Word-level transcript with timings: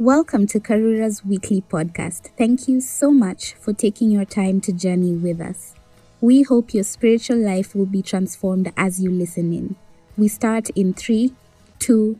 Welcome 0.00 0.46
to 0.46 0.60
Karura's 0.60 1.26
weekly 1.26 1.60
podcast. 1.60 2.30
Thank 2.38 2.66
you 2.66 2.80
so 2.80 3.10
much 3.10 3.52
for 3.52 3.74
taking 3.74 4.10
your 4.10 4.24
time 4.24 4.62
to 4.62 4.72
journey 4.72 5.12
with 5.12 5.42
us. 5.42 5.74
We 6.22 6.40
hope 6.40 6.72
your 6.72 6.84
spiritual 6.84 7.36
life 7.36 7.74
will 7.74 7.84
be 7.84 8.00
transformed 8.00 8.72
as 8.78 8.98
you 8.98 9.10
listen 9.10 9.52
in. 9.52 9.76
We 10.16 10.28
start 10.28 10.70
in 10.70 10.94
three, 10.94 11.34
two, 11.78 12.18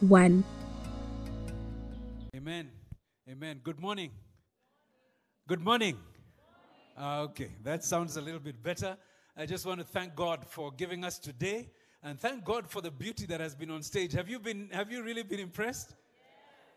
one. 0.00 0.44
Amen. 2.36 2.68
Amen. 3.30 3.60
Good 3.64 3.80
morning. 3.80 4.10
Good 5.48 5.62
morning. 5.62 5.96
Uh, 6.94 7.22
okay, 7.22 7.52
that 7.62 7.84
sounds 7.84 8.18
a 8.18 8.20
little 8.20 8.38
bit 8.38 8.62
better. 8.62 8.98
I 9.34 9.46
just 9.46 9.64
want 9.64 9.80
to 9.80 9.86
thank 9.86 10.14
God 10.14 10.44
for 10.46 10.72
giving 10.72 11.06
us 11.06 11.18
today 11.18 11.70
and 12.02 12.20
thank 12.20 12.44
God 12.44 12.68
for 12.68 12.82
the 12.82 12.90
beauty 12.90 13.24
that 13.24 13.40
has 13.40 13.54
been 13.54 13.70
on 13.70 13.82
stage. 13.82 14.12
Have 14.12 14.28
you 14.28 14.38
been 14.38 14.68
have 14.72 14.92
you 14.92 15.02
really 15.02 15.22
been 15.22 15.40
impressed? 15.40 15.94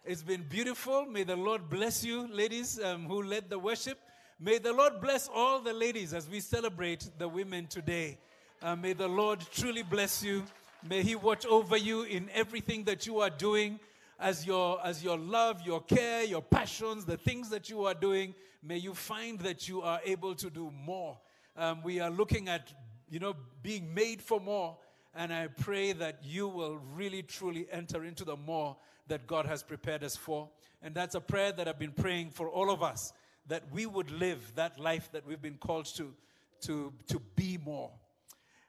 It's 0.08 0.24
been 0.24 0.44
beautiful. 0.44 1.06
May 1.06 1.24
the 1.24 1.36
Lord 1.36 1.70
bless 1.70 2.04
you, 2.04 2.28
ladies 2.32 2.80
um, 2.82 3.06
who 3.06 3.22
led 3.24 3.50
the 3.50 3.60
worship. 3.60 4.00
May 4.40 4.58
the 4.58 4.72
Lord 4.72 5.02
bless 5.02 5.28
all 5.28 5.60
the 5.60 5.74
ladies 5.74 6.14
as 6.14 6.30
we 6.30 6.40
celebrate 6.40 7.10
the 7.18 7.28
women 7.28 7.68
today. 7.68 8.18
Uh, 8.62 8.76
may 8.76 8.94
the 8.94 9.08
Lord 9.08 9.46
truly 9.52 9.84
bless 9.84 10.24
you. 10.24 10.44
May 10.88 11.04
He 11.04 11.16
watch 11.16 11.46
over 11.46 11.76
you 11.76 12.04
in 12.04 12.30
everything 12.34 12.86
that 12.86 13.06
you 13.06 13.20
are 13.20 13.30
doing 13.30 13.80
as 14.20 14.46
your 14.46 14.80
as 14.86 15.04
your 15.04 15.18
love, 15.18 15.62
your 15.66 15.82
care, 15.82 16.24
your 16.24 16.42
passions, 16.42 17.04
the 17.04 17.18
things 17.18 17.50
that 17.50 17.70
you 17.70 17.86
are 17.86 17.94
doing. 17.94 18.34
May 18.64 18.78
you 18.78 18.94
find 18.94 19.38
that 19.40 19.68
you 19.68 19.82
are 19.82 20.00
able 20.06 20.36
to 20.36 20.50
do 20.50 20.72
more 20.72 21.18
um, 21.58 21.82
we 21.82 22.00
are 22.00 22.12
looking 22.12 22.48
at, 22.48 22.72
you 23.10 23.20
know, 23.20 23.36
being 23.64 23.94
made 23.94 24.22
for 24.22 24.40
more. 24.40 24.78
And 25.16 25.34
I 25.34 25.48
pray 25.48 25.94
that 25.94 26.20
you 26.24 26.48
will 26.48 26.80
really, 26.94 27.24
truly 27.24 27.68
enter 27.72 28.06
into 28.06 28.24
the 28.24 28.38
more 28.38 28.78
that 29.08 29.28
God 29.28 29.46
has 29.46 29.64
prepared 29.64 30.04
us 30.04 30.16
for. 30.16 30.50
And 30.82 30.94
that's 30.94 31.16
a 31.16 31.22
prayer 31.22 31.52
that 31.52 31.68
I've 31.68 31.80
been 31.80 31.92
praying 31.92 32.32
for 32.32 32.50
all 32.50 32.70
of 32.70 32.84
us 32.84 33.14
that 33.48 33.64
we 33.72 33.86
would 33.86 34.12
live 34.12 34.54
that 34.56 34.80
life 34.80 35.10
that 35.12 35.26
we've 35.26 35.42
been 35.42 35.58
called 35.58 35.86
to, 35.86 36.14
to, 36.62 36.94
to 37.08 37.22
be 37.36 37.58
more. 37.64 37.92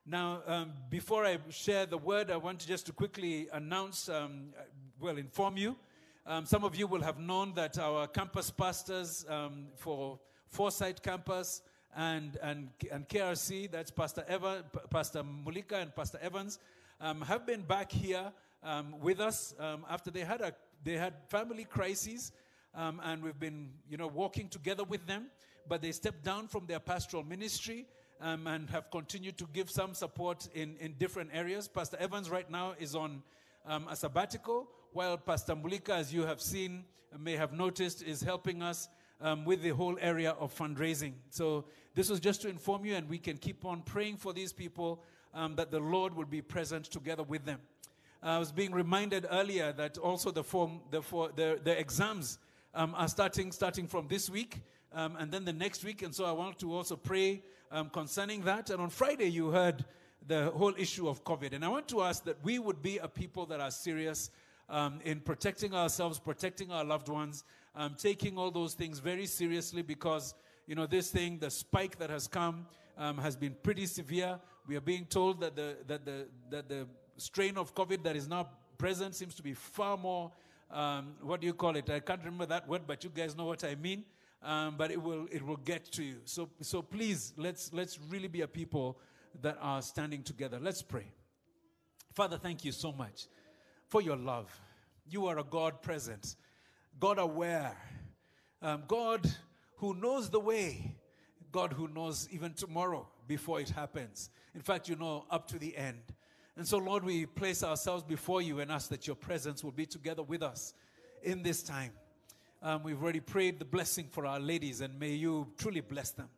Now, 0.07 0.41
um, 0.47 0.73
before 0.89 1.27
I 1.27 1.39
share 1.51 1.85
the 1.85 1.99
word, 1.99 2.31
I 2.31 2.37
want 2.37 2.61
to 2.61 2.67
just 2.67 2.87
to 2.87 2.93
quickly 2.93 3.49
announce, 3.53 4.09
um, 4.09 4.55
well, 5.01 5.19
inform 5.19 5.57
you. 5.57 5.77
Um, 6.27 6.47
some 6.47 6.65
of 6.65 6.77
you 6.77 6.87
will 6.87 7.03
have 7.03 7.19
known 7.19 7.53
that 7.55 7.79
our 7.79 8.07
campus 8.07 8.51
pastors 8.51 9.27
um, 9.29 9.67
for 9.77 10.19
Foresight 10.49 11.03
Campus 11.03 11.63
and, 11.97 12.39
and, 12.43 12.71
and 12.91 13.09
KRC, 13.09 13.71
that's 13.71 13.91
Pastor, 13.91 14.25
Eva, 14.31 14.65
Pastor 14.91 15.23
Mulika 15.23 15.83
and 15.83 15.95
Pastor 15.95 16.19
Evans, 16.23 16.59
um, 17.01 17.21
have 17.23 17.47
been 17.47 17.63
back 17.63 17.91
here 17.91 18.33
um, 18.63 18.95
with 19.01 19.21
us 19.21 19.55
um, 19.59 19.85
after 19.89 20.11
they 20.11 20.21
had, 20.21 20.41
a, 20.41 20.53
they 20.85 20.95
had 20.95 21.15
family 21.29 21.65
crises. 21.65 22.33
Um, 22.75 23.01
and 23.03 23.23
we've 23.23 23.39
been, 23.39 23.71
you 23.89 23.97
know, 23.97 24.07
walking 24.07 24.49
together 24.49 24.85
with 24.85 25.07
them. 25.07 25.27
But 25.69 25.83
they 25.83 25.93
stepped 25.93 26.25
down 26.25 26.49
from 26.49 26.67
their 26.67 26.81
pastoral 26.81 27.25
ministry 27.25 27.87
um, 28.21 28.47
and 28.47 28.71
have 28.71 28.91
continued 28.91 29.37
to 29.39 29.47
give 29.53 29.71
some 29.71 29.95
support 29.95 30.49
in, 30.55 30.77
in 30.81 30.95
different 30.99 31.31
areas. 31.33 31.69
Pastor 31.69 31.97
Evans 32.01 32.31
right 32.31 32.51
now 32.51 32.75
is 32.79 32.95
on 32.95 33.23
um, 33.67 33.87
a 33.89 33.97
sabbatical, 33.97 34.69
while 34.93 35.19
Pastor 35.19 35.55
Mulika, 35.55 35.91
as 35.91 36.13
you 36.13 36.23
have 36.23 36.41
seen, 36.41 36.85
may 37.19 37.37
have 37.37 37.53
noticed, 37.53 38.03
is 38.03 38.23
helping 38.23 38.63
us 38.63 38.89
um, 39.21 39.45
with 39.45 39.63
the 39.63 39.71
whole 39.71 39.99
area 40.01 40.31
of 40.33 40.57
fundraising. 40.57 41.13
So 41.31 41.65
this 41.95 42.09
was 42.09 42.21
just 42.21 42.43
to 42.43 42.49
inform 42.49 42.85
you, 42.85 42.95
and 42.95 43.09
we 43.09 43.19
can 43.19 43.37
keep 43.37 43.65
on 43.65 43.83
praying 43.83 44.17
for 44.17 44.33
these 44.33 44.53
people 44.53 45.03
um, 45.35 45.57
that 45.57 45.71
the 45.71 45.81
Lord 45.81 46.15
will 46.15 46.25
be 46.25 46.41
present 46.41 46.87
together 46.87 47.23
with 47.23 47.45
them. 47.45 47.61
I 48.23 48.39
was 48.39 48.53
being 48.53 48.73
reminded 48.73 49.27
earlier 49.31 49.73
that 49.73 49.99
also 49.99 50.31
the 50.31 50.43
form, 50.43 50.81
the, 50.91 51.03
for, 51.03 51.31
the, 51.35 51.61
the 51.63 51.79
exams 51.79 52.39
um, 52.75 52.95
are 52.97 53.09
starting 53.09 53.53
starting 53.53 53.87
from 53.87 54.09
this 54.09 54.29
week 54.29 54.63
um, 54.93 55.17
and 55.19 55.31
then 55.31 55.45
the 55.45 55.53
next 55.53 55.85
week, 55.85 56.03
and 56.03 56.15
so 56.15 56.25
I 56.25 56.33
want 56.33 56.59
to 56.61 56.75
also 56.75 56.97
pray 56.97 57.43
um, 57.71 57.91
concerning 57.91 58.43
that. 58.43 58.71
And 58.71 58.81
on 58.81 58.91
Friday, 58.91 59.29
you 59.29 59.51
heard 59.51 59.85
the 60.27 60.51
whole 60.51 60.75
issue 60.77 61.09
of 61.09 61.25
COVID, 61.25 61.53
and 61.53 61.65
I 61.65 61.69
want 61.69 61.89
to 61.89 62.03
ask 62.03 62.25
that 62.25 62.43
we 62.43 62.59
would 62.59 62.83
be 62.83 62.99
a 62.99 63.09
people 63.09 63.47
that 63.47 63.61
are 63.61 63.71
serious 63.71 64.31
um, 64.69 65.01
in 65.05 65.21
protecting 65.21 65.75
ourselves, 65.75 66.19
protecting 66.19 66.71
our 66.71 66.85
loved 66.85 67.09
ones, 67.09 67.45
um, 67.75 67.97
taking 67.99 68.39
all 68.39 68.51
those 68.51 68.75
things 68.75 68.99
very 68.99 69.27
seriously 69.27 69.83
because, 69.83 70.35
you 70.67 70.75
know, 70.75 70.87
this 70.87 71.11
thing, 71.11 71.39
the 71.39 71.51
spike 71.51 71.99
that 71.99 72.11
has 72.11 72.27
come, 72.27 72.67
um, 72.97 73.19
has 73.19 73.37
been 73.37 73.57
pretty 73.63 73.87
severe. 73.87 74.39
We 74.67 74.77
are 74.77 74.83
being 74.83 75.07
told 75.07 75.41
that 75.41 75.55
the, 75.55 75.77
that, 75.87 76.05
the, 76.05 76.27
that 76.51 76.69
the 76.69 76.87
strain 77.19 77.59
of 77.59 77.75
COVID 77.75 78.03
that 78.05 78.17
is 78.17 78.29
now 78.29 78.49
present 78.79 79.15
seems 79.15 79.35
to 79.35 79.43
be 79.43 79.53
far 79.53 79.97
more, 79.97 80.33
um, 80.71 81.15
what 81.21 81.41
do 81.41 81.47
you 81.47 81.55
call 81.55 81.77
it? 81.77 81.91
I 81.91 82.01
can't 82.01 82.21
remember 82.21 82.47
that 82.47 82.69
word, 82.69 82.83
but 82.87 83.05
you 83.05 83.11
guys 83.11 83.37
know 83.37 83.45
what 83.45 83.65
I 83.65 83.75
mean. 83.75 84.05
Um, 84.41 84.77
but 84.79 84.93
it 84.93 85.03
will, 85.03 85.27
it 85.33 85.45
will 85.45 85.57
get 85.57 85.91
to 85.93 86.05
you. 86.05 86.17
So, 86.25 86.49
so 86.61 86.81
please, 86.81 87.33
let's, 87.37 87.73
let's 87.73 87.99
really 88.09 88.29
be 88.29 88.43
a 88.43 88.47
people 88.47 89.01
that 89.43 89.59
are 89.61 89.83
standing 89.83 90.23
together. 90.23 90.61
Let's 90.63 90.81
pray. 90.81 91.07
Father, 92.15 92.39
thank 92.39 92.65
you 92.65 92.71
so 92.71 92.93
much 92.93 93.27
for 93.89 94.01
your 94.01 94.17
love. 94.17 94.49
You 95.11 95.27
are 95.27 95.39
a 95.39 95.45
God 95.45 95.83
present. 95.83 96.37
God 97.01 97.19
aware, 97.19 97.77
um, 98.63 98.85
God 98.87 99.29
who 99.77 99.95
knows 99.95 100.31
the 100.31 100.41
way, 100.41 100.95
God 101.51 101.73
who 101.73 101.89
knows 101.89 102.29
even 102.31 102.53
tomorrow 102.53 103.09
before 103.27 103.61
it 103.61 103.71
happens. 103.71 104.31
In 104.55 104.61
fact, 104.61 104.89
you 104.89 104.97
know 104.97 105.25
up 105.31 105.49
to 105.49 105.59
the 105.59 105.77
end. 105.77 106.03
And 106.59 106.67
so, 106.67 106.79
Lord, 106.79 107.05
we 107.05 107.25
place 107.25 107.63
ourselves 107.63 108.03
before 108.03 108.43
you 108.43 108.59
and 108.59 108.73
ask 108.73 108.91
that 108.91 109.07
your 109.07 109.15
presence 109.15 109.63
will 109.63 109.71
be 109.71 109.87
together 109.87 110.25
with 110.25 110.43
us 110.43 110.75
in 111.23 111.41
this 111.41 111.63
time. 111.63 111.93
Um, 112.61 112.83
we've 112.83 113.01
already 113.01 113.21
prayed 113.21 113.61
the 113.61 113.65
blessing 113.65 114.09
for 114.11 114.27
our 114.27 114.41
ladies, 114.41 114.81
and 114.81 114.99
may 114.99 115.13
you 115.13 115.47
truly 115.57 115.83
bless 115.83 116.11
them 116.11 116.29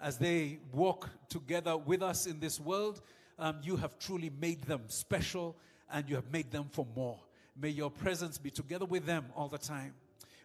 as 0.00 0.16
they 0.16 0.60
walk 0.72 1.10
together 1.28 1.76
with 1.76 2.04
us 2.04 2.26
in 2.26 2.38
this 2.38 2.60
world. 2.60 3.02
Um, 3.36 3.58
you 3.64 3.74
have 3.74 3.98
truly 3.98 4.30
made 4.40 4.62
them 4.62 4.82
special 4.86 5.56
and 5.90 6.08
you 6.08 6.14
have 6.14 6.30
made 6.30 6.52
them 6.52 6.66
for 6.70 6.86
more. 6.94 7.18
May 7.60 7.70
your 7.70 7.90
presence 7.90 8.38
be 8.38 8.50
together 8.50 8.84
with 8.84 9.06
them 9.06 9.26
all 9.34 9.48
the 9.48 9.58
time. 9.58 9.94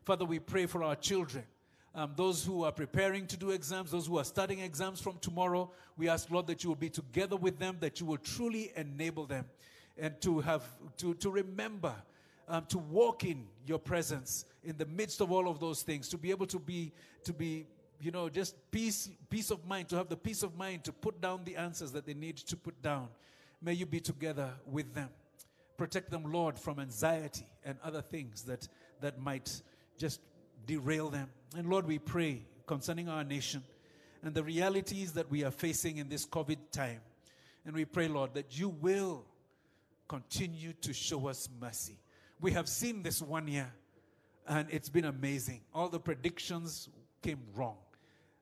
Father, 0.06 0.26
we 0.26 0.40
pray 0.40 0.66
for 0.66 0.84
our 0.84 0.96
children. 0.96 1.44
Um, 1.96 2.14
those 2.16 2.46
who 2.46 2.64
are 2.64 2.72
preparing 2.72 3.26
to 3.28 3.38
do 3.38 3.50
exams, 3.50 3.92
those 3.92 4.08
who 4.08 4.20
are 4.20 4.24
studying 4.24 4.60
exams 4.60 5.02
from 5.02 5.18
tomorrow, 5.20 5.72
we 5.98 6.08
ask, 6.08 6.30
Lord, 6.30 6.48
that 6.48 6.64
you 6.64 6.70
will 6.70 6.76
be 6.76 6.90
together 6.90 7.36
with 7.36 7.58
them, 7.58 7.78
that 7.80 8.00
you 8.00 8.06
will 8.06 8.18
truly 8.18 8.72
enable 8.76 9.26
them 9.26 9.46
and 10.00 10.20
to 10.22 10.40
have 10.40 10.64
to, 10.98 11.14
to 11.16 11.30
remember 11.30 11.94
um, 12.48 12.66
to 12.68 12.78
walk 12.78 13.24
in 13.24 13.46
your 13.66 13.80
presence 13.80 14.46
in 14.64 14.78
the 14.78 14.86
midst 14.86 15.22
of 15.22 15.32
all 15.32 15.48
of 15.48 15.60
those 15.60 15.84
things, 15.84 16.10
to 16.10 16.18
be 16.18 16.32
able 16.32 16.48
to 16.48 16.60
be 16.60 16.92
to 17.24 17.34
be 17.34 17.68
you 18.02 18.12
know 18.12 18.30
just 18.30 18.56
peace 18.72 19.10
peace 19.30 19.52
of 19.52 19.66
mind, 19.68 19.90
to 19.90 19.96
have 19.96 20.10
the 20.10 20.18
peace 20.18 20.44
of 20.44 20.58
mind 20.58 20.84
to 20.84 20.92
put 20.92 21.22
down 21.22 21.42
the 21.46 21.56
answers 21.56 21.92
that 21.92 22.06
they 22.06 22.14
need 22.14 22.38
to 22.38 22.56
put 22.56 22.82
down. 22.82 23.08
May 23.62 23.74
you 23.74 23.86
be 23.86 24.00
together 24.00 24.50
with 24.66 24.94
them. 24.94 25.10
Protect 25.78 26.10
them, 26.10 26.32
Lord, 26.32 26.58
from 26.58 26.80
anxiety 26.80 27.46
and 27.64 27.78
other 27.84 28.02
things 28.02 28.44
that 28.44 28.68
that 29.02 29.22
might 29.22 29.62
just 29.98 30.22
derail 30.70 31.10
them. 31.10 31.28
And 31.58 31.68
Lord, 31.68 31.88
we 31.88 31.98
pray 31.98 32.44
concerning 32.68 33.10
our 33.10 33.24
nation 33.24 33.64
and 34.22 34.36
the 34.36 34.44
realities 34.44 35.14
that 35.14 35.30
we 35.32 35.44
are 35.44 35.50
facing 35.50 35.98
in 35.98 36.10
this 36.10 36.28
COVID 36.28 36.58
time. 36.72 37.02
And 37.66 37.76
we 37.76 37.86
pray, 37.86 38.08
Lord, 38.08 38.36
that 38.36 38.58
you 38.58 38.70
will 38.70 39.26
continue 40.08 40.74
to 40.82 40.94
show 40.94 41.28
us 41.28 41.50
mercy. 41.60 41.98
We 42.40 42.52
have 42.52 42.70
seen 42.70 43.02
this 43.02 43.20
one 43.20 43.48
year, 43.48 43.72
and 44.48 44.68
it's 44.70 44.90
been 44.90 45.06
amazing. 45.06 45.62
All 45.74 45.90
the 45.90 46.00
predictions 46.00 46.88
came 47.24 47.40
wrong. 47.56 47.78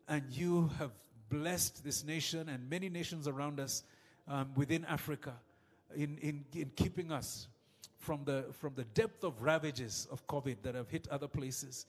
And 0.09 0.23
you 0.29 0.69
have 0.79 0.91
blessed 1.29 1.83
this 1.83 2.03
nation 2.03 2.49
and 2.49 2.69
many 2.69 2.89
nations 2.89 3.25
around 3.27 3.61
us 3.61 3.83
um, 4.27 4.49
within 4.55 4.83
Africa 4.83 5.33
in, 5.95 6.17
in, 6.17 6.43
in 6.53 6.71
keeping 6.75 7.09
us 7.09 7.47
from 7.97 8.25
the, 8.25 8.45
from 8.51 8.73
the 8.75 8.83
depth 8.83 9.23
of 9.23 9.41
ravages 9.41 10.07
of 10.11 10.25
COVID 10.27 10.57
that 10.63 10.75
have 10.75 10.89
hit 10.89 11.07
other 11.09 11.27
places. 11.27 11.85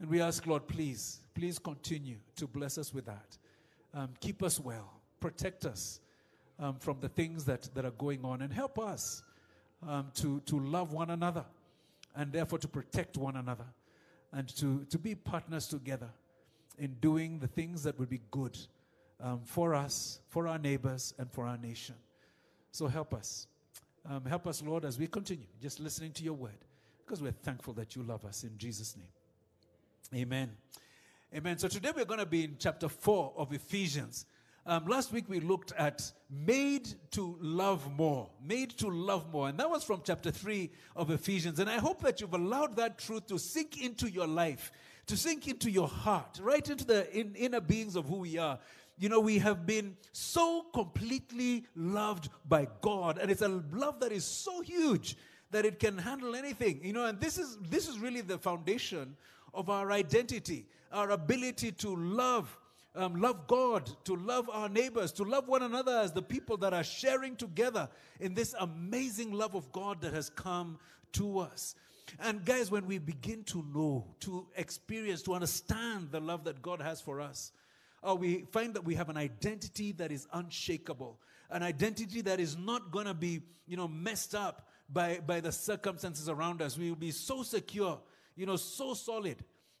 And 0.00 0.10
we 0.10 0.20
ask, 0.20 0.46
Lord, 0.46 0.66
please, 0.66 1.20
please 1.34 1.58
continue 1.58 2.16
to 2.36 2.46
bless 2.46 2.78
us 2.78 2.92
with 2.92 3.06
that. 3.06 3.38
Um, 3.94 4.10
keep 4.20 4.42
us 4.42 4.60
well, 4.60 4.92
protect 5.20 5.64
us 5.64 6.00
um, 6.58 6.76
from 6.78 6.98
the 7.00 7.08
things 7.08 7.44
that, 7.44 7.68
that 7.74 7.84
are 7.84 7.92
going 7.92 8.24
on, 8.24 8.42
and 8.42 8.52
help 8.52 8.78
us 8.78 9.22
um, 9.86 10.10
to, 10.14 10.40
to 10.46 10.58
love 10.58 10.92
one 10.92 11.10
another 11.10 11.44
and 12.14 12.32
therefore 12.32 12.58
to 12.58 12.68
protect 12.68 13.16
one 13.16 13.36
another 13.36 13.66
and 14.32 14.48
to, 14.56 14.84
to 14.90 14.98
be 14.98 15.14
partners 15.14 15.68
together 15.68 16.08
in 16.78 16.94
doing 17.00 17.38
the 17.38 17.46
things 17.46 17.82
that 17.82 17.98
would 17.98 18.08
be 18.08 18.20
good 18.30 18.56
um, 19.20 19.40
for 19.44 19.74
us, 19.74 20.20
for 20.28 20.46
our 20.46 20.58
neighbors, 20.58 21.14
and 21.18 21.30
for 21.30 21.46
our 21.46 21.56
nation. 21.56 21.94
So 22.72 22.86
help 22.86 23.14
us. 23.14 23.46
Um, 24.08 24.24
help 24.24 24.46
us, 24.46 24.62
Lord, 24.62 24.84
as 24.84 24.98
we 24.98 25.06
continue 25.06 25.46
just 25.60 25.80
listening 25.80 26.12
to 26.12 26.22
your 26.22 26.34
word, 26.34 26.58
because 27.04 27.22
we're 27.22 27.32
thankful 27.32 27.72
that 27.74 27.96
you 27.96 28.02
love 28.02 28.24
us 28.24 28.44
in 28.44 28.56
Jesus' 28.58 28.96
name. 28.96 29.06
Amen. 30.14 30.50
Amen. 31.34 31.58
So 31.58 31.66
today 31.66 31.90
we're 31.94 32.04
going 32.04 32.20
to 32.20 32.26
be 32.26 32.44
in 32.44 32.56
chapter 32.58 32.88
4 32.88 33.32
of 33.36 33.52
Ephesians. 33.52 34.26
Um, 34.64 34.86
last 34.86 35.12
week 35.12 35.28
we 35.28 35.40
looked 35.40 35.72
at 35.76 36.12
made 36.30 36.88
to 37.12 37.36
love 37.40 37.90
more, 37.96 38.30
made 38.44 38.70
to 38.78 38.88
love 38.88 39.30
more. 39.32 39.48
And 39.48 39.58
that 39.58 39.68
was 39.68 39.82
from 39.82 40.02
chapter 40.04 40.30
3 40.30 40.70
of 40.94 41.10
Ephesians. 41.10 41.58
And 41.58 41.68
I 41.68 41.78
hope 41.78 42.02
that 42.02 42.20
you've 42.20 42.34
allowed 42.34 42.76
that 42.76 42.98
truth 42.98 43.26
to 43.26 43.38
sink 43.38 43.82
into 43.82 44.08
your 44.08 44.28
life, 44.28 44.70
to 45.06 45.16
sink 45.16 45.48
into 45.48 45.70
your 45.70 45.88
heart, 45.88 46.38
right 46.40 46.68
into 46.68 46.84
the 46.84 47.12
in, 47.16 47.34
inner 47.34 47.60
beings 47.60 47.96
of 47.96 48.06
who 48.06 48.18
we 48.18 48.38
are. 48.38 48.60
You 48.98 49.08
know, 49.08 49.20
we 49.20 49.38
have 49.38 49.66
been 49.66 49.96
so 50.12 50.66
completely 50.72 51.66
loved 51.74 52.28
by 52.48 52.68
God, 52.80 53.18
and 53.18 53.30
it's 53.30 53.42
a 53.42 53.48
love 53.72 54.00
that 54.00 54.12
is 54.12 54.24
so 54.24 54.60
huge 54.62 55.16
that 55.50 55.64
it 55.64 55.78
can 55.78 55.98
handle 55.98 56.34
anything. 56.34 56.80
You 56.82 56.92
know, 56.92 57.06
and 57.06 57.20
this 57.20 57.38
is 57.38 57.58
this 57.68 57.88
is 57.88 57.98
really 57.98 58.20
the 58.20 58.38
foundation 58.38 59.16
of 59.56 59.68
our 59.68 59.90
identity, 59.90 60.66
our 60.92 61.10
ability 61.10 61.72
to 61.72 61.96
love 61.96 62.56
um, 62.94 63.20
love 63.20 63.46
God, 63.46 63.90
to 64.04 64.16
love 64.16 64.48
our 64.48 64.70
neighbors, 64.70 65.12
to 65.12 65.22
love 65.22 65.48
one 65.48 65.62
another 65.62 65.98
as 65.98 66.12
the 66.12 66.22
people 66.22 66.56
that 66.56 66.72
are 66.72 66.82
sharing 66.82 67.36
together 67.36 67.90
in 68.20 68.32
this 68.32 68.54
amazing 68.58 69.32
love 69.32 69.54
of 69.54 69.70
God 69.70 70.00
that 70.00 70.14
has 70.14 70.30
come 70.30 70.78
to 71.12 71.40
us. 71.40 71.74
And 72.20 72.44
guys, 72.44 72.70
when 72.70 72.86
we 72.86 72.98
begin 72.98 73.44
to 73.44 73.64
know, 73.74 74.06
to 74.20 74.46
experience, 74.56 75.22
to 75.22 75.34
understand 75.34 76.10
the 76.10 76.20
love 76.20 76.44
that 76.44 76.62
God 76.62 76.80
has 76.80 77.00
for 77.00 77.20
us, 77.20 77.52
uh, 78.06 78.14
we 78.14 78.46
find 78.50 78.74
that 78.74 78.84
we 78.84 78.94
have 78.94 79.08
an 79.08 79.16
identity 79.16 79.92
that 79.92 80.12
is 80.12 80.26
unshakable, 80.32 81.18
an 81.50 81.62
identity 81.62 82.22
that 82.22 82.40
is 82.40 82.56
not 82.56 82.90
going 82.90 83.06
to 83.06 83.14
be, 83.14 83.42
you 83.66 83.76
know, 83.76 83.88
messed 83.88 84.34
up 84.34 84.68
by, 84.88 85.20
by 85.26 85.40
the 85.40 85.52
circumstances 85.52 86.28
around 86.28 86.62
us. 86.62 86.78
We 86.78 86.88
will 86.88 86.96
be 86.96 87.10
so 87.10 87.42
secure, 87.42 87.98
you 88.36 88.46
know, 88.46 88.56
so 88.56 88.94
solid 88.94 89.36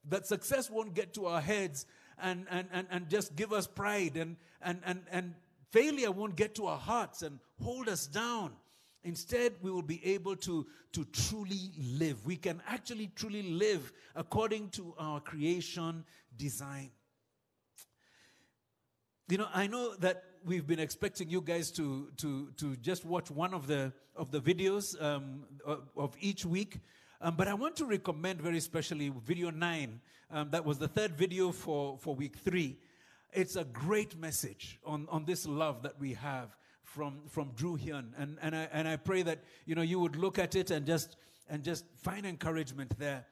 that 0.08 0.26
success 0.26 0.70
won't 0.70 0.94
get 0.94 1.14
to 1.14 1.26
our 1.26 1.40
heads 1.40 1.86
and, 2.22 2.46
and, 2.50 2.68
and, 2.72 2.86
and 2.90 3.08
just 3.08 3.36
give 3.36 3.52
us 3.52 3.66
pride 3.66 4.16
and, 4.16 4.36
and, 4.62 4.80
and, 4.84 5.02
and 5.10 5.34
failure 5.70 6.10
won't 6.10 6.36
get 6.36 6.54
to 6.54 6.66
our 6.66 6.78
hearts 6.78 7.22
and 7.22 7.38
hold 7.62 7.88
us 7.88 8.06
down. 8.06 8.52
Instead, 9.04 9.52
we 9.62 9.70
will 9.70 9.82
be 9.82 10.04
able 10.04 10.34
to, 10.34 10.66
to 10.92 11.04
truly 11.12 11.70
live. 11.78 12.24
We 12.26 12.36
can 12.36 12.60
actually 12.66 13.10
truly 13.14 13.42
live 13.42 13.92
according 14.16 14.70
to 14.70 14.94
our 14.98 15.20
creation 15.20 16.04
design. 16.36 16.90
You 19.28 19.38
know, 19.38 19.48
I 19.52 19.66
know 19.66 19.94
that 19.96 20.24
we've 20.44 20.66
been 20.66 20.78
expecting 20.78 21.28
you 21.28 21.40
guys 21.40 21.70
to, 21.72 22.08
to, 22.18 22.52
to 22.56 22.76
just 22.76 23.04
watch 23.04 23.30
one 23.30 23.54
of 23.54 23.66
the, 23.66 23.92
of 24.14 24.30
the 24.30 24.40
videos 24.40 25.00
um, 25.02 25.44
of, 25.64 25.88
of 25.96 26.16
each 26.20 26.44
week. 26.44 26.80
Um, 27.20 27.34
but 27.36 27.48
I 27.48 27.54
want 27.54 27.76
to 27.76 27.86
recommend 27.86 28.42
very 28.42 28.60
specially 28.60 29.10
video 29.24 29.50
nine. 29.50 30.00
Um, 30.30 30.50
that 30.50 30.64
was 30.64 30.78
the 30.78 30.88
third 30.88 31.16
video 31.16 31.50
for, 31.50 31.96
for 31.98 32.14
week 32.14 32.36
three. 32.36 32.76
It's 33.32 33.56
a 33.56 33.64
great 33.64 34.18
message 34.18 34.78
on, 34.84 35.06
on 35.10 35.24
this 35.24 35.46
love 35.46 35.82
that 35.82 35.98
we 35.98 36.14
have 36.14 36.56
from, 36.82 37.20
from 37.28 37.52
Drew 37.56 37.78
Hyun. 37.78 38.06
And, 38.18 38.38
and, 38.42 38.54
I, 38.54 38.68
and 38.72 38.86
I 38.86 38.96
pray 38.96 39.22
that, 39.22 39.44
you 39.64 39.74
know, 39.74 39.82
you 39.82 39.98
would 40.00 40.16
look 40.16 40.38
at 40.38 40.54
it 40.54 40.70
and 40.70 40.86
just, 40.86 41.16
and 41.48 41.62
just 41.62 41.84
find 42.02 42.26
encouragement 42.26 42.98
there. 42.98 43.24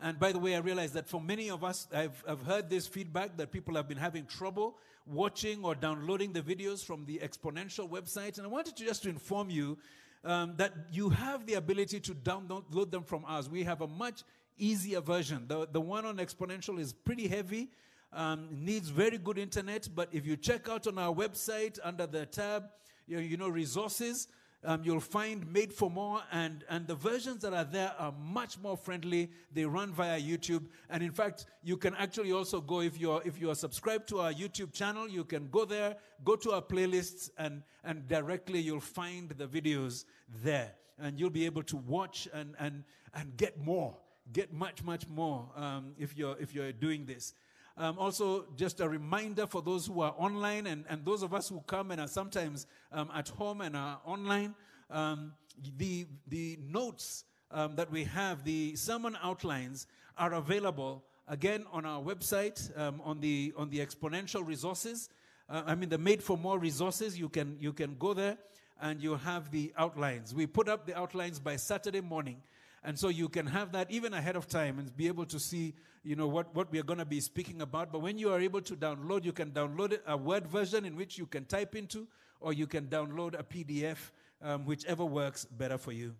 And 0.00 0.18
by 0.18 0.32
the 0.32 0.38
way, 0.38 0.54
I 0.54 0.58
realize 0.58 0.92
that 0.92 1.08
for 1.08 1.20
many 1.20 1.50
of 1.50 1.64
us, 1.64 1.88
I've, 1.94 2.22
I've 2.28 2.42
heard 2.42 2.68
this 2.68 2.86
feedback 2.86 3.36
that 3.36 3.52
people 3.52 3.74
have 3.74 3.88
been 3.88 3.98
having 3.98 4.26
trouble 4.26 4.76
watching 5.06 5.64
or 5.64 5.74
downloading 5.74 6.32
the 6.32 6.42
videos 6.42 6.84
from 6.84 7.04
the 7.04 7.18
Exponential 7.18 7.88
website. 7.88 8.38
And 8.38 8.46
I 8.46 8.50
wanted 8.50 8.76
to 8.76 8.84
just 8.84 9.02
to 9.04 9.08
inform 9.08 9.50
you 9.50 9.78
um, 10.24 10.54
that 10.56 10.72
you 10.90 11.10
have 11.10 11.46
the 11.46 11.54
ability 11.54 12.00
to 12.00 12.14
download 12.14 12.90
them 12.90 13.02
from 13.02 13.24
us. 13.26 13.48
We 13.48 13.62
have 13.64 13.80
a 13.80 13.86
much 13.86 14.22
easier 14.58 15.00
version. 15.00 15.44
The, 15.48 15.68
the 15.70 15.80
one 15.80 16.04
on 16.04 16.16
Exponential 16.16 16.78
is 16.78 16.92
pretty 16.92 17.28
heavy, 17.28 17.70
um, 18.12 18.48
needs 18.50 18.88
very 18.88 19.18
good 19.18 19.38
internet, 19.38 19.88
but 19.94 20.08
if 20.12 20.26
you 20.26 20.36
check 20.36 20.68
out 20.68 20.86
on 20.86 20.98
our 20.98 21.14
website 21.14 21.78
under 21.82 22.06
the 22.06 22.26
tab, 22.26 22.64
you 23.06 23.18
you 23.18 23.36
know 23.36 23.48
resources, 23.48 24.28
um, 24.64 24.82
you'll 24.82 25.00
find 25.00 25.50
Made 25.52 25.72
for 25.72 25.90
More, 25.90 26.22
and, 26.32 26.64
and 26.68 26.86
the 26.86 26.94
versions 26.94 27.42
that 27.42 27.52
are 27.52 27.64
there 27.64 27.92
are 27.98 28.12
much 28.12 28.58
more 28.58 28.76
friendly. 28.76 29.30
They 29.52 29.64
run 29.64 29.92
via 29.92 30.20
YouTube, 30.20 30.64
and 30.88 31.02
in 31.02 31.12
fact, 31.12 31.46
you 31.62 31.76
can 31.76 31.94
actually 31.96 32.32
also 32.32 32.60
go 32.60 32.80
if 32.80 32.98
you're 32.98 33.22
if 33.24 33.40
you 33.40 33.50
are 33.50 33.54
subscribed 33.54 34.08
to 34.08 34.20
our 34.20 34.32
YouTube 34.32 34.72
channel, 34.72 35.08
you 35.08 35.24
can 35.24 35.48
go 35.50 35.64
there, 35.64 35.96
go 36.24 36.36
to 36.36 36.52
our 36.52 36.62
playlists, 36.62 37.30
and 37.38 37.62
and 37.84 38.08
directly 38.08 38.60
you'll 38.60 38.80
find 38.80 39.30
the 39.30 39.46
videos 39.46 40.04
there, 40.42 40.72
and 40.98 41.20
you'll 41.20 41.30
be 41.30 41.44
able 41.46 41.62
to 41.64 41.76
watch 41.76 42.28
and 42.32 42.54
and 42.58 42.84
and 43.14 43.36
get 43.36 43.58
more, 43.58 43.96
get 44.32 44.52
much 44.52 44.82
much 44.82 45.06
more 45.08 45.48
um, 45.56 45.92
if 45.98 46.16
you're 46.16 46.36
if 46.40 46.54
you're 46.54 46.72
doing 46.72 47.04
this. 47.04 47.34
Um, 47.76 47.98
also, 47.98 48.46
just 48.56 48.80
a 48.80 48.88
reminder 48.88 49.46
for 49.46 49.60
those 49.60 49.86
who 49.86 50.00
are 50.00 50.14
online 50.16 50.68
and, 50.68 50.84
and 50.88 51.04
those 51.04 51.22
of 51.22 51.34
us 51.34 51.48
who 51.48 51.60
come 51.66 51.90
and 51.90 52.00
are 52.00 52.08
sometimes 52.08 52.66
um, 52.92 53.10
at 53.12 53.28
home 53.28 53.60
and 53.60 53.76
are 53.76 54.00
online, 54.04 54.54
um, 54.90 55.32
the, 55.76 56.06
the 56.28 56.58
notes 56.62 57.24
um, 57.50 57.74
that 57.74 57.90
we 57.90 58.04
have, 58.04 58.44
the 58.44 58.76
sermon 58.76 59.16
outlines, 59.22 59.88
are 60.16 60.34
available 60.34 61.04
again 61.26 61.64
on 61.72 61.84
our 61.84 62.00
website 62.00 62.76
um, 62.78 63.00
on, 63.04 63.20
the, 63.20 63.52
on 63.56 63.70
the 63.70 63.80
exponential 63.80 64.46
resources. 64.46 65.08
Uh, 65.48 65.62
I 65.66 65.74
mean, 65.74 65.88
the 65.88 65.98
made 65.98 66.22
for 66.22 66.38
more 66.38 66.58
resources. 66.58 67.18
You 67.18 67.28
can, 67.28 67.56
you 67.60 67.72
can 67.72 67.96
go 67.98 68.14
there 68.14 68.38
and 68.80 69.02
you 69.02 69.16
have 69.16 69.50
the 69.50 69.72
outlines. 69.76 70.32
We 70.34 70.46
put 70.46 70.68
up 70.68 70.86
the 70.86 70.96
outlines 70.96 71.40
by 71.40 71.56
Saturday 71.56 72.00
morning. 72.00 72.42
And 72.84 72.98
so 72.98 73.08
you 73.08 73.30
can 73.30 73.46
have 73.46 73.72
that 73.72 73.90
even 73.90 74.12
ahead 74.12 74.36
of 74.36 74.46
time 74.46 74.78
and 74.78 74.94
be 74.94 75.08
able 75.08 75.24
to 75.26 75.40
see 75.40 75.74
you 76.04 76.16
know, 76.16 76.28
what, 76.28 76.54
what 76.54 76.70
we 76.70 76.78
are 76.78 76.82
going 76.84 76.98
to 76.98 77.06
be 77.06 77.18
speaking 77.18 77.62
about. 77.62 77.90
But 77.90 78.00
when 78.00 78.18
you 78.18 78.30
are 78.30 78.40
able 78.40 78.60
to 78.60 78.76
download, 78.76 79.24
you 79.24 79.32
can 79.32 79.50
download 79.50 79.98
a 80.06 80.16
Word 80.16 80.46
version 80.46 80.84
in 80.84 80.94
which 80.94 81.16
you 81.16 81.24
can 81.24 81.46
type 81.46 81.74
into, 81.74 82.06
or 82.40 82.52
you 82.52 82.66
can 82.66 82.86
download 82.86 83.38
a 83.38 83.42
PDF, 83.42 83.96
um, 84.42 84.66
whichever 84.66 85.04
works 85.04 85.46
better 85.46 85.78
for 85.78 85.92
you. 85.92 86.14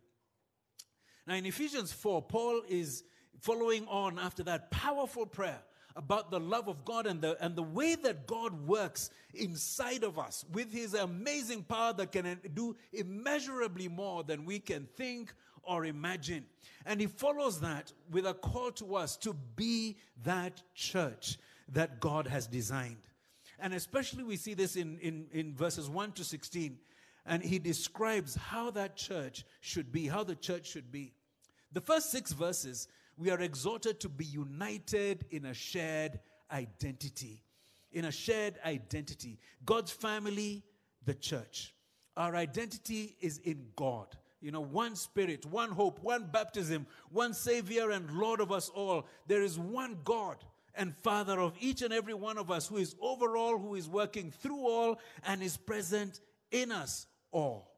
Now, 1.26 1.34
in 1.34 1.44
Ephesians 1.44 1.92
4, 1.92 2.22
Paul 2.22 2.62
is 2.66 3.04
following 3.40 3.86
on 3.88 4.18
after 4.18 4.42
that 4.44 4.70
powerful 4.70 5.26
prayer 5.26 5.60
about 5.96 6.30
the 6.30 6.40
love 6.40 6.68
of 6.68 6.84
God 6.84 7.06
and 7.06 7.20
the, 7.20 7.36
and 7.44 7.54
the 7.54 7.62
way 7.62 7.94
that 7.94 8.26
God 8.26 8.66
works 8.66 9.10
inside 9.34 10.02
of 10.02 10.18
us 10.18 10.44
with 10.52 10.72
his 10.72 10.94
amazing 10.94 11.62
power 11.62 11.92
that 11.92 12.10
can 12.10 12.40
do 12.54 12.74
immeasurably 12.92 13.88
more 13.88 14.24
than 14.24 14.44
we 14.44 14.58
can 14.58 14.88
think 14.96 15.34
or 15.66 15.84
imagine. 15.84 16.44
And 16.86 17.00
he 17.00 17.06
follows 17.06 17.60
that 17.60 17.92
with 18.10 18.26
a 18.26 18.34
call 18.34 18.70
to 18.72 18.96
us 18.96 19.16
to 19.18 19.34
be 19.56 19.96
that 20.24 20.62
church 20.74 21.38
that 21.72 22.00
God 22.00 22.26
has 22.26 22.46
designed. 22.46 22.96
And 23.58 23.72
especially 23.72 24.24
we 24.24 24.36
see 24.36 24.54
this 24.54 24.76
in, 24.76 24.98
in, 24.98 25.26
in 25.32 25.54
verses 25.54 25.88
1 25.88 26.12
to 26.12 26.24
16. 26.24 26.78
And 27.26 27.42
he 27.42 27.58
describes 27.58 28.34
how 28.34 28.70
that 28.72 28.96
church 28.96 29.44
should 29.60 29.90
be, 29.90 30.06
how 30.06 30.24
the 30.24 30.34
church 30.34 30.66
should 30.66 30.92
be. 30.92 31.12
The 31.72 31.80
first 31.80 32.10
six 32.10 32.32
verses, 32.32 32.88
we 33.16 33.30
are 33.30 33.40
exhorted 33.40 34.00
to 34.00 34.08
be 34.08 34.24
united 34.24 35.24
in 35.30 35.46
a 35.46 35.54
shared 35.54 36.20
identity. 36.52 37.42
In 37.92 38.04
a 38.04 38.12
shared 38.12 38.58
identity. 38.64 39.38
God's 39.64 39.90
family, 39.90 40.62
the 41.04 41.14
church. 41.14 41.74
Our 42.16 42.36
identity 42.36 43.16
is 43.20 43.38
in 43.38 43.66
God. 43.76 44.08
You 44.44 44.52
know, 44.52 44.60
one 44.60 44.94
spirit, 44.94 45.46
one 45.46 45.70
hope, 45.70 46.00
one 46.02 46.28
baptism, 46.30 46.86
one 47.08 47.32
Savior 47.32 47.90
and 47.90 48.10
Lord 48.10 48.40
of 48.40 48.52
us 48.52 48.68
all. 48.68 49.06
There 49.26 49.42
is 49.42 49.58
one 49.58 49.96
God 50.04 50.36
and 50.74 50.94
Father 50.98 51.40
of 51.40 51.54
each 51.60 51.80
and 51.80 51.94
every 51.94 52.12
one 52.12 52.36
of 52.36 52.50
us 52.50 52.68
who 52.68 52.76
is 52.76 52.94
over 53.00 53.38
all, 53.38 53.56
who 53.56 53.74
is 53.74 53.88
working 53.88 54.30
through 54.30 54.68
all, 54.68 54.98
and 55.26 55.42
is 55.42 55.56
present 55.56 56.20
in 56.50 56.72
us 56.72 57.06
all. 57.32 57.70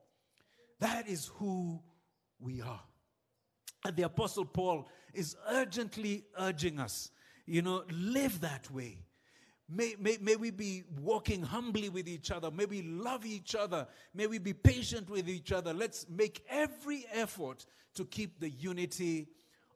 That 0.80 1.06
is 1.06 1.30
who 1.36 1.80
we 2.40 2.60
are. 2.60 2.82
And 3.84 3.94
the 3.94 4.02
Apostle 4.02 4.44
Paul 4.44 4.88
is 5.14 5.36
urgently 5.48 6.24
urging 6.36 6.80
us, 6.80 7.12
you 7.46 7.62
know, 7.62 7.84
live 7.92 8.40
that 8.40 8.68
way. 8.72 9.05
May, 9.68 9.96
may, 9.98 10.16
may 10.20 10.36
we 10.36 10.50
be 10.50 10.84
walking 11.00 11.42
humbly 11.42 11.88
with 11.88 12.06
each 12.06 12.30
other. 12.30 12.50
May 12.50 12.66
we 12.66 12.82
love 12.82 13.26
each 13.26 13.56
other. 13.56 13.88
May 14.14 14.28
we 14.28 14.38
be 14.38 14.52
patient 14.52 15.10
with 15.10 15.28
each 15.28 15.50
other. 15.50 15.74
Let's 15.74 16.06
make 16.08 16.44
every 16.48 17.04
effort 17.12 17.66
to 17.94 18.04
keep 18.04 18.38
the 18.38 18.50
unity 18.50 19.26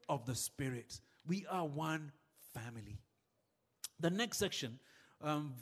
of 0.08 0.24
the 0.26 0.34
Spirit. 0.34 1.00
We 1.26 1.44
are 1.50 1.66
one 1.66 2.12
family. 2.54 2.98
The 3.98 4.10
next 4.10 4.38
section, 4.38 4.78
um, 5.22 5.54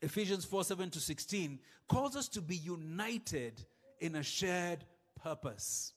Ephesians 0.00 0.44
4 0.44 0.64
7 0.64 0.90
to 0.90 1.00
16, 1.00 1.58
calls 1.88 2.16
us 2.16 2.28
to 2.28 2.40
be 2.40 2.56
united 2.56 3.62
in 4.00 4.16
a 4.16 4.22
shared 4.22 4.84
purpose 5.22 5.92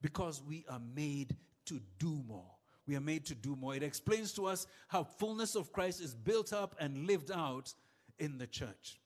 because 0.00 0.42
we 0.42 0.64
are 0.68 0.80
made 0.94 1.36
to 1.66 1.80
do 1.98 2.22
more 2.26 2.53
we 2.86 2.96
are 2.96 3.00
made 3.00 3.24
to 3.26 3.34
do 3.34 3.56
more. 3.56 3.74
It 3.74 3.82
explains 3.82 4.32
to 4.34 4.46
us 4.46 4.66
how 4.88 5.04
fullness 5.04 5.54
of 5.54 5.72
Christ 5.72 6.00
is 6.00 6.14
built 6.14 6.52
up 6.52 6.76
and 6.78 7.06
lived 7.06 7.30
out 7.30 7.72
in 8.18 8.38
the 8.38 8.46
church. 8.46 9.00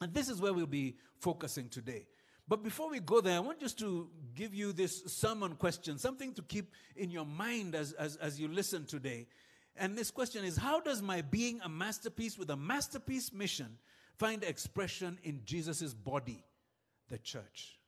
And 0.00 0.12
this 0.14 0.28
is 0.28 0.40
where 0.40 0.52
we'll 0.52 0.66
be 0.66 0.96
focusing 1.20 1.68
today. 1.68 2.06
But 2.48 2.62
before 2.62 2.90
we 2.90 3.00
go 3.00 3.20
there, 3.20 3.36
I 3.36 3.40
want 3.40 3.60
just 3.60 3.78
to 3.78 4.08
give 4.34 4.54
you 4.54 4.72
this 4.72 5.04
sermon 5.06 5.54
question, 5.54 5.98
something 5.98 6.34
to 6.34 6.42
keep 6.42 6.72
in 6.96 7.10
your 7.10 7.24
mind 7.24 7.74
as, 7.74 7.92
as, 7.92 8.16
as 8.16 8.40
you 8.40 8.48
listen 8.48 8.84
today. 8.84 9.26
And 9.76 9.96
this 9.96 10.10
question 10.10 10.44
is 10.44 10.56
How 10.56 10.80
does 10.80 11.00
my 11.00 11.22
being 11.22 11.60
a 11.64 11.68
masterpiece 11.68 12.36
with 12.36 12.50
a 12.50 12.56
masterpiece 12.56 13.32
mission 13.32 13.78
find 14.22 14.44
expression 14.44 15.18
in 15.24 15.40
Jesus' 15.44 15.94
body, 15.94 16.44
the 17.08 17.18
church. 17.18 17.78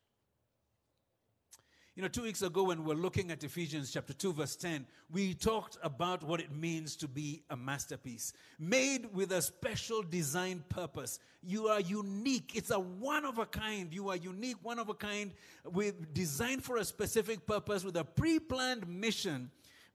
You 1.97 2.03
know, 2.03 2.09
two 2.09 2.23
weeks 2.23 2.43
ago 2.43 2.65
when 2.65 2.83
we 2.83 2.93
were 2.93 3.01
looking 3.01 3.31
at 3.31 3.45
Ephesians 3.45 3.93
chapter 3.93 4.13
2, 4.13 4.33
verse 4.33 4.57
10, 4.57 4.85
we 5.13 5.33
talked 5.33 5.79
about 5.81 6.25
what 6.25 6.41
it 6.41 6.51
means 6.51 6.97
to 6.97 7.07
be 7.07 7.45
a 7.51 7.57
masterpiece, 7.57 8.33
made 8.59 9.15
with 9.15 9.31
a 9.31 9.41
special 9.41 10.03
design 10.03 10.65
purpose. 10.69 11.21
You 11.41 11.69
are 11.69 11.81
unique. 11.81 12.51
It's 12.57 12.73
a 12.73 12.81
one 12.81 13.25
of 13.25 13.39
a 13.39 13.47
kind. 13.47 13.95
You 13.95 14.09
are 14.09 14.17
unique, 14.17 14.57
one 14.63 14.81
of 14.81 14.89
a 14.89 14.95
kind, 14.95 15.35
with 15.65 16.13
designed 16.13 16.65
for 16.65 16.79
a 16.79 16.85
specific 16.85 17.47
purpose, 17.47 17.85
with 17.85 17.97
a 17.97 18.03
pre 18.03 18.41
planned 18.41 18.89
mission 18.89 19.53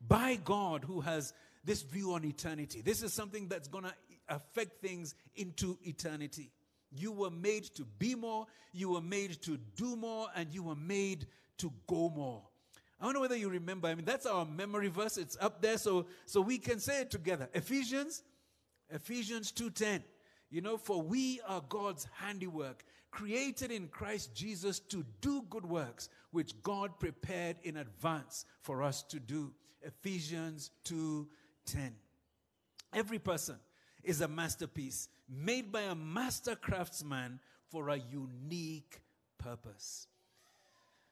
by 0.08 0.38
God 0.38 0.86
who 0.86 1.02
has 1.02 1.34
this 1.66 1.82
view 1.82 2.14
on 2.14 2.24
eternity. 2.24 2.80
This 2.80 3.04
is 3.04 3.12
something 3.12 3.50
that's 3.50 3.68
going 3.68 3.84
to 3.84 3.94
affect 4.30 4.82
things 4.82 5.16
into 5.36 5.78
eternity. 5.84 6.50
You 6.96 7.12
were 7.12 7.30
made 7.30 7.66
to 7.76 7.84
be 7.84 8.16
more, 8.16 8.48
you 8.72 8.92
were 8.92 9.02
made 9.02 9.42
to 9.42 9.58
do 9.76 9.98
more, 9.98 10.30
and 10.34 10.54
you 10.54 10.64
were 10.64 10.78
made 10.78 11.28
to 11.60 11.72
go 11.88 12.10
more. 12.10 12.44
I 13.00 13.06
don't 13.06 13.14
know 13.14 13.22
whether 13.22 13.38
you 13.38 13.50
remember. 13.50 13.88
I 13.88 13.96
mean, 13.96 14.06
that's 14.06 14.26
our 14.26 14.46
memory 14.46 14.90
verse. 14.90 15.18
It's 15.18 15.38
up 15.40 15.62
there, 15.62 15.78
so 15.78 16.08
so 16.26 16.42
we 16.42 16.58
can 16.58 16.80
say 16.80 17.02
it 17.02 17.12
together. 17.12 17.48
Ephesians, 17.54 18.24
Ephesians 18.90 19.52
2:10. 19.52 20.04
You 20.50 20.62
know, 20.62 20.78
for 20.78 21.02
we 21.02 21.40
are 21.48 21.62
God's 21.70 22.08
handiwork, 22.16 22.84
created 23.12 23.72
in 23.72 23.88
Christ 23.88 24.34
Jesus 24.36 24.80
to 24.80 25.06
do 25.22 25.44
good 25.44 25.66
works, 25.66 26.10
which 26.32 26.62
God 26.64 27.00
prepared 27.00 27.58
in 27.64 27.78
advance 27.78 28.46
for 28.62 28.82
us 28.84 29.04
to 29.04 29.20
do. 29.20 29.54
Ephesians 29.82 30.72
2:10. 30.84 31.96
Every 32.92 33.20
person 33.20 33.60
is 34.04 34.22
a 34.22 34.28
masterpiece 34.28 35.08
made 35.28 35.72
by 35.72 35.82
a 35.82 35.96
master 35.96 36.56
craftsman 36.56 37.40
for 37.70 37.90
a 37.90 37.98
unique 37.98 39.02
purpose. 39.38 40.08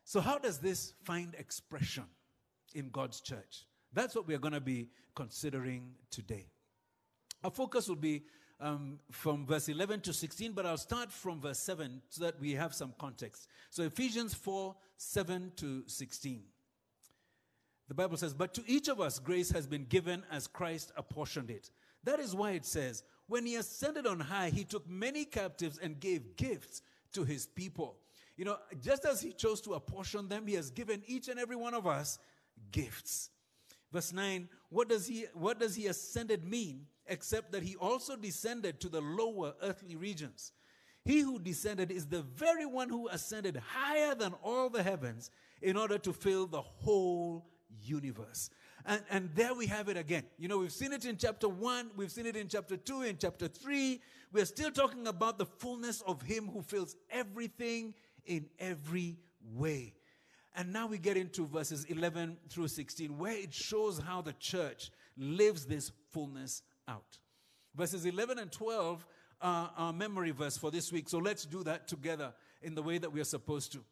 So, 0.07 0.21
how 0.21 0.37
does 0.37 0.59
this 0.59 0.93
find 1.03 1.35
expression 1.37 2.05
in 2.73 2.91
God's 2.91 3.19
church? 3.19 3.65
That's 3.91 4.15
what 4.15 4.25
we're 4.25 4.39
going 4.39 4.53
to 4.53 4.61
be 4.61 4.87
considering 5.13 5.95
today. 6.09 6.45
Our 7.43 7.51
focus 7.51 7.89
will 7.89 7.97
be 7.97 8.23
um, 8.61 8.99
from 9.11 9.45
verse 9.45 9.67
11 9.67 9.99
to 10.01 10.13
16, 10.13 10.53
but 10.53 10.65
I'll 10.65 10.77
start 10.77 11.11
from 11.11 11.41
verse 11.41 11.59
7 11.59 12.01
so 12.07 12.23
that 12.23 12.39
we 12.39 12.53
have 12.53 12.73
some 12.73 12.93
context. 12.97 13.49
So, 13.69 13.83
Ephesians 13.83 14.33
4 14.33 14.73
7 14.95 15.51
to 15.57 15.83
16. 15.87 16.41
The 17.89 17.93
Bible 17.93 18.15
says, 18.15 18.33
But 18.33 18.53
to 18.53 18.63
each 18.65 18.87
of 18.87 19.01
us 19.01 19.19
grace 19.19 19.51
has 19.51 19.67
been 19.67 19.83
given 19.83 20.23
as 20.31 20.47
Christ 20.47 20.93
apportioned 20.95 21.49
it. 21.49 21.69
That 22.05 22.21
is 22.21 22.33
why 22.33 22.51
it 22.51 22.65
says, 22.65 23.03
When 23.27 23.45
he 23.45 23.57
ascended 23.57 24.07
on 24.07 24.21
high, 24.21 24.51
he 24.51 24.63
took 24.63 24.89
many 24.89 25.25
captives 25.25 25.77
and 25.77 25.99
gave 25.99 26.37
gifts 26.37 26.81
to 27.11 27.25
his 27.25 27.45
people. 27.45 27.97
You 28.37 28.45
know, 28.45 28.57
just 28.81 29.03
as 29.03 29.19
he 29.19 29.33
chose 29.33 29.59
to 29.61 29.73
apportion 29.73 30.29
them, 30.29 30.45
he 30.47 30.53
has 30.53 30.69
given 30.69 31.01
each 31.07 31.27
and 31.27 31.39
every 31.39 31.55
one 31.55 31.73
of 31.73 31.87
us 31.87 32.19
gifts. 32.71 33.31
Verse 33.91 34.13
9, 34.13 34.47
what 34.69 34.89
does 34.89 35.07
he 35.07 35.25
what 35.33 35.59
does 35.59 35.75
he 35.75 35.87
ascended 35.87 36.45
mean 36.45 36.85
except 37.07 37.51
that 37.53 37.63
he 37.63 37.75
also 37.77 38.15
descended 38.15 38.79
to 38.81 38.89
the 38.89 39.01
lower 39.01 39.53
earthly 39.61 39.95
regions? 39.95 40.51
He 41.03 41.21
who 41.21 41.39
descended 41.39 41.89
is 41.89 42.05
the 42.05 42.21
very 42.21 42.65
one 42.65 42.89
who 42.89 43.07
ascended 43.07 43.55
higher 43.65 44.13
than 44.13 44.33
all 44.43 44.69
the 44.69 44.83
heavens 44.83 45.31
in 45.61 45.77
order 45.77 45.97
to 45.99 46.11
fill 46.11 46.47
the 46.47 46.61
whole 46.61 47.45
universe. 47.81 48.49
And, 48.85 49.01
and 49.09 49.29
there 49.33 49.53
we 49.53 49.67
have 49.67 49.87
it 49.87 49.97
again. 49.97 50.23
You 50.37 50.49
know, 50.49 50.59
we've 50.59 50.71
seen 50.71 50.93
it 50.93 51.05
in 51.05 51.17
chapter 51.17 51.47
1, 51.47 51.91
we've 51.95 52.11
seen 52.11 52.25
it 52.25 52.35
in 52.35 52.49
chapter 52.49 52.75
2, 52.75 53.03
in 53.03 53.17
chapter 53.17 53.47
3. 53.47 54.01
We're 54.33 54.45
still 54.45 54.71
talking 54.71 55.07
about 55.07 55.37
the 55.37 55.45
fullness 55.45 56.01
of 56.01 56.21
Him 56.21 56.47
who 56.47 56.61
fills 56.61 56.95
everything 57.09 57.93
in 58.27 58.45
every 58.59 59.17
way. 59.53 59.93
And 60.55 60.73
now 60.73 60.87
we 60.87 60.97
get 60.97 61.17
into 61.17 61.45
verses 61.45 61.85
11 61.85 62.37
through 62.49 62.67
16, 62.67 63.17
where 63.17 63.37
it 63.37 63.53
shows 63.53 63.99
how 63.99 64.21
the 64.21 64.33
church 64.33 64.89
lives 65.15 65.65
this 65.65 65.91
fullness 66.11 66.63
out. 66.87 67.19
Verses 67.75 68.05
11 68.05 68.39
and 68.39 68.51
12 68.51 69.05
are 69.39 69.71
our 69.77 69.93
memory 69.93 70.31
verse 70.31 70.57
for 70.57 70.71
this 70.71 70.91
week. 70.91 71.09
So 71.09 71.19
let's 71.19 71.45
do 71.45 71.63
that 71.63 71.87
together 71.87 72.33
in 72.61 72.73
the 72.73 72.81
way 72.81 72.97
that 72.97 73.11
we 73.11 73.21
are 73.21 73.25
supposed 73.25 73.71
to. 73.73 73.83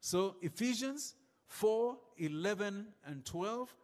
So, 0.00 0.36
Ephesians 0.42 1.14
4 1.46 1.96
11 2.18 2.88
and 3.06 3.24
12. 3.24 3.74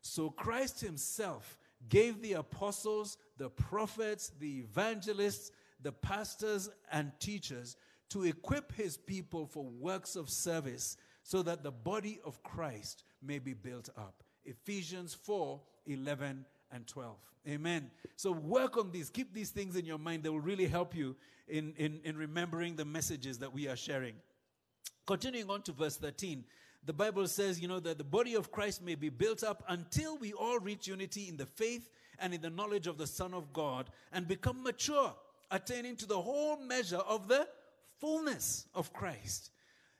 So, 0.00 0.30
Christ 0.30 0.80
Himself 0.80 1.58
gave 1.88 2.22
the 2.22 2.34
apostles, 2.34 3.18
the 3.36 3.50
prophets, 3.50 4.32
the 4.40 4.60
evangelists, 4.60 5.50
the 5.80 5.92
pastors, 5.92 6.70
and 6.90 7.12
teachers 7.20 7.76
to 8.10 8.24
equip 8.24 8.72
his 8.72 8.96
people 8.96 9.46
for 9.46 9.64
works 9.64 10.16
of 10.16 10.28
service 10.30 10.96
so 11.22 11.42
that 11.42 11.62
the 11.62 11.72
body 11.72 12.20
of 12.24 12.42
Christ 12.42 13.04
may 13.22 13.38
be 13.38 13.52
built 13.52 13.88
up. 13.96 14.22
Ephesians 14.44 15.14
4 15.14 15.60
11 15.86 16.44
and 16.72 16.86
12. 16.86 17.16
Amen. 17.48 17.90
So 18.16 18.32
work 18.32 18.76
on 18.76 18.90
these. 18.90 19.08
Keep 19.08 19.32
these 19.32 19.50
things 19.50 19.76
in 19.76 19.84
your 19.84 19.98
mind. 19.98 20.24
They 20.24 20.28
will 20.28 20.40
really 20.40 20.66
help 20.66 20.96
you 20.96 21.14
in, 21.46 21.74
in, 21.76 22.00
in 22.04 22.16
remembering 22.16 22.74
the 22.74 22.84
messages 22.84 23.38
that 23.38 23.52
we 23.52 23.68
are 23.68 23.76
sharing. 23.76 24.14
Continuing 25.06 25.48
on 25.50 25.62
to 25.62 25.72
verse 25.72 25.96
13, 25.96 26.44
the 26.84 26.92
Bible 26.92 27.26
says, 27.28 27.60
you 27.60 27.68
know, 27.68 27.80
that 27.80 27.98
the 27.98 28.04
body 28.04 28.34
of 28.34 28.50
Christ 28.50 28.82
may 28.82 28.96
be 28.96 29.08
built 29.08 29.44
up 29.44 29.62
until 29.68 30.18
we 30.18 30.32
all 30.32 30.58
reach 30.58 30.88
unity 30.88 31.28
in 31.28 31.36
the 31.36 31.46
faith 31.46 31.90
and 32.18 32.34
in 32.34 32.40
the 32.40 32.50
knowledge 32.50 32.86
of 32.86 32.98
the 32.98 33.06
Son 33.06 33.34
of 33.34 33.52
God 33.52 33.90
and 34.12 34.26
become 34.26 34.62
mature, 34.62 35.14
attaining 35.50 35.96
to 35.96 36.06
the 36.06 36.20
whole 36.20 36.56
measure 36.56 36.96
of 36.96 37.28
the 37.28 37.46
fullness 38.00 38.66
of 38.74 38.92
Christ. 38.92 39.50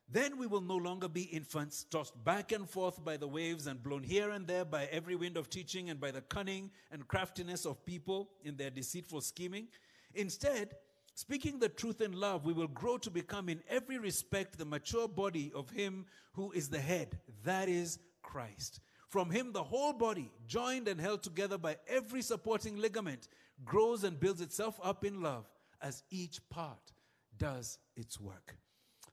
Then 0.08 0.38
we 0.38 0.46
will 0.46 0.60
no 0.60 0.76
longer 0.76 1.08
be 1.08 1.22
infants, 1.22 1.84
tossed 1.90 2.12
back 2.24 2.52
and 2.52 2.68
forth 2.68 3.04
by 3.04 3.16
the 3.16 3.26
waves 3.26 3.66
and 3.66 3.82
blown 3.82 4.04
here 4.04 4.30
and 4.30 4.46
there 4.46 4.64
by 4.64 4.84
every 4.92 5.16
wind 5.16 5.36
of 5.36 5.50
teaching 5.50 5.90
and 5.90 6.00
by 6.00 6.12
the 6.12 6.20
cunning 6.20 6.70
and 6.92 7.08
craftiness 7.08 7.64
of 7.64 7.84
people 7.84 8.30
in 8.44 8.56
their 8.56 8.70
deceitful 8.70 9.20
scheming. 9.20 9.66
Instead, 10.14 10.76
speaking 11.16 11.58
the 11.58 11.68
truth 11.68 12.00
in 12.00 12.12
love, 12.12 12.44
we 12.44 12.52
will 12.52 12.68
grow 12.68 12.98
to 12.98 13.10
become 13.10 13.48
in 13.48 13.60
every 13.68 13.98
respect 13.98 14.56
the 14.56 14.64
mature 14.64 15.08
body 15.08 15.50
of 15.56 15.70
Him 15.70 16.06
who 16.34 16.52
is 16.52 16.68
the 16.68 16.78
head, 16.78 17.18
that 17.44 17.68
is 17.68 17.98
Christ. 18.22 18.78
From 19.08 19.28
Him, 19.28 19.52
the 19.52 19.62
whole 19.62 19.92
body, 19.92 20.30
joined 20.46 20.86
and 20.86 21.00
held 21.00 21.24
together 21.24 21.58
by 21.58 21.78
every 21.88 22.22
supporting 22.22 22.76
ligament, 22.76 23.26
grows 23.64 24.04
and 24.04 24.20
builds 24.20 24.40
itself 24.40 24.78
up 24.84 25.04
in 25.04 25.20
love 25.20 25.50
as 25.82 26.04
each 26.10 26.38
part 26.48 26.92
does 27.38 27.78
its 27.96 28.20
work. 28.20 28.56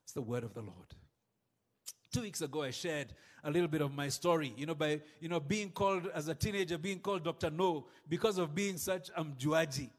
It's 0.03 0.13
the 0.13 0.22
word 0.22 0.44
of 0.44 0.53
the 0.53 0.62
Lord. 0.62 0.88
Two 2.12 2.22
weeks 2.22 2.42
ago, 2.42 2.63
I 2.63 2.72
shared 2.72 3.13
a 3.44 3.50
little 3.50 3.68
bit 3.68 3.82
of 3.82 3.94
my 3.94 4.08
story. 4.10 4.53
You 4.56 4.65
know, 4.65 4.75
by 4.75 5.01
you 5.20 5.30
know 5.30 5.39
being 5.39 5.72
called 5.72 6.08
as 6.13 6.27
a 6.27 6.36
teenager, 6.36 6.77
being 6.77 7.00
called 7.00 7.24
Dr. 7.24 7.50
No 7.50 7.88
because 8.08 8.38
of 8.38 8.53
being 8.53 8.77
such 8.77 9.12
amjuaji, 9.13 9.89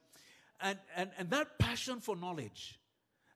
and 0.60 0.78
and 0.96 1.10
and 1.18 1.30
that 1.30 1.58
passion 1.58 2.00
for 2.00 2.16
knowledge 2.16 2.78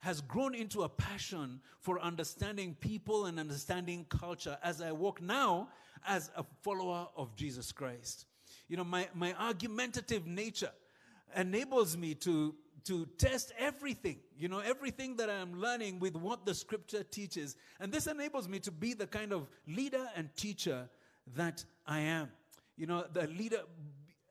has 0.01 0.21
grown 0.21 0.55
into 0.55 0.83
a 0.83 0.89
passion 0.89 1.61
for 1.81 2.01
understanding 2.01 2.77
people 2.81 3.27
and 3.27 3.41
understanding 3.41 4.07
culture 4.09 4.57
as 4.63 4.81
I 4.81 4.93
walk 4.93 5.21
now 5.21 5.69
as 6.07 6.31
a 6.37 6.45
follower 6.63 7.09
of 7.17 7.35
Jesus 7.35 7.73
Christ. 7.73 8.27
You 8.69 8.77
know, 8.77 8.85
my, 8.85 9.09
my 9.15 9.35
argumentative 9.35 10.27
nature 10.27 10.71
enables 11.37 11.97
me 11.97 12.15
to 12.15 12.55
to 12.85 13.07
test 13.19 13.53
everything, 13.59 14.19
you 14.37 14.49
know, 14.49 14.61
everything 14.61 15.17
that 15.17 15.29
I'm 15.29 15.61
learning 15.61 16.01
with 16.01 16.17
what 16.17 16.47
the 16.47 16.55
scripture 16.55 17.03
teaches. 17.03 17.57
And 17.81 17.93
this 17.93 18.07
enables 18.07 18.49
me 18.49 18.59
to 18.61 18.71
be 18.71 18.95
the 18.95 19.07
kind 19.07 19.33
of 19.33 19.49
leader 19.67 20.07
and 20.17 20.35
teacher 20.37 20.89
that 21.35 21.65
I 21.87 22.01
am. 22.01 22.31
You 22.77 22.87
know, 22.87 23.05
the 23.13 23.27
leader, 23.27 23.61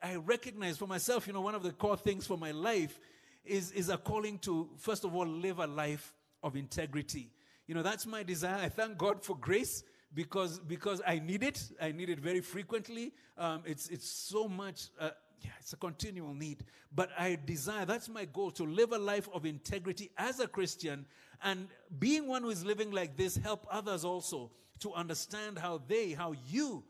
I 0.01 0.16
recognize 0.16 0.77
for 0.77 0.88
myself, 0.88 1.27
you 1.27 1.34
know, 1.34 1.42
one 1.42 1.56
of 1.56 1.63
the 1.63 1.72
core 1.72 1.98
things 1.98 2.25
for 2.25 2.38
my 2.38 2.51
life 2.51 3.00
is, 3.44 3.72
is 3.72 3.89
a 3.89 3.98
calling 3.98 4.39
to, 4.39 4.70
first 4.77 5.04
of 5.04 5.16
all, 5.16 5.27
live 5.27 5.60
a 5.60 5.68
life 5.68 6.16
of 6.44 6.56
integrity. 6.56 7.32
You 7.68 7.75
know, 7.75 7.84
that's 7.84 8.06
my 8.06 8.24
desire. 8.24 8.63
I 8.63 8.70
thank 8.70 8.98
God 8.98 9.24
for 9.24 9.36
grace 9.36 9.84
because 10.13 10.60
because 10.60 11.01
I 11.06 11.20
need 11.20 11.44
it. 11.44 11.62
I 11.82 11.92
need 11.92 12.10
it 12.10 12.20
very 12.20 12.39
frequently. 12.39 13.12
Um, 13.38 13.63
it's 13.66 13.89
it's 13.89 14.10
so 14.10 14.48
much. 14.48 14.89
Uh, 15.00 15.10
yeah, 15.41 15.51
it's 15.60 15.74
a 15.74 15.77
continual 15.77 16.34
need. 16.34 16.63
But 16.94 17.10
I 17.17 17.38
desire, 17.46 17.86
that's 17.86 18.10
my 18.10 18.25
goal, 18.25 18.51
to 18.51 18.63
live 18.63 18.91
a 18.91 18.98
life 18.98 19.29
of 19.34 19.46
integrity 19.46 20.12
as 20.17 20.39
a 20.39 20.48
Christian. 20.48 21.06
And 21.44 21.67
being 22.00 22.27
one 22.27 22.44
who 22.44 22.50
is 22.50 22.65
living 22.65 22.91
like 22.91 23.17
this, 23.17 23.38
help 23.38 23.67
others 23.70 24.03
also 24.03 24.51
to 24.79 24.94
understand 24.94 25.60
how 25.60 25.82
they, 25.88 26.12
how 26.12 26.34
you 26.50 26.84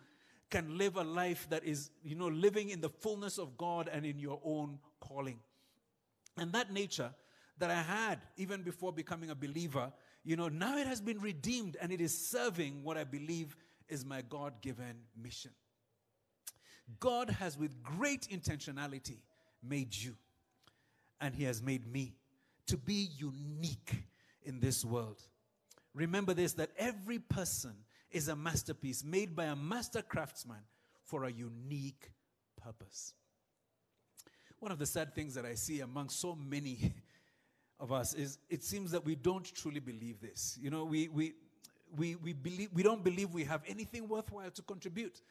can 0.49 0.77
live 0.77 0.95
a 0.95 1.03
life 1.03 1.47
that 1.49 1.65
is, 1.65 1.89
you 2.03 2.15
know, 2.15 2.27
living 2.27 2.69
in 2.69 2.79
the 2.79 2.89
fullness 2.89 3.37
of 3.37 3.57
God 3.57 3.89
and 3.91 4.05
in 4.05 4.19
your 4.19 4.39
own 4.43 4.79
calling. 4.99 5.39
And 6.37 6.53
that 6.53 6.71
nature 6.71 7.11
that 7.57 7.69
I 7.69 7.81
had 7.81 8.19
even 8.37 8.61
before 8.61 8.93
becoming 8.93 9.29
a 9.29 9.35
believer, 9.35 9.91
you 10.23 10.35
know, 10.35 10.47
now 10.47 10.77
it 10.77 10.87
has 10.87 11.01
been 11.01 11.19
redeemed 11.19 11.77
and 11.81 11.91
it 11.91 11.99
is 11.99 12.29
serving 12.29 12.83
what 12.83 12.97
I 12.97 13.03
believe 13.03 13.57
is 13.89 14.05
my 14.05 14.21
God 14.21 14.61
given 14.61 14.95
mission. 15.21 15.51
God 16.99 17.29
has, 17.29 17.57
with 17.57 17.83
great 17.83 18.27
intentionality, 18.29 19.17
made 19.63 19.95
you. 19.95 20.15
And 21.19 21.35
He 21.35 21.43
has 21.43 21.61
made 21.61 21.91
me 21.91 22.15
to 22.67 22.77
be 22.77 23.09
unique 23.17 24.03
in 24.43 24.59
this 24.59 24.85
world. 24.85 25.21
Remember 25.93 26.33
this 26.33 26.53
that 26.53 26.69
every 26.77 27.19
person 27.19 27.73
is 28.11 28.27
a 28.27 28.35
masterpiece 28.35 29.03
made 29.03 29.35
by 29.35 29.45
a 29.45 29.55
master 29.55 30.01
craftsman 30.01 30.59
for 31.03 31.25
a 31.25 31.31
unique 31.31 32.11
purpose. 32.61 33.13
One 34.59 34.71
of 34.71 34.79
the 34.79 34.85
sad 34.85 35.13
things 35.13 35.35
that 35.35 35.45
I 35.45 35.55
see 35.55 35.81
among 35.81 36.09
so 36.09 36.35
many 36.35 36.93
of 37.79 37.91
us 37.91 38.13
is 38.13 38.39
it 38.49 38.63
seems 38.63 38.91
that 38.91 39.05
we 39.05 39.15
don't 39.15 39.45
truly 39.55 39.79
believe 39.79 40.19
this. 40.19 40.57
You 40.61 40.69
know, 40.69 40.83
we, 40.83 41.07
we, 41.09 41.33
we, 41.95 42.15
we, 42.15 42.33
believe, 42.33 42.69
we 42.73 42.83
don't 42.83 43.03
believe 43.03 43.33
we 43.33 43.43
have 43.43 43.61
anything 43.67 44.07
worthwhile 44.07 44.51
to 44.51 44.61
contribute. 44.61 45.21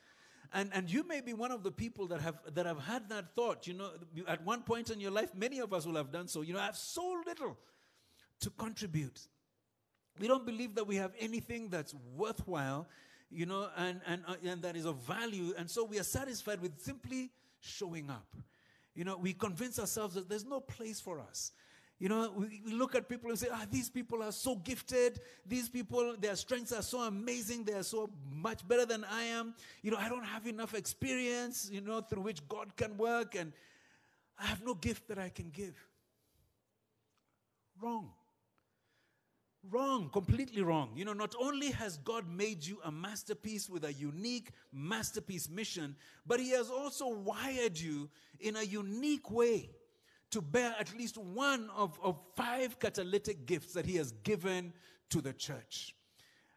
And, 0.52 0.70
and 0.72 0.90
you 0.90 1.06
may 1.06 1.20
be 1.20 1.32
one 1.32 1.50
of 1.50 1.62
the 1.62 1.70
people 1.70 2.06
that 2.08 2.20
have, 2.20 2.36
that 2.54 2.66
have 2.66 2.80
had 2.80 3.08
that 3.08 3.34
thought. 3.34 3.66
You 3.66 3.74
know, 3.74 3.90
at 4.28 4.44
one 4.44 4.62
point 4.62 4.90
in 4.90 5.00
your 5.00 5.10
life, 5.10 5.34
many 5.34 5.58
of 5.58 5.72
us 5.72 5.86
will 5.86 5.96
have 5.96 6.12
done 6.12 6.28
so. 6.28 6.42
You 6.42 6.54
know, 6.54 6.60
I 6.60 6.66
have 6.66 6.76
so 6.76 7.22
little 7.26 7.56
to 8.40 8.50
contribute. 8.50 9.20
We 10.18 10.28
don't 10.28 10.46
believe 10.46 10.74
that 10.76 10.86
we 10.86 10.96
have 10.96 11.12
anything 11.18 11.68
that's 11.68 11.94
worthwhile, 12.16 12.88
you 13.30 13.46
know, 13.46 13.68
and, 13.76 14.00
and, 14.06 14.22
uh, 14.26 14.36
and 14.44 14.62
that 14.62 14.76
is 14.76 14.86
of 14.86 14.96
value. 15.02 15.52
And 15.58 15.68
so 15.70 15.84
we 15.84 15.98
are 15.98 16.04
satisfied 16.04 16.60
with 16.60 16.80
simply 16.80 17.30
showing 17.60 18.10
up. 18.10 18.26
You 18.94 19.04
know, 19.04 19.18
we 19.18 19.34
convince 19.34 19.78
ourselves 19.78 20.14
that 20.14 20.28
there's 20.28 20.46
no 20.46 20.60
place 20.60 21.00
for 21.00 21.20
us. 21.20 21.52
You 21.98 22.10
know, 22.10 22.32
we, 22.36 22.60
look 22.66 22.94
at 22.94 23.08
people 23.08 23.30
and 23.30 23.38
say, 23.38 23.48
ah, 23.50 23.64
these 23.70 23.88
people 23.88 24.22
are 24.22 24.32
so 24.32 24.56
gifted. 24.56 25.20
These 25.46 25.70
people, 25.70 26.14
their 26.18 26.36
strengths 26.36 26.72
are 26.72 26.82
so 26.82 27.00
amazing. 27.00 27.64
They 27.64 27.72
are 27.72 27.82
so 27.82 28.10
much 28.30 28.66
better 28.68 28.84
than 28.84 29.04
I 29.04 29.22
am. 29.24 29.54
You 29.82 29.92
know, 29.92 29.96
I 29.96 30.08
don't 30.08 30.24
have 30.24 30.46
enough 30.46 30.74
experience, 30.74 31.70
you 31.72 31.80
know, 31.80 32.02
through 32.02 32.22
which 32.22 32.46
God 32.48 32.76
can 32.76 32.98
work, 32.98 33.34
and 33.34 33.52
I 34.38 34.44
have 34.44 34.62
no 34.62 34.74
gift 34.74 35.08
that 35.08 35.18
I 35.18 35.30
can 35.30 35.48
give. 35.50 35.74
Wrong. 37.80 38.10
Wrong, 39.70 40.10
completely 40.10 40.62
wrong. 40.62 40.90
You 40.94 41.06
know, 41.06 41.14
not 41.14 41.34
only 41.40 41.70
has 41.70 41.96
God 41.98 42.28
made 42.28 42.64
you 42.64 42.78
a 42.84 42.92
masterpiece 42.92 43.70
with 43.70 43.84
a 43.84 43.92
unique 43.92 44.50
masterpiece 44.70 45.48
mission, 45.48 45.96
but 46.26 46.40
He 46.40 46.50
has 46.50 46.68
also 46.70 47.08
wired 47.08 47.78
you 47.78 48.10
in 48.38 48.56
a 48.56 48.62
unique 48.62 49.30
way 49.30 49.70
to 50.36 50.42
bear 50.42 50.76
at 50.78 50.94
least 50.94 51.16
one 51.16 51.70
of, 51.74 51.98
of 52.02 52.18
five 52.34 52.78
catalytic 52.78 53.46
gifts 53.46 53.72
that 53.72 53.86
He 53.86 53.96
has 53.96 54.12
given 54.22 54.70
to 55.08 55.22
the 55.22 55.32
church. 55.32 55.94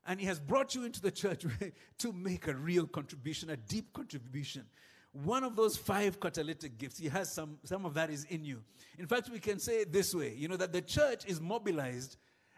And 0.06 0.20
He 0.20 0.26
has 0.26 0.38
brought 0.38 0.76
you 0.76 0.84
into 0.84 1.00
the 1.00 1.12
church 1.12 1.46
to 2.00 2.12
make 2.12 2.48
a 2.48 2.54
real 2.54 2.86
contribution, 2.86 3.52
a 3.52 3.56
deep 3.56 3.94
contribution. 3.94 4.66
One 5.14 5.46
of 5.46 5.56
those 5.56 5.78
five 5.78 6.20
catalytic 6.20 6.78
gifts, 6.78 6.98
He 6.98 7.08
has 7.08 7.32
some, 7.32 7.58
some 7.64 7.86
of 7.86 7.94
that 7.94 8.10
is 8.10 8.26
in 8.26 8.44
you. 8.44 8.62
In 8.98 9.08
fact, 9.08 9.30
we 9.30 9.40
can 9.40 9.60
say 9.60 9.78
it 9.78 9.94
this 9.94 10.14
way 10.14 10.34
you 10.36 10.50
know, 10.50 10.58
that 10.58 10.74
the 10.74 10.82
church 10.82 11.24
is 11.26 11.40
mobilized 11.40 12.18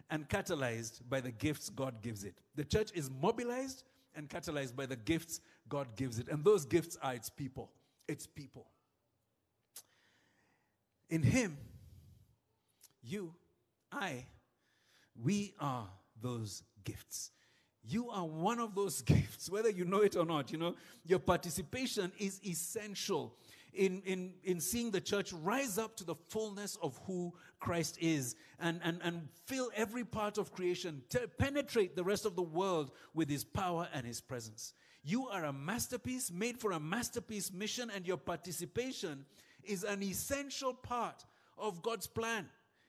and 0.10 0.28
catalyzed 0.28 1.02
by 1.08 1.22
the 1.22 1.32
gifts 1.32 1.70
God 1.70 2.02
gives 2.02 2.24
it. 2.24 2.34
The 2.56 2.66
church 2.66 2.90
is 2.96 3.12
mobilized 3.22 3.84
and 4.16 4.28
catalyzed 4.28 4.76
by 4.76 4.88
the 4.88 4.96
gifts 4.96 5.40
God 5.70 5.96
gives 5.96 6.18
it. 6.18 6.30
And 6.30 6.44
those 6.44 6.66
gifts 6.66 6.98
are 7.04 7.14
its 7.14 7.30
people. 7.30 7.70
Its 8.08 8.26
people. 8.26 8.66
In 11.12 11.22
Him, 11.22 11.58
you, 13.04 13.34
I, 13.92 14.26
we 15.22 15.54
are 15.60 15.88
those 16.22 16.64
gifts. 16.86 17.32
You 17.84 18.10
are 18.10 18.26
one 18.26 18.60
of 18.60 18.74
those 18.74 19.02
gifts, 19.04 19.50
whether 19.50 19.70
you 19.70 19.86
know 19.86 20.02
it 20.02 20.16
or 20.16 20.26
not. 20.26 20.52
You 20.52 20.58
know, 20.58 20.76
your 21.06 21.20
participation 21.20 22.12
is 22.18 22.40
essential 22.46 23.36
in, 23.74 24.02
in, 24.06 24.34
in 24.44 24.60
seeing 24.60 24.92
the 24.92 25.02
church 25.02 25.32
rise 25.34 25.78
up 25.78 25.96
to 25.98 26.04
the 26.04 26.16
fullness 26.30 26.78
of 26.82 27.00
who 27.06 27.34
Christ 27.60 27.98
is 28.02 28.36
and, 28.60 28.80
and, 28.84 29.00
and 29.04 29.28
fill 29.46 29.70
every 29.76 30.04
part 30.04 30.38
of 30.38 30.52
creation, 30.52 31.02
to 31.10 31.28
penetrate 31.38 31.96
the 31.96 32.04
rest 32.04 32.26
of 32.26 32.36
the 32.36 32.42
world 32.42 32.92
with 33.14 33.30
his 33.30 33.44
power 33.44 33.88
and 33.94 34.06
his 34.06 34.20
presence. 34.20 34.74
You 35.04 35.28
are 35.30 35.46
a 35.46 35.54
masterpiece 35.54 36.32
made 36.32 36.60
for 36.60 36.74
a 36.74 36.80
masterpiece 36.80 37.52
mission, 37.52 37.90
and 37.94 38.06
your 38.06 38.18
participation 38.18 39.26
is 39.66 39.84
an 39.84 40.04
essential 40.04 40.74
part 40.74 41.26
of 41.58 41.82
God's 41.82 42.08
plan. 42.08 42.48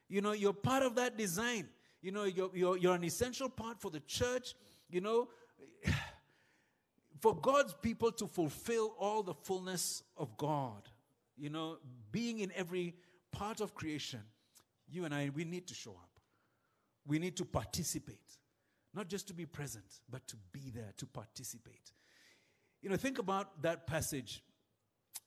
You 0.09 0.21
know, 0.21 0.33
you're 0.33 0.53
part 0.53 0.83
of 0.83 0.95
that 0.97 1.17
design. 1.17 1.69
You 2.01 2.13
know, 2.13 2.25
you're, 2.25 2.51
you're, 2.55 2.77
you're 2.77 2.95
an 2.95 3.05
essential 3.05 3.49
part 3.49 3.81
for 3.81 3.91
the 3.91 4.01
church. 4.01 4.55
You 4.91 5.01
know, 5.01 5.29
for 7.21 7.37
God's 7.37 7.73
people 7.75 8.11
to 8.13 8.27
fulfill 8.27 8.95
all 8.99 9.23
the 9.23 9.35
fullness 9.35 10.03
of 10.17 10.37
God, 10.37 10.83
you 11.37 11.51
know, 11.51 11.79
being 12.11 12.41
in 12.41 12.53
every 12.55 12.95
part 13.31 13.61
of 13.61 13.75
creation, 13.75 14.21
you 14.91 15.05
and 15.05 15.15
I, 15.15 15.31
we 15.35 15.45
need 15.45 15.67
to 15.69 15.75
show 15.75 15.93
up. 15.93 16.21
We 17.07 17.19
need 17.19 17.37
to 17.37 17.45
participate. 17.45 18.19
Not 18.95 19.09
just 19.09 19.29
to 19.29 19.35
be 19.35 19.47
present, 19.47 19.85
but 20.11 20.27
to 20.29 20.37
be 20.53 20.71
there, 20.75 20.93
to 20.99 21.07
participate. 21.07 21.93
You 22.83 22.91
know, 22.91 22.97
think 22.97 23.19
about 23.19 23.63
that 23.63 23.87
passage 23.87 24.43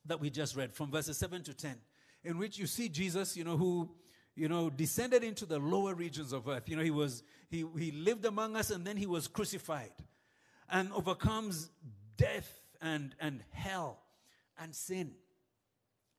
that 0.05 0.19
we 0.19 0.29
just 0.29 0.55
read 0.55 0.73
from 0.73 0.91
verses 0.91 1.17
7 1.17 1.43
to 1.43 1.53
10, 1.53 1.75
in 2.23 2.37
which 2.37 2.57
you 2.57 2.67
see 2.67 2.89
Jesus, 2.89 3.35
you 3.35 3.43
know, 3.43 3.57
who, 3.57 3.89
you 4.35 4.47
know, 4.47 4.69
descended 4.69 5.23
into 5.23 5.45
the 5.45 5.59
lower 5.59 5.93
regions 5.93 6.33
of 6.33 6.47
earth. 6.47 6.67
You 6.67 6.75
know, 6.75 6.83
he 6.83 6.91
was, 6.91 7.23
he, 7.49 7.65
he 7.77 7.91
lived 7.91 8.25
among 8.25 8.55
us 8.55 8.69
and 8.69 8.85
then 8.85 8.97
he 8.97 9.05
was 9.05 9.27
crucified 9.27 9.91
and 10.69 10.91
overcomes 10.93 11.69
death 12.17 12.61
and, 12.81 13.15
and 13.19 13.41
hell 13.51 13.99
and 14.59 14.75
sin. 14.75 15.11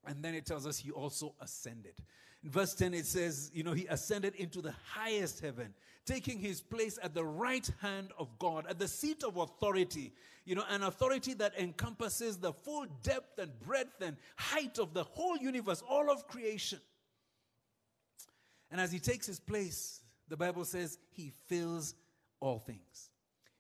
And 0.07 0.23
then 0.23 0.35
it 0.35 0.47
tells 0.47 0.67
us 0.67 0.79
he 0.79 0.91
also 0.91 1.35
ascended. 1.41 1.95
In 2.47 2.53
verse 2.53 2.75
10, 2.75 2.95
it 2.95 3.07
says, 3.07 3.51
you 3.53 3.65
know, 3.65 3.73
he 3.73 3.87
ascended 3.87 4.37
into 4.37 4.63
the 4.63 4.73
highest 4.89 5.41
heaven, 5.41 5.75
taking 6.05 6.39
his 6.39 6.61
place 6.61 6.97
at 7.03 7.13
the 7.13 7.25
right 7.25 7.69
hand 7.83 8.13
of 8.21 8.39
God, 8.39 8.67
at 8.69 8.79
the 8.79 8.87
seat 8.87 9.25
of 9.25 9.37
authority, 9.37 10.13
you 10.45 10.55
know, 10.55 10.63
an 10.71 10.85
authority 10.85 11.35
that 11.35 11.59
encompasses 11.59 12.37
the 12.37 12.53
full 12.53 12.87
depth 13.03 13.41
and 13.41 13.51
breadth 13.59 14.01
and 14.01 14.17
height 14.37 14.79
of 14.79 14.95
the 14.95 15.03
whole 15.03 15.37
universe, 15.37 15.83
all 15.91 16.09
of 16.09 16.29
creation. 16.29 16.79
And 18.71 18.81
as 18.81 18.93
he 18.93 19.01
takes 19.01 19.27
his 19.27 19.41
place, 19.41 20.03
the 20.29 20.37
Bible 20.37 20.65
says 20.65 20.99
he 21.11 21.33
fills 21.49 21.97
all 22.39 22.61
things. 22.61 23.11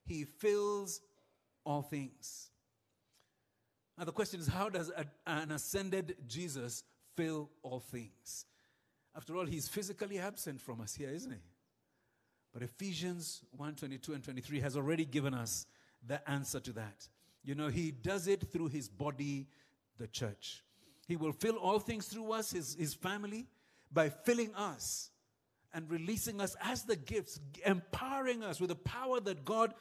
He 0.04 0.22
fills 0.22 1.00
all 1.64 1.82
things. 1.82 2.50
Now, 3.98 4.04
the 4.04 4.12
question 4.12 4.38
is 4.38 4.46
how 4.46 4.68
does 4.68 4.92
an 5.26 5.50
ascended 5.50 6.14
Jesus 6.28 6.84
fill 7.16 7.50
all 7.64 7.80
things? 7.80 8.44
After 9.16 9.36
all, 9.36 9.46
he's 9.46 9.66
physically 9.66 10.18
absent 10.18 10.60
from 10.60 10.80
us 10.80 10.94
here, 10.94 11.08
isn't 11.08 11.30
he? 11.30 11.38
But 12.52 12.62
Ephesians 12.62 13.42
1 13.56 13.74
22 13.74 14.12
and 14.12 14.22
23 14.22 14.60
has 14.60 14.76
already 14.76 15.04
given 15.04 15.34
us 15.34 15.66
the 16.06 16.28
answer 16.28 16.60
to 16.60 16.72
that. 16.72 17.08
You 17.42 17.54
know, 17.54 17.68
he 17.68 17.90
does 17.90 18.28
it 18.28 18.50
through 18.50 18.68
his 18.68 18.88
body, 18.88 19.46
the 19.98 20.06
church. 20.06 20.62
He 21.06 21.16
will 21.16 21.32
fill 21.32 21.56
all 21.56 21.78
things 21.78 22.06
through 22.06 22.32
us, 22.32 22.50
his, 22.50 22.74
his 22.74 22.94
family, 22.94 23.46
by 23.92 24.08
filling 24.08 24.54
us 24.54 25.10
and 25.72 25.88
releasing 25.90 26.40
us 26.40 26.56
as 26.60 26.82
the 26.82 26.96
gifts, 26.96 27.38
empowering 27.64 28.42
us 28.42 28.60
with 28.60 28.70
the 28.70 28.76
power 28.76 29.20
that 29.20 29.44
God 29.44 29.72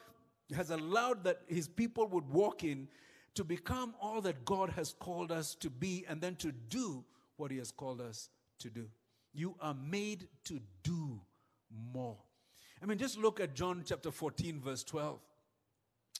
has 0.54 0.70
allowed 0.70 1.24
that 1.24 1.40
his 1.48 1.66
people 1.66 2.06
would 2.08 2.28
walk 2.28 2.62
in 2.62 2.88
to 3.34 3.44
become 3.44 3.94
all 4.00 4.20
that 4.22 4.44
God 4.44 4.70
has 4.70 4.92
called 4.92 5.32
us 5.32 5.54
to 5.56 5.68
be 5.68 6.04
and 6.08 6.20
then 6.20 6.36
to 6.36 6.52
do 6.52 7.04
what 7.36 7.50
he 7.50 7.58
has 7.58 7.70
called 7.70 8.00
us 8.00 8.30
to 8.60 8.70
do. 8.70 8.88
You 9.36 9.54
are 9.60 9.74
made 9.74 10.28
to 10.44 10.60
do 10.82 11.20
more. 11.92 12.16
I 12.82 12.86
mean, 12.86 12.98
just 12.98 13.18
look 13.18 13.38
at 13.38 13.54
John 13.54 13.82
chapter 13.86 14.10
14, 14.10 14.60
verse 14.60 14.82
12. 14.82 15.18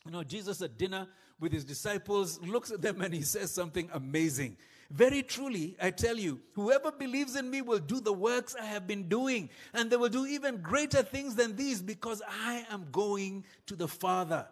You 0.05 0.13
know, 0.13 0.23
Jesus 0.23 0.61
at 0.61 0.77
dinner 0.77 1.09
with 1.41 1.53
his 1.53 1.65
disciples 1.65 2.41
looks 2.43 2.71
at 2.71 2.83
them 2.83 3.01
and 3.01 3.15
he 3.15 3.23
says 3.23 3.51
something 3.53 3.89
amazing. 3.93 4.59
Very 4.91 5.23
truly, 5.23 5.77
I 5.83 5.91
tell 5.91 6.17
you, 6.17 6.41
whoever 6.53 6.93
believes 6.93 7.35
in 7.37 7.51
me 7.51 7.63
will 7.63 7.79
do 7.79 8.01
the 8.01 8.13
works 8.13 8.55
I 8.55 8.67
have 8.67 8.87
been 8.87 9.09
doing, 9.09 9.51
and 9.75 9.91
they 9.91 9.97
will 9.97 10.09
do 10.09 10.27
even 10.27 10.59
greater 10.59 11.03
things 11.03 11.35
than 11.35 11.57
these 11.57 11.83
because 11.83 12.23
I 12.29 12.65
am 12.71 12.87
going 12.93 13.45
to 13.67 13.75
the 13.75 13.89
Father. 13.89 14.47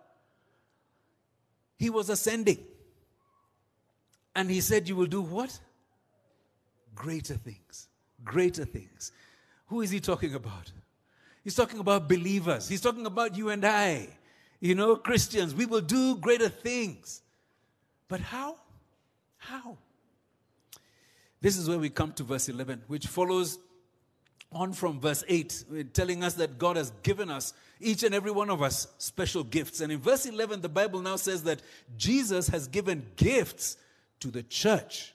He 1.79 1.91
was 1.91 2.09
ascending. 2.09 2.59
And 4.35 4.51
he 4.51 4.61
said, 4.61 4.89
You 4.89 4.97
will 4.97 5.07
do 5.07 5.23
what? 5.23 5.57
Greater 6.95 7.35
things. 7.35 7.89
Greater 8.25 8.65
things. 8.65 9.13
Who 9.67 9.81
is 9.81 9.91
he 9.91 10.01
talking 10.01 10.35
about? 10.35 10.73
He's 11.43 11.55
talking 11.55 11.79
about 11.79 12.09
believers. 12.09 12.69
He's 12.69 12.81
talking 12.81 13.07
about 13.07 13.37
you 13.37 13.51
and 13.51 13.65
I. 13.65 14.09
You 14.61 14.75
know, 14.75 14.97
Christians. 14.97 15.55
We 15.55 15.67
will 15.67 15.81
do 15.81 16.17
greater 16.17 16.49
things. 16.49 17.23
But 18.09 18.21
how? 18.21 18.57
How? 19.37 19.77
This 21.41 21.59
is 21.59 21.69
where 21.69 21.79
we 21.79 21.91
come 21.91 22.13
to 22.15 22.25
verse 22.25 22.49
11, 22.49 22.85
which 22.87 23.07
follows 23.07 23.59
on 24.51 24.73
from 24.73 25.01
verse 25.01 25.25
8, 25.29 25.93
telling 25.93 26.25
us 26.25 26.35
that 26.35 26.59
God 26.59 26.77
has 26.77 26.93
given 27.03 27.29
us, 27.29 27.53
each 27.81 28.05
and 28.05 28.15
every 28.15 28.31
one 28.31 28.49
of 28.49 28.63
us, 28.63 28.87
special 28.99 29.45
gifts. 29.45 29.81
And 29.81 29.93
in 29.93 29.99
verse 29.99 30.25
11, 30.27 30.63
the 30.63 30.69
Bible 30.69 31.01
now 31.03 31.17
says 31.17 31.43
that 31.43 31.61
Jesus 31.97 32.49
has 32.49 32.69
given 32.69 33.05
gifts 33.17 33.77
to 34.21 34.31
the 34.31 34.45
church 34.45 35.13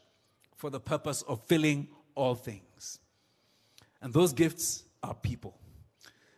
for 0.55 0.69
the 0.69 0.79
purpose 0.79 1.21
of 1.23 1.41
filling 1.45 1.87
all 2.13 2.35
things. 2.35 2.61
And 4.01 4.13
those 4.13 4.33
gifts 4.33 4.83
are 5.03 5.13
people. 5.13 5.57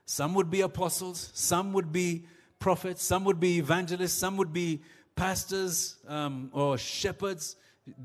Some 0.05 0.33
would 0.33 0.49
be 0.49 0.61
apostles, 0.61 1.31
some 1.33 1.73
would 1.73 1.91
be 1.91 2.25
prophets, 2.59 3.03
some 3.03 3.23
would 3.23 3.39
be 3.39 3.59
evangelists, 3.59 4.13
some 4.13 4.37
would 4.37 4.51
be 4.51 4.81
pastors 5.15 5.97
um, 6.07 6.49
or 6.53 6.77
shepherds. 6.77 7.55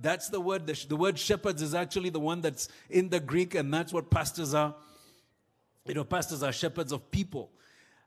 That's 0.00 0.28
the 0.28 0.40
word. 0.40 0.66
The, 0.66 0.96
word 0.96 1.18
shepherds 1.18 1.62
is 1.62 1.74
actually 1.74 2.10
the 2.10 2.20
one 2.20 2.40
that's 2.40 2.68
in 2.90 3.08
the 3.08 3.20
Greek, 3.20 3.54
and 3.54 3.72
that's 3.72 3.92
what 3.92 4.10
pastors 4.10 4.54
are. 4.54 4.74
You 5.84 5.94
know, 5.94 6.04
pastors 6.04 6.42
are 6.42 6.52
shepherds 6.52 6.92
of 6.92 7.10
people. 7.10 7.50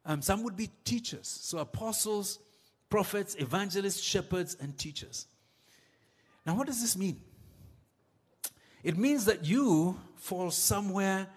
Um, 0.06 0.22
some 0.22 0.44
would 0.44 0.56
be 0.56 0.70
teachers. 0.84 1.28
So, 1.28 1.60
apostles, 1.60 2.40
prophets, 2.90 3.36
evangelists, 3.38 4.02
shepherds, 4.02 4.58
and 4.60 4.78
teachers. 4.78 5.28
Now, 6.46 6.56
what 6.56 6.68
does 6.68 6.82
this 6.82 6.98
mean? 6.98 7.22
It 8.84 8.98
means 8.98 9.26
that 9.26 9.46
you 9.46 10.00
fall 10.16 10.52
somewhere 10.52 11.28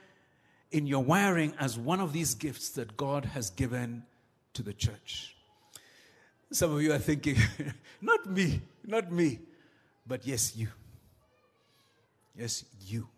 in 0.73 0.87
your 0.87 1.05
wiring 1.05 1.55
as 1.59 1.79
one 1.79 2.01
of 2.01 2.13
these 2.13 2.35
gifts 2.35 2.71
that 2.71 2.97
God 2.97 3.27
has 3.27 3.51
given 3.51 4.03
to 4.55 4.63
the 4.63 4.73
church. 4.73 5.37
Some 6.51 6.75
of 6.75 6.83
you 6.83 6.93
are 6.93 6.99
thinking, 6.99 7.37
not 8.01 8.27
me, 8.27 8.61
not 8.85 9.13
me, 9.13 9.39
but 10.07 10.27
yes, 10.27 10.57
you. 10.57 10.69
Yes, 12.37 12.65
you. 12.87 13.09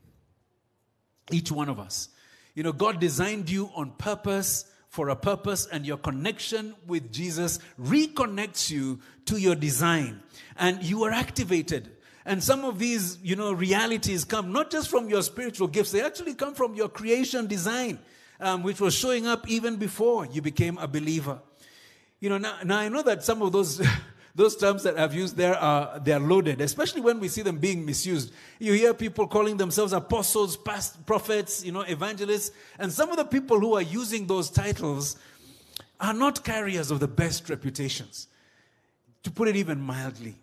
Each 1.30 1.50
one 1.50 1.68
of 1.68 1.80
us. 1.80 2.08
You 2.54 2.62
know, 2.62 2.72
God 2.72 3.00
designed 3.00 3.50
you 3.50 3.70
on 3.74 3.92
purpose 3.92 4.66
for 4.88 5.08
a 5.08 5.16
purpose, 5.16 5.66
and 5.66 5.84
your 5.84 5.96
connection 5.96 6.72
with 6.86 7.10
Jesus 7.10 7.58
reconnects 7.80 8.70
you 8.70 9.00
to 9.26 9.38
your 9.38 9.56
design, 9.56 10.22
and 10.56 10.80
you 10.84 11.02
are 11.02 11.10
activated. 11.10 11.90
And 12.26 12.42
some 12.42 12.64
of 12.64 12.78
these, 12.78 13.18
you 13.22 13.36
know, 13.36 13.52
realities 13.52 14.24
come 14.24 14.52
not 14.52 14.70
just 14.70 14.88
from 14.88 15.08
your 15.08 15.22
spiritual 15.22 15.68
gifts, 15.68 15.92
they 15.92 16.02
actually 16.02 16.34
come 16.34 16.54
from 16.54 16.74
your 16.74 16.88
creation 16.88 17.46
design, 17.46 17.98
um, 18.40 18.62
which 18.62 18.80
was 18.80 18.94
showing 18.94 19.26
up 19.26 19.48
even 19.48 19.76
before 19.76 20.26
you 20.26 20.40
became 20.40 20.78
a 20.78 20.88
believer. 20.88 21.38
You 22.20 22.30
know, 22.30 22.38
now, 22.38 22.56
now 22.64 22.78
I 22.78 22.88
know 22.88 23.02
that 23.02 23.24
some 23.24 23.42
of 23.42 23.52
those. 23.52 23.86
those 24.36 24.56
terms 24.56 24.82
that 24.82 24.98
I've 24.98 25.14
used 25.14 25.36
there 25.36 25.54
are 25.54 26.00
they 26.00 26.12
are 26.12 26.18
loaded, 26.18 26.60
especially 26.60 27.00
when 27.00 27.20
we 27.20 27.28
see 27.28 27.42
them 27.42 27.58
being 27.58 27.86
misused. 27.86 28.32
You 28.58 28.72
hear 28.72 28.92
people 28.92 29.28
calling 29.28 29.56
themselves 29.56 29.92
apostles, 29.92 30.56
past 30.56 31.06
prophets, 31.06 31.64
you 31.64 31.70
know, 31.70 31.82
evangelists, 31.82 32.50
and 32.80 32.92
some 32.92 33.10
of 33.10 33.16
the 33.16 33.24
people 33.24 33.60
who 33.60 33.76
are 33.76 33.82
using 33.82 34.26
those 34.26 34.50
titles 34.50 35.16
are 36.00 36.12
not 36.12 36.42
carriers 36.42 36.90
of 36.90 36.98
the 36.98 37.06
best 37.06 37.48
reputations, 37.48 38.26
to 39.22 39.30
put 39.30 39.46
it 39.46 39.54
even 39.54 39.80
mildly. 39.80 40.34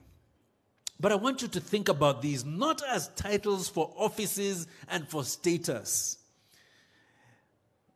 But 1.02 1.12
I 1.12 1.16
want 1.16 1.42
you 1.42 1.48
to 1.48 1.60
think 1.60 1.90
about 1.90 2.22
these 2.22 2.46
not 2.46 2.84
as 2.88 3.10
titles 3.16 3.68
for 3.68 3.92
offices 3.98 4.68
and 4.88 5.08
for 5.10 5.24
status, 5.24 6.20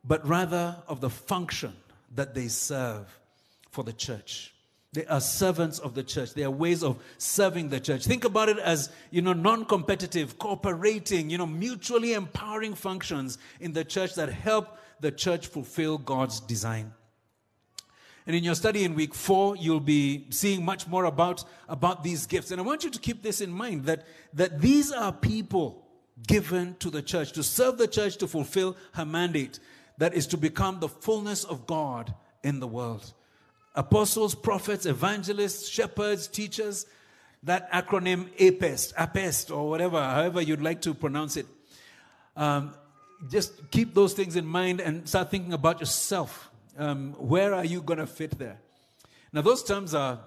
but 0.04 0.26
rather 0.26 0.76
of 0.88 1.00
the 1.00 1.08
function 1.08 1.72
that 2.16 2.34
they 2.34 2.48
serve 2.48 3.06
for 3.70 3.84
the 3.84 3.92
church. 3.92 4.52
They 4.92 5.06
are 5.06 5.20
servants 5.20 5.78
of 5.78 5.94
the 5.94 6.02
church. 6.02 6.34
They 6.34 6.42
are 6.42 6.50
ways 6.50 6.82
of 6.82 6.98
serving 7.18 7.68
the 7.68 7.78
church. 7.78 8.04
Think 8.06 8.24
about 8.24 8.48
it 8.48 8.58
as, 8.58 8.90
you 9.10 9.22
know, 9.22 9.34
non-competitive, 9.34 10.38
cooperating, 10.38 11.30
you 11.30 11.38
know, 11.38 11.46
mutually 11.46 12.14
empowering 12.14 12.74
functions 12.74 13.38
in 13.60 13.72
the 13.72 13.84
church 13.84 14.14
that 14.14 14.30
help 14.30 14.78
the 15.00 15.12
church 15.12 15.46
fulfill 15.46 15.98
God's 15.98 16.40
design. 16.40 16.92
And 18.26 18.34
in 18.34 18.42
your 18.42 18.56
study 18.56 18.82
in 18.84 18.94
week 18.94 19.14
four, 19.14 19.56
you'll 19.56 19.78
be 19.78 20.26
seeing 20.30 20.64
much 20.64 20.88
more 20.88 21.04
about, 21.04 21.44
about 21.68 22.02
these 22.02 22.26
gifts. 22.26 22.50
And 22.50 22.60
I 22.60 22.64
want 22.64 22.82
you 22.82 22.90
to 22.90 22.98
keep 22.98 23.22
this 23.22 23.40
in 23.40 23.52
mind 23.52 23.84
that, 23.84 24.04
that 24.34 24.60
these 24.60 24.90
are 24.90 25.12
people 25.12 25.86
given 26.26 26.74
to 26.80 26.90
the 26.90 27.02
church 27.02 27.32
to 27.32 27.42
serve 27.42 27.78
the 27.78 27.86
church 27.86 28.16
to 28.16 28.26
fulfill 28.26 28.76
her 28.92 29.04
mandate 29.04 29.60
that 29.98 30.14
is 30.14 30.26
to 30.28 30.36
become 30.36 30.80
the 30.80 30.88
fullness 30.88 31.44
of 31.44 31.66
God 31.66 32.14
in 32.42 32.60
the 32.60 32.66
world 32.66 33.12
apostles, 33.74 34.34
prophets, 34.34 34.86
evangelists, 34.86 35.68
shepherds, 35.68 36.26
teachers. 36.26 36.86
That 37.42 37.70
acronym 37.70 38.30
APEST, 38.38 38.94
APEST, 38.96 39.54
or 39.54 39.68
whatever, 39.68 40.02
however 40.02 40.40
you'd 40.40 40.62
like 40.62 40.80
to 40.80 40.94
pronounce 40.94 41.36
it. 41.36 41.46
Um, 42.34 42.74
just 43.30 43.70
keep 43.70 43.94
those 43.94 44.14
things 44.14 44.34
in 44.34 44.44
mind 44.46 44.80
and 44.80 45.06
start 45.08 45.30
thinking 45.30 45.52
about 45.52 45.78
yourself. 45.78 46.50
Um, 46.78 47.14
where 47.14 47.54
are 47.54 47.64
you 47.64 47.80
going 47.80 47.98
to 47.98 48.06
fit 48.06 48.38
there? 48.38 48.58
Now, 49.32 49.42
those 49.42 49.62
terms 49.62 49.94
are, 49.94 50.20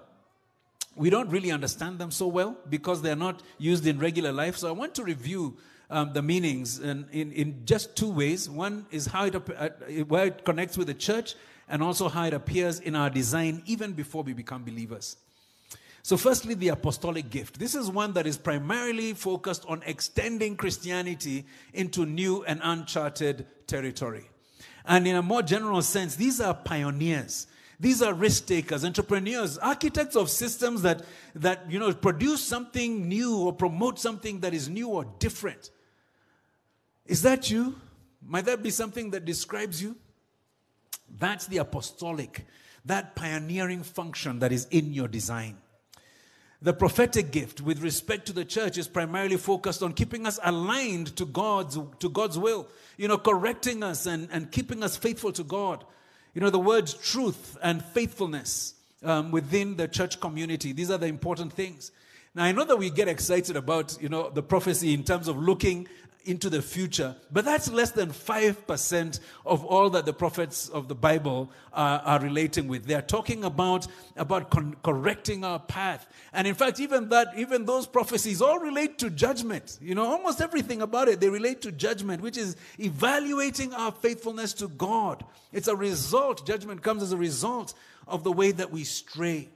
we 0.96 1.10
don't 1.10 1.30
really 1.30 1.50
understand 1.50 1.98
them 1.98 2.10
so 2.10 2.26
well 2.26 2.56
because 2.68 3.02
they're 3.02 3.16
not 3.16 3.42
used 3.58 3.86
in 3.86 3.98
regular 3.98 4.32
life. 4.32 4.56
So 4.56 4.68
I 4.68 4.72
want 4.72 4.94
to 4.96 5.04
review 5.04 5.56
um, 5.90 6.12
the 6.12 6.22
meanings 6.22 6.78
in, 6.78 7.06
in, 7.12 7.32
in, 7.32 7.62
just 7.64 7.96
two 7.96 8.10
ways. 8.10 8.48
One 8.48 8.86
is 8.90 9.06
how 9.06 9.26
it, 9.26 9.34
uh, 9.34 9.68
where 10.06 10.26
it 10.26 10.44
connects 10.44 10.78
with 10.78 10.86
the 10.86 10.94
church, 10.94 11.34
and 11.68 11.82
also 11.82 12.08
how 12.08 12.24
it 12.24 12.34
appears 12.34 12.80
in 12.80 12.96
our 12.96 13.10
design 13.10 13.62
even 13.66 13.92
before 13.92 14.22
we 14.22 14.32
become 14.32 14.64
believers. 14.64 15.16
So, 16.02 16.16
firstly, 16.16 16.54
the 16.54 16.68
apostolic 16.68 17.30
gift. 17.30 17.58
This 17.58 17.74
is 17.74 17.90
one 17.90 18.14
that 18.14 18.26
is 18.26 18.38
primarily 18.38 19.12
focused 19.12 19.64
on 19.68 19.82
extending 19.84 20.56
Christianity 20.56 21.46
into 21.74 22.06
new 22.06 22.42
and 22.44 22.60
uncharted 22.62 23.46
territory. 23.66 24.30
And 24.84 25.06
in 25.06 25.16
a 25.16 25.22
more 25.22 25.42
general 25.42 25.82
sense, 25.82 26.16
these 26.16 26.40
are 26.40 26.54
pioneers. 26.54 27.46
These 27.78 28.02
are 28.02 28.12
risk 28.12 28.46
takers, 28.46 28.84
entrepreneurs, 28.84 29.56
architects 29.56 30.14
of 30.14 30.28
systems 30.28 30.82
that, 30.82 31.02
that 31.34 31.70
you 31.70 31.78
know, 31.78 31.92
produce 31.94 32.42
something 32.42 33.08
new 33.08 33.38
or 33.38 33.54
promote 33.54 33.98
something 33.98 34.40
that 34.40 34.52
is 34.52 34.68
new 34.68 34.88
or 34.88 35.06
different. 35.18 35.70
Is 37.06 37.22
that 37.22 37.50
you? 37.50 37.76
Might 38.22 38.44
that 38.44 38.62
be 38.62 38.70
something 38.70 39.10
that 39.12 39.24
describes 39.24 39.82
you? 39.82 39.96
That's 41.18 41.46
the 41.46 41.58
apostolic, 41.58 42.46
that 42.84 43.16
pioneering 43.16 43.82
function 43.82 44.40
that 44.40 44.52
is 44.52 44.66
in 44.70 44.92
your 44.92 45.08
design. 45.08 45.56
The 46.62 46.74
prophetic 46.74 47.30
gift 47.30 47.62
with 47.62 47.82
respect 47.82 48.26
to 48.26 48.34
the 48.34 48.44
church 48.44 48.76
is 48.76 48.86
primarily 48.86 49.38
focused 49.38 49.82
on 49.82 49.94
keeping 49.94 50.26
us 50.26 50.38
aligned 50.44 51.16
to 51.16 51.24
God's, 51.24 51.78
to 52.00 52.08
God's 52.10 52.38
will, 52.38 52.68
you 52.98 53.08
know, 53.08 53.16
correcting 53.16 53.82
us 53.82 54.04
and, 54.04 54.28
and 54.30 54.52
keeping 54.52 54.82
us 54.82 54.94
faithful 54.96 55.32
to 55.32 55.42
God. 55.42 55.84
You 56.34 56.42
know, 56.42 56.50
the 56.50 56.58
words 56.58 56.92
truth 56.92 57.56
and 57.62 57.82
faithfulness 57.82 58.74
um, 59.02 59.30
within 59.30 59.76
the 59.76 59.88
church 59.88 60.20
community, 60.20 60.72
these 60.72 60.90
are 60.90 60.98
the 60.98 61.06
important 61.06 61.54
things. 61.54 61.92
Now, 62.34 62.44
I 62.44 62.52
know 62.52 62.64
that 62.64 62.76
we 62.76 62.90
get 62.90 63.08
excited 63.08 63.56
about, 63.56 63.96
you 64.00 64.10
know, 64.10 64.28
the 64.28 64.42
prophecy 64.42 64.92
in 64.92 65.02
terms 65.02 65.28
of 65.28 65.38
looking 65.38 65.88
into 66.24 66.50
the 66.50 66.62
future. 66.62 67.16
But 67.32 67.44
that's 67.44 67.70
less 67.70 67.90
than 67.90 68.10
5% 68.10 69.20
of 69.46 69.64
all 69.64 69.90
that 69.90 70.06
the 70.06 70.12
prophets 70.12 70.68
of 70.68 70.88
the 70.88 70.94
Bible 70.94 71.50
are, 71.72 72.00
are 72.00 72.20
relating 72.20 72.68
with. 72.68 72.86
They're 72.86 73.02
talking 73.02 73.44
about, 73.44 73.86
about 74.16 74.50
con- 74.50 74.76
correcting 74.82 75.44
our 75.44 75.58
path. 75.58 76.06
And 76.32 76.46
in 76.46 76.54
fact, 76.54 76.80
even 76.80 77.08
that, 77.08 77.28
even 77.36 77.64
those 77.64 77.86
prophecies 77.86 78.42
all 78.42 78.58
relate 78.58 78.98
to 78.98 79.10
judgment. 79.10 79.78
You 79.80 79.94
know, 79.94 80.06
almost 80.06 80.40
everything 80.40 80.82
about 80.82 81.08
it, 81.08 81.20
they 81.20 81.28
relate 81.28 81.62
to 81.62 81.72
judgment, 81.72 82.22
which 82.22 82.36
is 82.36 82.56
evaluating 82.78 83.72
our 83.74 83.92
faithfulness 83.92 84.52
to 84.54 84.68
God. 84.68 85.24
It's 85.52 85.68
a 85.68 85.76
result. 85.76 86.46
Judgment 86.46 86.82
comes 86.82 87.02
as 87.02 87.12
a 87.12 87.16
result 87.16 87.74
of 88.06 88.24
the 88.24 88.32
way 88.32 88.50
that 88.52 88.70
we 88.70 88.84
stray. 88.84 89.48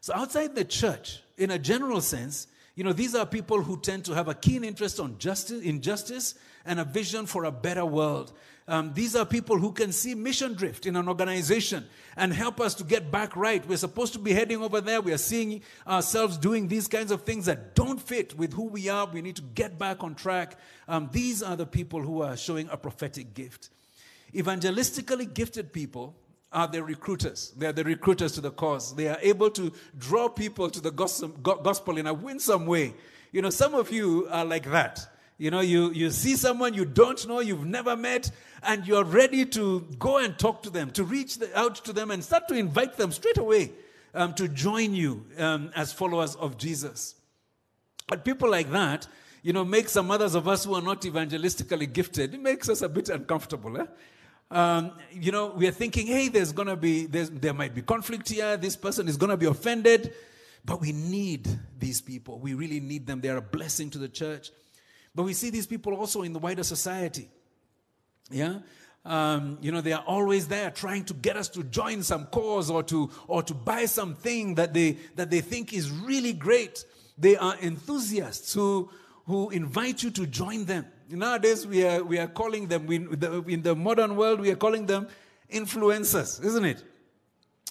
So 0.00 0.14
outside 0.14 0.54
the 0.54 0.64
church, 0.64 1.22
in 1.36 1.50
a 1.50 1.58
general 1.58 2.00
sense, 2.00 2.46
you 2.80 2.84
know, 2.84 2.94
these 2.94 3.14
are 3.14 3.26
people 3.26 3.60
who 3.60 3.78
tend 3.78 4.06
to 4.06 4.14
have 4.14 4.28
a 4.28 4.32
keen 4.32 4.64
interest 4.64 5.00
on 5.00 5.18
justice, 5.18 5.60
injustice, 5.62 6.34
and 6.64 6.80
a 6.80 6.84
vision 6.84 7.26
for 7.26 7.44
a 7.44 7.52
better 7.52 7.84
world. 7.84 8.32
Um, 8.66 8.94
these 8.94 9.14
are 9.14 9.26
people 9.26 9.58
who 9.58 9.72
can 9.72 9.92
see 9.92 10.14
mission 10.14 10.54
drift 10.54 10.86
in 10.86 10.96
an 10.96 11.06
organization 11.06 11.84
and 12.16 12.32
help 12.32 12.58
us 12.58 12.72
to 12.76 12.84
get 12.84 13.10
back 13.10 13.36
right. 13.36 13.62
We're 13.68 13.76
supposed 13.76 14.14
to 14.14 14.18
be 14.18 14.32
heading 14.32 14.62
over 14.62 14.80
there. 14.80 15.02
We 15.02 15.12
are 15.12 15.18
seeing 15.18 15.60
ourselves 15.86 16.38
doing 16.38 16.68
these 16.68 16.88
kinds 16.88 17.10
of 17.10 17.20
things 17.20 17.44
that 17.44 17.74
don't 17.74 18.00
fit 18.00 18.34
with 18.38 18.54
who 18.54 18.64
we 18.64 18.88
are. 18.88 19.04
We 19.04 19.20
need 19.20 19.36
to 19.36 19.42
get 19.42 19.78
back 19.78 20.02
on 20.02 20.14
track. 20.14 20.56
Um, 20.88 21.10
these 21.12 21.42
are 21.42 21.56
the 21.56 21.66
people 21.66 22.00
who 22.00 22.22
are 22.22 22.34
showing 22.34 22.66
a 22.70 22.78
prophetic 22.78 23.34
gift. 23.34 23.68
Evangelistically 24.32 25.34
gifted 25.34 25.74
people 25.74 26.16
are 26.52 26.66
the 26.66 26.82
recruiters. 26.82 27.52
They 27.56 27.66
are 27.66 27.72
the 27.72 27.84
recruiters 27.84 28.32
to 28.32 28.40
the 28.40 28.50
cause. 28.50 28.94
They 28.94 29.08
are 29.08 29.18
able 29.22 29.50
to 29.50 29.72
draw 29.98 30.28
people 30.28 30.68
to 30.70 30.80
the 30.80 30.90
gospel 30.90 31.98
in 31.98 32.06
a 32.06 32.14
winsome 32.14 32.66
way. 32.66 32.94
You 33.32 33.42
know, 33.42 33.50
some 33.50 33.74
of 33.74 33.92
you 33.92 34.26
are 34.30 34.44
like 34.44 34.70
that. 34.70 35.06
You 35.38 35.50
know, 35.50 35.60
you, 35.60 35.90
you 35.92 36.10
see 36.10 36.36
someone 36.36 36.74
you 36.74 36.84
don't 36.84 37.26
know, 37.26 37.40
you've 37.40 37.64
never 37.64 37.96
met, 37.96 38.30
and 38.62 38.86
you're 38.86 39.04
ready 39.04 39.46
to 39.46 39.80
go 39.98 40.18
and 40.18 40.38
talk 40.38 40.62
to 40.64 40.70
them, 40.70 40.90
to 40.90 41.04
reach 41.04 41.38
the, 41.38 41.58
out 41.58 41.76
to 41.76 41.92
them 41.92 42.10
and 42.10 42.22
start 42.22 42.46
to 42.48 42.54
invite 42.54 42.96
them 42.96 43.10
straight 43.10 43.38
away 43.38 43.70
um, 44.14 44.34
to 44.34 44.48
join 44.48 44.94
you 44.94 45.24
um, 45.38 45.70
as 45.74 45.92
followers 45.92 46.34
of 46.34 46.58
Jesus. 46.58 47.14
But 48.06 48.24
people 48.24 48.50
like 48.50 48.70
that, 48.72 49.06
you 49.42 49.52
know, 49.52 49.64
make 49.64 49.88
some 49.88 50.10
others 50.10 50.34
of 50.34 50.46
us 50.46 50.64
who 50.64 50.74
are 50.74 50.82
not 50.82 51.02
evangelistically 51.02 51.90
gifted, 51.90 52.34
it 52.34 52.40
makes 52.42 52.68
us 52.68 52.82
a 52.82 52.88
bit 52.88 53.08
uncomfortable. 53.08 53.80
Eh? 53.80 53.86
Um, 54.50 54.92
you 55.12 55.30
know, 55.30 55.48
we 55.48 55.68
are 55.68 55.72
thinking, 55.72 56.06
hey, 56.06 56.28
there's 56.28 56.52
going 56.52 56.68
to 56.68 56.76
be, 56.76 57.06
there 57.06 57.54
might 57.54 57.74
be 57.74 57.82
conflict 57.82 58.28
here. 58.28 58.56
This 58.56 58.76
person 58.76 59.06
is 59.06 59.16
going 59.16 59.30
to 59.30 59.36
be 59.36 59.46
offended. 59.46 60.12
But 60.64 60.80
we 60.80 60.92
need 60.92 61.48
these 61.78 62.00
people. 62.00 62.38
We 62.38 62.54
really 62.54 62.80
need 62.80 63.06
them. 63.06 63.20
They 63.20 63.28
are 63.28 63.38
a 63.38 63.42
blessing 63.42 63.90
to 63.90 63.98
the 63.98 64.08
church. 64.08 64.50
But 65.14 65.22
we 65.22 65.32
see 65.32 65.50
these 65.50 65.66
people 65.66 65.94
also 65.94 66.22
in 66.22 66.32
the 66.32 66.38
wider 66.38 66.64
society. 66.64 67.28
Yeah? 68.30 68.58
Um, 69.04 69.58
you 69.62 69.72
know, 69.72 69.80
they 69.80 69.92
are 69.92 70.04
always 70.06 70.48
there 70.48 70.70
trying 70.70 71.04
to 71.04 71.14
get 71.14 71.36
us 71.36 71.48
to 71.50 71.62
join 71.64 72.02
some 72.02 72.26
cause 72.26 72.70
or 72.70 72.82
to, 72.84 73.10
or 73.26 73.42
to 73.42 73.54
buy 73.54 73.86
something 73.86 74.56
that 74.56 74.74
they, 74.74 74.98
that 75.16 75.30
they 75.30 75.40
think 75.40 75.72
is 75.72 75.90
really 75.90 76.32
great. 76.32 76.84
They 77.16 77.36
are 77.36 77.56
enthusiasts 77.62 78.52
who, 78.52 78.90
who 79.26 79.50
invite 79.50 80.02
you 80.02 80.10
to 80.10 80.26
join 80.26 80.66
them. 80.66 80.86
Nowadays, 81.10 81.66
we 81.66 81.84
are, 81.84 82.02
we 82.04 82.18
are 82.18 82.28
calling 82.28 82.68
them, 82.68 82.86
we, 82.86 82.98
the, 82.98 83.42
in 83.42 83.62
the 83.62 83.74
modern 83.74 84.16
world, 84.16 84.40
we 84.40 84.50
are 84.50 84.56
calling 84.56 84.86
them 84.86 85.08
influencers, 85.52 86.42
isn't 86.44 86.64
it? 86.64 86.84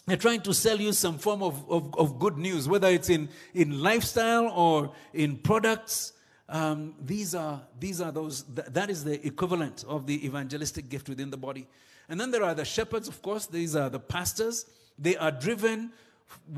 They're 0.05 0.17
trying 0.17 0.41
to 0.41 0.53
sell 0.53 0.79
you 0.79 0.91
some 0.91 1.17
form 1.17 1.43
of, 1.43 1.69
of, 1.69 1.93
of 1.95 2.19
good 2.19 2.37
news, 2.37 2.67
whether 2.67 2.87
it's 2.87 3.09
in, 3.09 3.29
in 3.53 3.81
lifestyle 3.81 4.49
or 4.49 4.91
in 5.13 5.37
products. 5.37 6.13
Um, 6.49 6.95
these 6.99 7.35
are 7.35 7.61
these 7.79 8.01
are 8.01 8.11
those 8.11 8.41
th- 8.41 8.69
that 8.69 8.89
is 8.89 9.03
the 9.03 9.23
equivalent 9.25 9.85
of 9.87 10.07
the 10.07 10.25
evangelistic 10.25 10.89
gift 10.89 11.07
within 11.07 11.29
the 11.29 11.37
body 11.37 11.67
and 12.09 12.19
then 12.19 12.31
there 12.31 12.43
are 12.43 12.55
the 12.55 12.65
shepherds 12.65 13.07
of 13.07 13.21
course 13.21 13.45
these 13.45 13.75
are 13.75 13.87
the 13.87 13.99
pastors 13.99 14.65
they 14.97 15.15
are 15.15 15.29
driven 15.29 15.91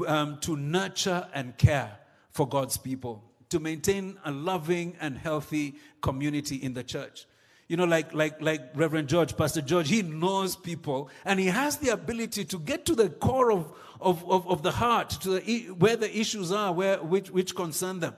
um, 0.08 0.38
to 0.40 0.56
nurture 0.56 1.28
and 1.34 1.58
care 1.58 1.92
for 2.30 2.48
god's 2.48 2.78
people 2.78 3.22
to 3.52 3.60
maintain 3.60 4.18
a 4.26 4.32
loving 4.32 4.96
and 5.00 5.18
healthy 5.18 5.76
community 6.02 6.56
in 6.56 6.74
the 6.74 6.84
church. 6.84 7.28
You 7.68 7.78
know 7.78 7.86
like 7.86 8.14
like 8.14 8.42
like 8.42 8.72
reverend 8.76 9.08
george 9.08 9.38
pastor 9.38 9.62
george 9.62 9.88
he 9.88 10.02
knows 10.02 10.58
people 10.58 11.10
and 11.24 11.40
he 11.40 11.46
has 11.46 11.78
the 11.78 11.88
ability 11.90 12.44
to 12.44 12.60
get 12.60 12.86
to 12.88 12.96
the 12.96 13.10
core 13.10 13.50
of 13.50 13.72
of, 14.02 14.30
of, 14.30 14.46
of 14.46 14.62
the 14.62 14.72
heart 14.72 15.10
to 15.22 15.40
the, 15.40 15.68
where 15.80 15.96
the 15.96 16.14
issues 16.20 16.52
are 16.52 16.74
where 16.74 17.02
which 17.02 17.32
which 17.32 17.56
concern 17.56 18.02
them 18.02 18.14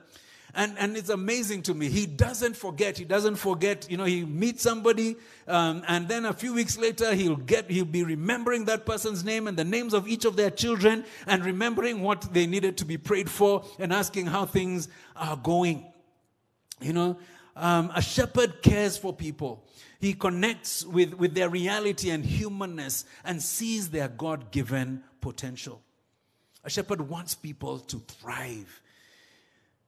and, 0.56 0.78
and 0.78 0.96
it's 0.96 1.10
amazing 1.10 1.64
to 1.64 1.74
me. 1.74 1.90
He 1.90 2.06
doesn't 2.06 2.56
forget. 2.56 2.98
He 2.98 3.06
doesn't 3.06 3.36
forget. 3.36 3.90
You 3.90 3.98
know, 3.98 4.06
he 4.06 4.24
meets 4.24 4.62
somebody, 4.62 5.16
um, 5.48 5.84
and 5.88 6.08
then 6.08 6.26
a 6.26 6.34
few 6.34 6.54
weeks 6.54 6.78
later, 6.78 7.14
he'll 7.16 7.36
get, 7.36 7.70
he'll 7.70 7.86
be 7.86 8.04
remembering 8.04 8.66
that 8.66 8.86
person's 8.86 9.24
name 9.24 9.48
and 9.48 9.58
the 9.58 9.64
names 9.64 9.94
of 9.94 10.08
each 10.08 10.26
of 10.26 10.36
their 10.36 10.52
children, 10.52 11.06
and 11.28 11.44
remembering 11.44 12.02
what 12.02 12.34
they 12.34 12.46
needed 12.46 12.78
to 12.78 12.86
be 12.86 12.98
prayed 12.98 13.30
for, 13.30 13.66
and 13.80 13.92
asking 13.92 14.28
how 14.28 14.46
things 14.46 14.88
are 15.16 15.38
going. 15.38 15.86
You 16.82 16.94
know, 16.94 17.18
um, 17.56 17.92
a 17.96 18.02
shepherd 18.02 18.62
cares 18.62 18.98
for 18.98 19.14
people. 19.14 19.64
He 20.00 20.14
connects 20.14 20.86
with, 20.86 21.14
with 21.14 21.34
their 21.34 21.50
reality 21.50 22.10
and 22.10 22.26
humanness 22.26 23.06
and 23.24 23.42
sees 23.42 23.90
their 23.90 24.10
God 24.10 24.52
given 24.52 25.02
potential. 25.22 25.82
A 26.66 26.70
shepherd 26.70 27.08
wants 27.08 27.36
people 27.36 27.80
to 27.80 28.00
thrive. 28.00 28.82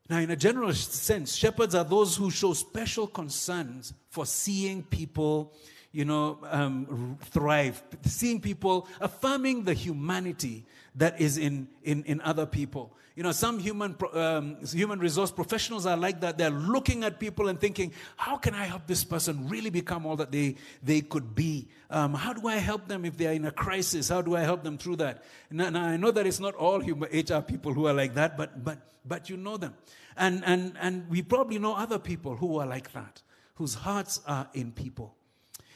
Now, 0.07 0.19
in 0.19 0.29
a 0.29 0.35
general 0.35 0.71
sense, 0.73 1.35
shepherds 1.35 1.73
are 1.73 1.83
those 1.83 2.15
who 2.15 2.29
show 2.29 2.53
special 2.53 3.07
concerns 3.07 3.93
for 4.09 4.25
seeing 4.25 4.83
people, 4.83 5.53
you 5.91 6.05
know, 6.05 6.37
um, 6.43 7.17
thrive, 7.21 7.81
seeing 8.03 8.39
people, 8.39 8.87
affirming 9.01 9.63
the 9.63 9.73
humanity 9.73 10.65
that 10.95 11.19
is 11.19 11.37
in, 11.37 11.67
in, 11.83 12.03
in 12.03 12.21
other 12.21 12.45
people. 12.45 12.95
You 13.15 13.23
know, 13.23 13.31
some 13.31 13.59
human, 13.59 13.95
um, 14.13 14.57
human 14.65 14.99
resource 14.99 15.31
professionals 15.31 15.85
are 15.85 15.95
like 15.95 16.19
that. 16.19 16.37
They're 16.37 16.49
looking 16.49 17.05
at 17.05 17.17
people 17.17 17.47
and 17.47 17.59
thinking, 17.59 17.93
how 18.17 18.35
can 18.35 18.53
I 18.53 18.65
help 18.65 18.87
this 18.87 19.05
person 19.05 19.47
really 19.47 19.69
become 19.69 20.05
all 20.05 20.17
that 20.17 20.33
they, 20.33 20.55
they 20.83 20.99
could 20.99 21.33
be? 21.33 21.69
Um, 21.89 22.13
how 22.13 22.33
do 22.33 22.47
I 22.47 22.57
help 22.57 22.89
them 22.89 23.05
if 23.05 23.15
they're 23.15 23.31
in 23.31 23.45
a 23.45 23.51
crisis? 23.51 24.09
How 24.09 24.21
do 24.21 24.35
I 24.35 24.41
help 24.41 24.63
them 24.63 24.77
through 24.77 24.97
that? 24.97 25.23
Now, 25.49 25.69
now 25.69 25.85
I 25.85 25.95
know 25.95 26.11
that 26.11 26.27
it's 26.27 26.41
not 26.41 26.55
all 26.55 26.81
human 26.81 27.09
HR 27.09 27.41
people 27.41 27.73
who 27.73 27.87
are 27.87 27.93
like 27.93 28.15
that, 28.15 28.35
but, 28.35 28.63
but 28.65 28.79
but 29.07 29.29
you 29.29 29.37
know 29.37 29.57
them. 29.57 29.75
And, 30.17 30.43
and, 30.45 30.75
and 30.79 31.09
we 31.09 31.21
probably 31.21 31.59
know 31.59 31.75
other 31.75 31.99
people 31.99 32.35
who 32.35 32.59
are 32.59 32.65
like 32.65 32.93
that, 32.93 33.21
whose 33.55 33.75
hearts 33.75 34.21
are 34.27 34.47
in 34.53 34.71
people. 34.71 35.15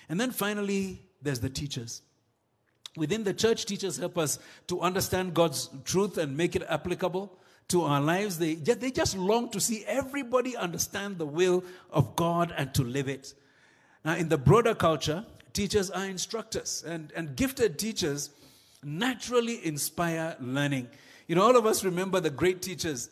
And 0.08 0.20
then 0.20 0.32
finally, 0.32 1.04
there's 1.22 1.40
the 1.40 1.50
teachers. 1.50 2.02
Within 2.98 3.24
the 3.24 3.34
church, 3.34 3.66
teachers 3.66 3.98
help 3.98 4.18
us 4.18 4.40
to 4.68 4.82
understand 4.82 5.34
God's 5.34 5.70
truth 5.86 6.18
and 6.18 6.36
make 6.36 6.56
it 6.56 6.64
applicable 6.68 7.38
to 7.70 7.84
our 7.84 8.02
lives. 8.02 8.38
They, 8.40 8.56
they 8.56 8.92
just 8.92 9.18
long 9.18 9.50
to 9.52 9.60
see 9.60 9.84
everybody 9.86 10.58
understand 10.58 11.18
the 11.18 11.26
will 11.26 11.64
of 11.92 12.16
God 12.16 12.54
and 12.58 12.74
to 12.74 12.84
live 12.84 13.08
it. 13.08 13.34
Now, 14.04 14.16
in 14.16 14.30
the 14.30 14.38
broader 14.38 14.74
culture, 14.74 15.26
teachers 15.54 15.90
are 15.92 16.06
instructors, 16.06 16.84
and, 16.86 17.12
and 17.16 17.36
gifted 17.36 17.78
teachers 17.78 18.32
naturally 18.84 19.66
inspire 19.66 20.36
learning. 20.40 20.88
You 21.28 21.36
know, 21.36 21.44
all 21.44 21.58
of 21.58 21.66
us 21.66 21.84
remember 21.84 22.20
the 22.20 22.30
great 22.30 22.62
teachers 22.62 23.10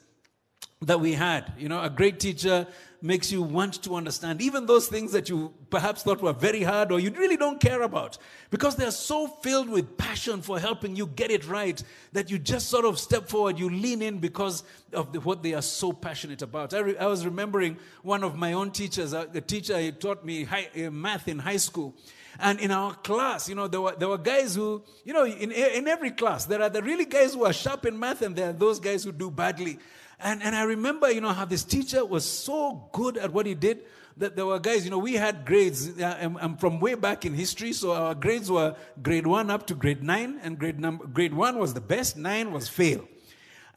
that 0.81 0.99
we 0.99 1.13
had. 1.13 1.53
You 1.57 1.69
know, 1.69 1.81
a 1.81 1.89
great 1.89 2.19
teacher 2.19 2.67
makes 3.01 3.31
you 3.31 3.41
want 3.41 3.81
to 3.83 3.95
understand 3.95 4.41
even 4.41 4.65
those 4.65 4.87
things 4.87 5.11
that 5.11 5.29
you 5.29 5.53
perhaps 5.69 6.03
thought 6.03 6.21
were 6.21 6.33
very 6.33 6.63
hard 6.63 6.91
or 6.91 6.99
you 6.99 7.11
really 7.11 7.37
don't 7.37 7.59
care 7.59 7.83
about 7.83 8.17
because 8.49 8.75
they're 8.75 8.91
so 8.91 9.27
filled 9.27 9.69
with 9.69 9.97
passion 9.97 10.41
for 10.41 10.59
helping 10.59 10.95
you 10.95 11.05
get 11.05 11.29
it 11.29 11.47
right 11.47 11.83
that 12.13 12.31
you 12.31 12.39
just 12.39 12.69
sort 12.69 12.85
of 12.85 12.97
step 12.99 13.29
forward, 13.29 13.59
you 13.59 13.69
lean 13.69 14.01
in 14.01 14.17
because 14.17 14.63
of 14.93 15.13
the, 15.13 15.19
what 15.19 15.43
they 15.43 15.53
are 15.53 15.61
so 15.61 15.93
passionate 15.93 16.41
about. 16.41 16.73
I, 16.73 16.79
re, 16.79 16.97
I, 16.97 17.05
was 17.05 17.25
remembering 17.25 17.77
one 18.01 18.23
of 18.23 18.35
my 18.35 18.53
own 18.53 18.71
teachers, 18.71 19.13
a, 19.13 19.27
a 19.33 19.41
teacher 19.41 19.79
who 19.79 19.91
taught 19.91 20.25
me 20.25 20.43
high, 20.43 20.69
uh, 20.75 20.89
math 20.89 21.27
in 21.27 21.39
high 21.39 21.57
school. 21.57 21.95
And 22.39 22.59
in 22.59 22.71
our 22.71 22.93
class, 22.93 23.49
you 23.49 23.55
know, 23.55 23.67
there 23.67 23.81
were, 23.81 23.95
there 23.97 24.07
were 24.07 24.17
guys 24.17 24.55
who, 24.55 24.83
you 25.03 25.13
know, 25.13 25.25
in, 25.25 25.51
in 25.51 25.87
every 25.87 26.11
class, 26.11 26.45
there 26.45 26.61
are 26.61 26.69
the 26.69 26.83
really 26.83 27.05
guys 27.05 27.33
who 27.33 27.45
are 27.45 27.53
sharp 27.53 27.85
in 27.85 27.97
math 27.97 28.21
and 28.21 28.35
there 28.35 28.49
are 28.49 28.53
those 28.53 28.79
guys 28.79 29.03
who 29.03 29.11
do 29.11 29.31
badly. 29.31 29.79
And, 30.19 30.41
and 30.41 30.55
I 30.55 30.63
remember, 30.63 31.11
you 31.11 31.21
know, 31.21 31.33
how 31.33 31.45
this 31.45 31.63
teacher 31.63 32.03
was 32.03 32.25
so 32.25 32.89
good 32.91 33.17
at 33.17 33.31
what 33.31 33.45
he 33.45 33.53
did 33.53 33.81
that 34.17 34.35
there 34.35 34.47
were 34.47 34.59
guys, 34.59 34.83
you 34.83 34.89
know, 34.89 34.97
we 34.97 35.13
had 35.13 35.45
grades. 35.45 36.01
I'm, 36.01 36.37
I'm, 36.37 36.57
from 36.57 36.79
way 36.79 36.95
back 36.95 37.25
in 37.25 37.33
history, 37.33 37.71
so 37.71 37.93
our 37.93 38.15
grades 38.15 38.49
were 38.49 38.75
grade 39.03 39.27
one 39.27 39.51
up 39.51 39.67
to 39.67 39.75
grade 39.75 40.01
nine, 40.01 40.39
and 40.41 40.57
grade 40.57 40.79
number, 40.79 41.05
grade 41.05 41.33
one 41.33 41.59
was 41.59 41.73
the 41.75 41.81
best, 41.81 42.17
nine 42.17 42.51
was 42.51 42.67
fail. 42.67 43.07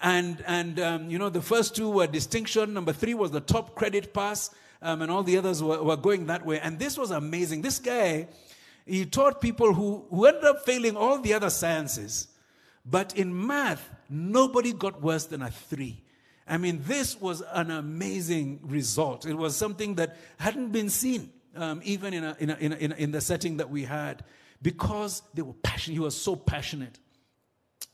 And, 0.01 0.43
and 0.47 0.81
um, 0.81 1.11
you 1.11 1.19
know, 1.19 1.29
the 1.29 1.43
first 1.43 1.77
two 1.77 1.91
were 1.91 2.07
distinction, 2.07 2.73
number 2.73 2.95
three 2.95 3.13
was 3.13 3.31
the 3.31 3.41
top 3.41 3.75
credit 3.75 4.15
pass, 4.15 4.51
um, 4.81 5.03
and 5.03 5.11
all 5.11 5.23
the 5.23 5.37
others 5.37 5.63
were, 5.63 5.83
were 5.83 5.97
going 5.97 6.27
that 6.27 6.47
way. 6.47 6.59
And 6.59 6.79
this 6.79 6.97
was 6.97 7.11
amazing. 7.11 7.61
This 7.61 7.79
guy, 7.79 8.29
he 8.87 9.05
taught 9.05 9.43
people 9.43 9.75
who, 9.75 10.07
who 10.09 10.25
ended 10.25 10.45
up 10.45 10.65
failing 10.65 10.97
all 10.97 11.19
the 11.19 11.35
other 11.35 11.51
sciences, 11.51 12.29
but 12.87 13.15
in 13.15 13.47
math, 13.47 13.91
nobody 14.09 14.73
got 14.73 15.03
worse 15.03 15.27
than 15.27 15.43
a 15.43 15.51
three. 15.51 16.03
I 16.51 16.59
mean, 16.59 16.83
this 16.85 17.21
was 17.21 17.43
an 17.53 17.71
amazing 17.71 18.59
result. 18.65 19.25
It 19.25 19.35
was 19.35 19.57
something 19.57 19.95
that 19.95 20.17
hadn't 20.37 20.73
been 20.73 20.91
seen, 20.91 21.31
um, 21.55 21.81
even 21.85 22.13
in, 22.13 22.25
a, 22.25 22.37
in, 22.41 22.51
a, 22.51 22.57
in, 22.57 22.73
a, 22.73 22.95
in, 22.97 23.13
the 23.13 23.21
setting 23.21 23.59
that 23.59 23.71
we 23.71 23.85
had, 23.85 24.25
because 24.61 25.23
they 25.33 25.43
were 25.43 25.53
passionate. 25.63 25.95
He 25.95 26.01
was 26.01 26.21
so 26.21 26.35
passionate. 26.35 26.99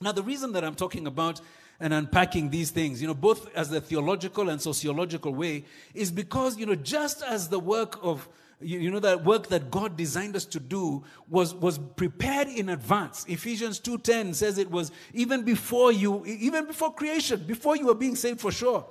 Now, 0.01 0.13
the 0.13 0.23
reason 0.23 0.53
that 0.53 0.65
I'm 0.65 0.75
talking 0.75 1.07
about 1.07 1.43
and 1.79 1.93
unpacking 1.93 2.49
these 2.49 2.71
things, 2.71 3.03
you 3.03 3.07
know, 3.07 3.15
both 3.15 3.55
as 3.55 3.69
the 3.69 3.83
theological 3.83 4.49
and 4.49 4.61
sociological 4.61 5.35
way, 5.35 5.65
is 5.93 6.11
because, 6.11 6.57
you 6.57 6.65
know, 6.65 6.75
just 6.75 7.23
as 7.23 7.51
the 7.51 7.61
work 7.61 7.99
of 8.03 8.27
you, 8.61 8.79
you 8.79 8.91
know 8.91 9.01
that 9.01 9.25
work 9.25 9.49
that 9.49 9.71
god 9.71 9.97
designed 9.97 10.35
us 10.35 10.45
to 10.45 10.61
do 10.61 11.05
was 11.29 11.55
was 11.55 11.79
prepared 11.79 12.49
in 12.49 12.71
advance. 12.71 13.25
Ephesians 13.29 13.81
2.10 13.81 14.35
says 14.35 14.59
it 14.59 14.71
was 14.71 14.91
even 15.13 15.43
before 15.43 15.93
you 15.93 16.25
even 16.27 16.67
before 16.67 16.93
creation 16.95 17.45
before 17.45 17.77
you 17.77 17.87
were 17.87 17.95
being 17.95 18.17
saved 18.17 18.41
for 18.41 18.51
sure. 18.51 18.87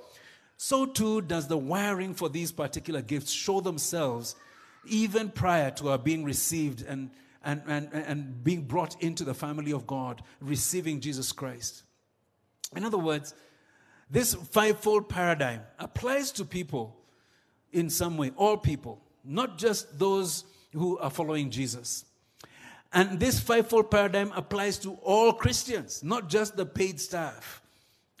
So 0.56 0.86
too 0.86 1.20
does 1.20 1.48
the 1.48 1.58
wiring 1.58 2.14
for 2.14 2.28
these 2.28 2.52
particular 2.52 3.02
gifts 3.02 3.30
show 3.32 3.60
themselves 3.60 4.36
even 4.86 5.30
prior 5.30 5.70
to 5.72 5.90
our 5.90 5.98
being 5.98 6.24
received 6.24 6.82
and 6.82 7.10
and, 7.44 7.62
and, 7.68 7.88
and 7.92 8.42
being 8.42 8.62
brought 8.62 9.00
into 9.00 9.22
the 9.22 9.32
family 9.34 9.72
of 9.72 9.86
God, 9.86 10.20
receiving 10.40 11.00
Jesus 11.00 11.30
Christ. 11.30 11.84
In 12.74 12.84
other 12.84 12.98
words, 12.98 13.34
this 14.10 14.34
fivefold 14.34 15.08
paradigm 15.08 15.60
applies 15.78 16.32
to 16.32 16.44
people 16.44 16.96
in 17.72 17.88
some 17.88 18.16
way, 18.16 18.32
all 18.36 18.56
people 18.56 19.00
not 19.26 19.58
just 19.58 19.98
those 19.98 20.44
who 20.72 20.98
are 20.98 21.10
following 21.10 21.50
Jesus. 21.50 22.04
And 22.92 23.18
this 23.18 23.40
fivefold 23.40 23.90
paradigm 23.90 24.32
applies 24.34 24.78
to 24.78 24.94
all 25.02 25.32
Christians, 25.32 26.02
not 26.02 26.28
just 26.28 26.56
the 26.56 26.64
paid 26.64 27.00
staff 27.00 27.62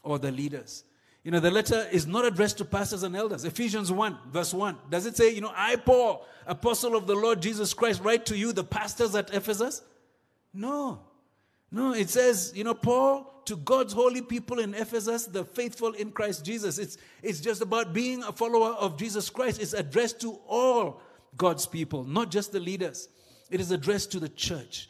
or 0.02 0.18
the 0.18 0.30
leaders. 0.30 0.84
You 1.24 1.32
know, 1.32 1.40
the 1.40 1.50
letter 1.50 1.88
is 1.90 2.06
not 2.06 2.24
addressed 2.24 2.58
to 2.58 2.64
pastors 2.64 3.02
and 3.02 3.16
elders. 3.16 3.44
Ephesians 3.44 3.90
1, 3.90 4.18
verse 4.30 4.54
1. 4.54 4.76
Does 4.90 5.06
it 5.06 5.16
say, 5.16 5.34
you 5.34 5.40
know, 5.40 5.52
I, 5.54 5.76
Paul, 5.76 6.24
apostle 6.46 6.94
of 6.94 7.06
the 7.06 7.16
Lord 7.16 7.42
Jesus 7.42 7.74
Christ, 7.74 8.00
write 8.04 8.26
to 8.26 8.36
you, 8.36 8.52
the 8.52 8.62
pastors 8.62 9.14
at 9.14 9.34
Ephesus? 9.34 9.82
No. 10.54 11.00
No, 11.76 11.92
it 11.92 12.08
says, 12.08 12.54
you 12.56 12.64
know, 12.64 12.72
Paul 12.72 13.42
to 13.44 13.54
God's 13.54 13.92
holy 13.92 14.22
people 14.22 14.60
in 14.60 14.72
Ephesus, 14.72 15.26
the 15.26 15.44
faithful 15.44 15.92
in 15.92 16.10
Christ 16.10 16.42
Jesus. 16.42 16.78
It's, 16.78 16.96
it's 17.22 17.38
just 17.38 17.60
about 17.60 17.92
being 17.92 18.22
a 18.22 18.32
follower 18.32 18.70
of 18.70 18.96
Jesus 18.96 19.28
Christ. 19.28 19.60
It's 19.60 19.74
addressed 19.74 20.18
to 20.22 20.38
all 20.48 21.02
God's 21.36 21.66
people, 21.66 22.04
not 22.04 22.30
just 22.30 22.52
the 22.52 22.60
leaders. 22.60 23.10
It 23.50 23.60
is 23.60 23.72
addressed 23.72 24.10
to 24.12 24.20
the 24.20 24.30
church 24.30 24.88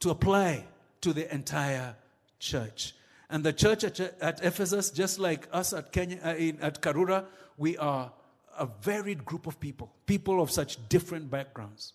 to 0.00 0.10
apply 0.10 0.66
to 1.00 1.14
the 1.14 1.32
entire 1.34 1.96
church. 2.38 2.94
And 3.30 3.42
the 3.42 3.54
church 3.54 3.82
at, 3.82 3.98
at 3.98 4.44
Ephesus, 4.44 4.90
just 4.90 5.18
like 5.18 5.48
us 5.50 5.72
at 5.72 5.92
Kenya, 5.92 6.20
uh, 6.22 6.34
in, 6.34 6.60
at 6.60 6.82
Karura, 6.82 7.24
we 7.56 7.78
are 7.78 8.12
a 8.58 8.66
varied 8.82 9.24
group 9.24 9.46
of 9.46 9.58
people, 9.58 9.90
people 10.04 10.42
of 10.42 10.50
such 10.50 10.76
different 10.90 11.30
backgrounds. 11.30 11.94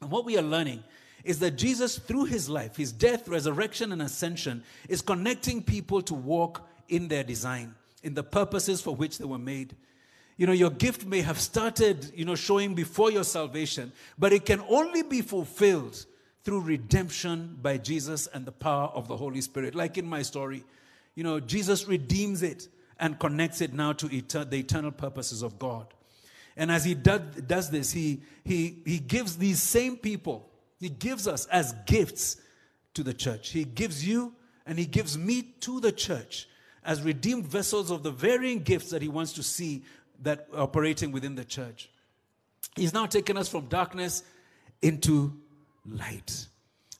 And 0.00 0.10
what 0.10 0.24
we 0.24 0.36
are 0.36 0.42
learning 0.42 0.82
is 1.26 1.40
that 1.40 1.56
Jesus, 1.56 1.98
through 1.98 2.24
his 2.24 2.48
life, 2.48 2.76
his 2.76 2.92
death, 2.92 3.28
resurrection, 3.28 3.92
and 3.92 4.00
ascension, 4.00 4.62
is 4.88 5.02
connecting 5.02 5.62
people 5.62 6.00
to 6.02 6.14
walk 6.14 6.68
in 6.88 7.08
their 7.08 7.24
design, 7.24 7.74
in 8.02 8.14
the 8.14 8.22
purposes 8.22 8.80
for 8.80 8.94
which 8.94 9.18
they 9.18 9.24
were 9.24 9.38
made. 9.38 9.74
You 10.36 10.46
know, 10.46 10.52
your 10.52 10.70
gift 10.70 11.04
may 11.06 11.22
have 11.22 11.40
started, 11.40 12.12
you 12.14 12.24
know, 12.24 12.34
showing 12.34 12.74
before 12.74 13.10
your 13.10 13.24
salvation, 13.24 13.92
but 14.18 14.32
it 14.32 14.44
can 14.44 14.60
only 14.68 15.02
be 15.02 15.22
fulfilled 15.22 16.04
through 16.44 16.60
redemption 16.60 17.58
by 17.60 17.78
Jesus 17.78 18.28
and 18.28 18.46
the 18.46 18.52
power 18.52 18.88
of 18.88 19.08
the 19.08 19.16
Holy 19.16 19.40
Spirit. 19.40 19.74
Like 19.74 19.98
in 19.98 20.06
my 20.06 20.22
story, 20.22 20.62
you 21.16 21.24
know, 21.24 21.40
Jesus 21.40 21.88
redeems 21.88 22.42
it 22.42 22.68
and 23.00 23.18
connects 23.18 23.60
it 23.60 23.74
now 23.74 23.92
to 23.94 24.06
etern- 24.08 24.48
the 24.48 24.58
eternal 24.58 24.92
purposes 24.92 25.42
of 25.42 25.58
God. 25.58 25.86
And 26.56 26.70
as 26.70 26.84
he 26.84 26.94
does, 26.94 27.20
does 27.46 27.70
this, 27.70 27.92
he, 27.92 28.22
he, 28.44 28.78
he 28.84 28.98
gives 28.98 29.36
these 29.36 29.60
same 29.60 29.96
people, 29.96 30.48
he 30.78 30.88
gives 30.88 31.26
us 31.26 31.46
as 31.46 31.74
gifts 31.86 32.36
to 32.94 33.02
the 33.02 33.14
church. 33.14 33.50
He 33.50 33.64
gives 33.64 34.06
you 34.06 34.34
and 34.66 34.78
he 34.78 34.86
gives 34.86 35.16
me 35.16 35.42
to 35.60 35.80
the 35.80 35.92
church 35.92 36.48
as 36.84 37.02
redeemed 37.02 37.46
vessels 37.46 37.90
of 37.90 38.02
the 38.02 38.10
varying 38.10 38.60
gifts 38.60 38.90
that 38.90 39.02
he 39.02 39.08
wants 39.08 39.32
to 39.34 39.42
see 39.42 39.84
that 40.22 40.48
operating 40.54 41.12
within 41.12 41.34
the 41.34 41.44
church. 41.44 41.90
He's 42.74 42.92
now 42.92 43.06
taken 43.06 43.36
us 43.36 43.48
from 43.48 43.66
darkness 43.66 44.22
into 44.82 45.32
light. 45.86 46.46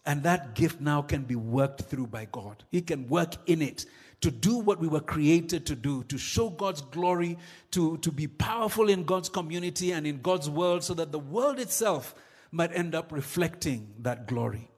And 0.04 0.22
that 0.22 0.54
gift 0.54 0.80
now 0.80 1.02
can 1.02 1.22
be 1.22 1.34
worked 1.34 1.82
through 1.82 2.06
by 2.06 2.26
God. 2.30 2.62
He 2.70 2.80
can 2.80 3.08
work 3.08 3.34
in 3.46 3.60
it 3.60 3.86
to 4.20 4.30
do 4.30 4.58
what 4.58 4.80
we 4.80 4.88
were 4.88 5.00
created 5.00 5.66
to 5.66 5.74
do, 5.74 6.02
to 6.04 6.16
show 6.16 6.48
God's 6.48 6.80
glory, 6.80 7.36
to, 7.72 7.98
to 7.98 8.10
be 8.10 8.26
powerful 8.26 8.88
in 8.88 9.04
God's 9.04 9.28
community 9.28 9.92
and 9.92 10.06
in 10.06 10.22
God's 10.22 10.48
world, 10.48 10.84
so 10.84 10.94
that 10.94 11.12
the 11.12 11.18
world 11.18 11.58
itself 11.58 12.14
might 12.50 12.74
end 12.74 12.94
up 12.94 13.12
reflecting 13.12 13.92
that 14.00 14.26
glory. 14.26 14.70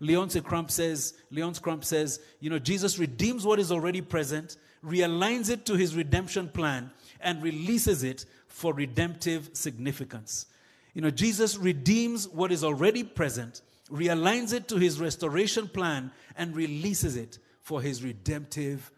Leonce 0.00 0.42
Crump 0.42 0.70
says, 0.70 1.14
Leonce 1.30 1.60
Crump 1.60 1.84
says, 1.84 2.20
you 2.40 2.50
know, 2.50 2.58
Jesus 2.58 2.98
redeems 2.98 3.44
what 3.44 3.58
is 3.58 3.72
already 3.72 4.00
present, 4.00 4.56
realigns 4.84 5.50
it 5.50 5.66
to 5.66 5.74
his 5.74 5.96
redemption 5.96 6.48
plan, 6.48 6.90
and 7.20 7.42
releases 7.42 8.04
it 8.04 8.24
for 8.46 8.72
redemptive 8.72 9.50
significance. 9.52 10.46
You 10.94 11.02
know, 11.02 11.10
Jesus 11.10 11.56
redeems 11.56 12.28
what 12.28 12.52
is 12.52 12.62
already 12.62 13.02
present, 13.02 13.62
realigns 13.90 14.52
it 14.52 14.68
to 14.68 14.76
his 14.76 15.00
restoration 15.00 15.68
plan, 15.68 16.12
and 16.36 16.54
releases 16.54 17.16
it 17.16 17.38
for 17.60 17.82
his 17.82 18.02
redemptive 18.02 18.90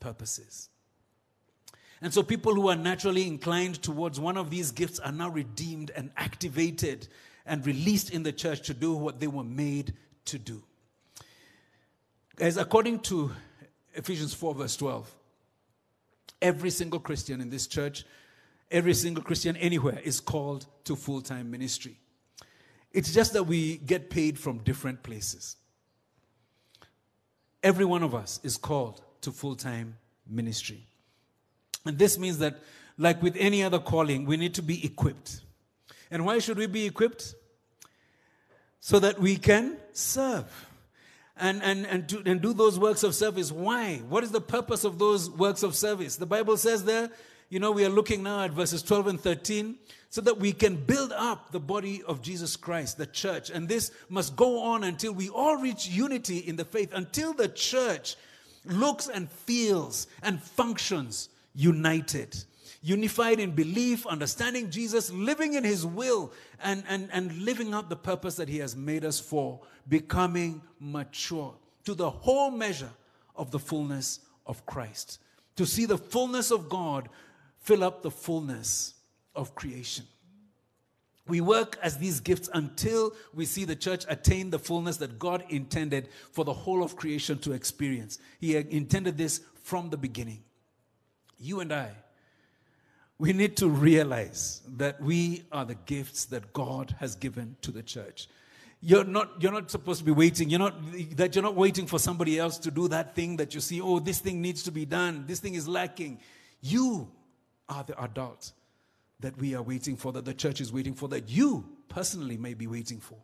purposes. 0.00 0.70
And 2.02 2.12
so, 2.12 2.22
people 2.22 2.54
who 2.54 2.68
are 2.68 2.76
naturally 2.76 3.26
inclined 3.26 3.82
towards 3.82 4.20
one 4.20 4.36
of 4.36 4.50
these 4.50 4.70
gifts 4.70 4.98
are 4.98 5.12
now 5.12 5.30
redeemed 5.30 5.90
and 5.96 6.10
activated 6.16 7.08
and 7.46 7.64
released 7.64 8.10
in 8.10 8.22
the 8.22 8.32
church 8.32 8.62
to 8.66 8.74
do 8.74 8.94
what 8.94 9.20
they 9.20 9.28
were 9.28 9.44
made 9.44 9.94
to 10.26 10.38
do. 10.38 10.62
As 12.38 12.56
according 12.56 13.00
to 13.00 13.30
Ephesians 13.94 14.34
4, 14.34 14.54
verse 14.54 14.76
12, 14.76 15.10
every 16.42 16.70
single 16.70 17.00
Christian 17.00 17.40
in 17.40 17.48
this 17.48 17.66
church, 17.66 18.04
every 18.70 18.94
single 18.94 19.22
Christian 19.22 19.56
anywhere 19.56 20.00
is 20.04 20.20
called 20.20 20.66
to 20.84 20.96
full 20.96 21.22
time 21.22 21.50
ministry. 21.50 21.98
It's 22.92 23.12
just 23.12 23.32
that 23.34 23.44
we 23.44 23.78
get 23.78 24.10
paid 24.10 24.38
from 24.38 24.58
different 24.58 25.02
places. 25.02 25.56
Every 27.62 27.84
one 27.84 28.02
of 28.02 28.14
us 28.14 28.40
is 28.42 28.56
called 28.56 29.02
to 29.22 29.32
full 29.32 29.56
time 29.56 29.96
ministry. 30.28 30.86
And 31.84 31.98
this 31.98 32.18
means 32.18 32.38
that, 32.38 32.58
like 32.98 33.22
with 33.22 33.36
any 33.38 33.62
other 33.62 33.78
calling, 33.78 34.26
we 34.26 34.36
need 34.36 34.54
to 34.54 34.62
be 34.62 34.84
equipped. 34.84 35.40
And 36.10 36.24
why 36.24 36.38
should 36.38 36.58
we 36.58 36.66
be 36.66 36.86
equipped? 36.86 37.34
So 38.86 39.00
that 39.00 39.18
we 39.18 39.36
can 39.36 39.78
serve 39.94 40.44
and, 41.36 41.60
and, 41.60 41.84
and, 41.86 42.22
and 42.24 42.40
do 42.40 42.52
those 42.52 42.78
works 42.78 43.02
of 43.02 43.16
service. 43.16 43.50
Why? 43.50 43.96
What 44.08 44.22
is 44.22 44.30
the 44.30 44.40
purpose 44.40 44.84
of 44.84 45.00
those 45.00 45.28
works 45.28 45.64
of 45.64 45.74
service? 45.74 46.14
The 46.14 46.24
Bible 46.24 46.56
says 46.56 46.84
there, 46.84 47.10
you 47.48 47.58
know, 47.58 47.72
we 47.72 47.84
are 47.84 47.88
looking 47.88 48.22
now 48.22 48.44
at 48.44 48.52
verses 48.52 48.84
12 48.84 49.08
and 49.08 49.20
13, 49.20 49.74
so 50.08 50.20
that 50.20 50.38
we 50.38 50.52
can 50.52 50.76
build 50.76 51.10
up 51.10 51.50
the 51.50 51.58
body 51.58 52.04
of 52.04 52.22
Jesus 52.22 52.54
Christ, 52.54 52.96
the 52.96 53.06
church. 53.06 53.50
And 53.50 53.68
this 53.68 53.90
must 54.08 54.36
go 54.36 54.62
on 54.62 54.84
until 54.84 55.12
we 55.12 55.30
all 55.30 55.56
reach 55.56 55.88
unity 55.88 56.38
in 56.38 56.54
the 56.54 56.64
faith, 56.64 56.92
until 56.94 57.32
the 57.32 57.48
church 57.48 58.14
looks 58.64 59.08
and 59.08 59.28
feels 59.28 60.06
and 60.22 60.40
functions 60.40 61.28
united 61.56 62.36
unified 62.86 63.40
in 63.40 63.50
belief, 63.50 64.06
understanding 64.06 64.70
Jesus, 64.70 65.10
living 65.10 65.54
in 65.54 65.64
his 65.64 65.84
will, 65.84 66.32
and, 66.62 66.84
and, 66.88 67.08
and 67.12 67.36
living 67.38 67.74
out 67.74 67.88
the 67.88 67.96
purpose 67.96 68.36
that 68.36 68.48
he 68.48 68.58
has 68.58 68.76
made 68.76 69.04
us 69.04 69.18
for, 69.18 69.60
becoming 69.88 70.62
mature 70.78 71.52
to 71.84 71.94
the 71.94 72.08
whole 72.08 72.52
measure 72.52 72.92
of 73.34 73.50
the 73.50 73.58
fullness 73.58 74.20
of 74.46 74.64
Christ. 74.66 75.18
To 75.56 75.66
see 75.66 75.84
the 75.84 75.98
fullness 75.98 76.52
of 76.52 76.68
God 76.68 77.08
fill 77.58 77.82
up 77.82 78.04
the 78.04 78.10
fullness 78.10 78.94
of 79.34 79.56
creation. 79.56 80.04
We 81.26 81.40
work 81.40 81.76
as 81.82 81.98
these 81.98 82.20
gifts 82.20 82.48
until 82.54 83.14
we 83.34 83.46
see 83.46 83.64
the 83.64 83.74
church 83.74 84.04
attain 84.08 84.50
the 84.50 84.60
fullness 84.60 84.98
that 84.98 85.18
God 85.18 85.42
intended 85.48 86.08
for 86.30 86.44
the 86.44 86.52
whole 86.52 86.84
of 86.84 86.94
creation 86.94 87.38
to 87.40 87.50
experience. 87.50 88.20
He 88.38 88.54
intended 88.54 89.18
this 89.18 89.40
from 89.64 89.90
the 89.90 89.96
beginning. 89.96 90.44
You 91.36 91.58
and 91.58 91.72
I 91.72 91.90
we 93.18 93.32
need 93.32 93.56
to 93.56 93.68
realize 93.68 94.60
that 94.76 95.00
we 95.00 95.44
are 95.50 95.64
the 95.64 95.74
gifts 95.74 96.26
that 96.26 96.52
God 96.52 96.94
has 97.00 97.14
given 97.14 97.56
to 97.62 97.70
the 97.70 97.82
church. 97.82 98.28
You're 98.82 99.04
not, 99.04 99.42
you're 99.42 99.52
not 99.52 99.70
supposed 99.70 100.00
to 100.00 100.04
be 100.04 100.12
waiting. 100.12 100.50
You're 100.50 100.58
not, 100.58 100.74
that 101.16 101.34
you're 101.34 101.42
not 101.42 101.54
waiting 101.54 101.86
for 101.86 101.98
somebody 101.98 102.38
else 102.38 102.58
to 102.58 102.70
do 102.70 102.88
that 102.88 103.14
thing 103.14 103.36
that 103.36 103.54
you 103.54 103.60
see, 103.60 103.80
oh, 103.80 103.98
this 103.98 104.20
thing 104.20 104.42
needs 104.42 104.62
to 104.64 104.70
be 104.70 104.84
done. 104.84 105.24
This 105.26 105.40
thing 105.40 105.54
is 105.54 105.66
lacking. 105.66 106.20
You 106.60 107.10
are 107.68 107.84
the 107.84 108.00
adult 108.02 108.52
that 109.20 109.36
we 109.38 109.54
are 109.54 109.62
waiting 109.62 109.96
for, 109.96 110.12
that 110.12 110.26
the 110.26 110.34
church 110.34 110.60
is 110.60 110.72
waiting 110.72 110.94
for, 110.94 111.08
that 111.08 111.30
you 111.30 111.64
personally 111.88 112.36
may 112.36 112.52
be 112.52 112.66
waiting 112.66 113.00
for. 113.00 113.16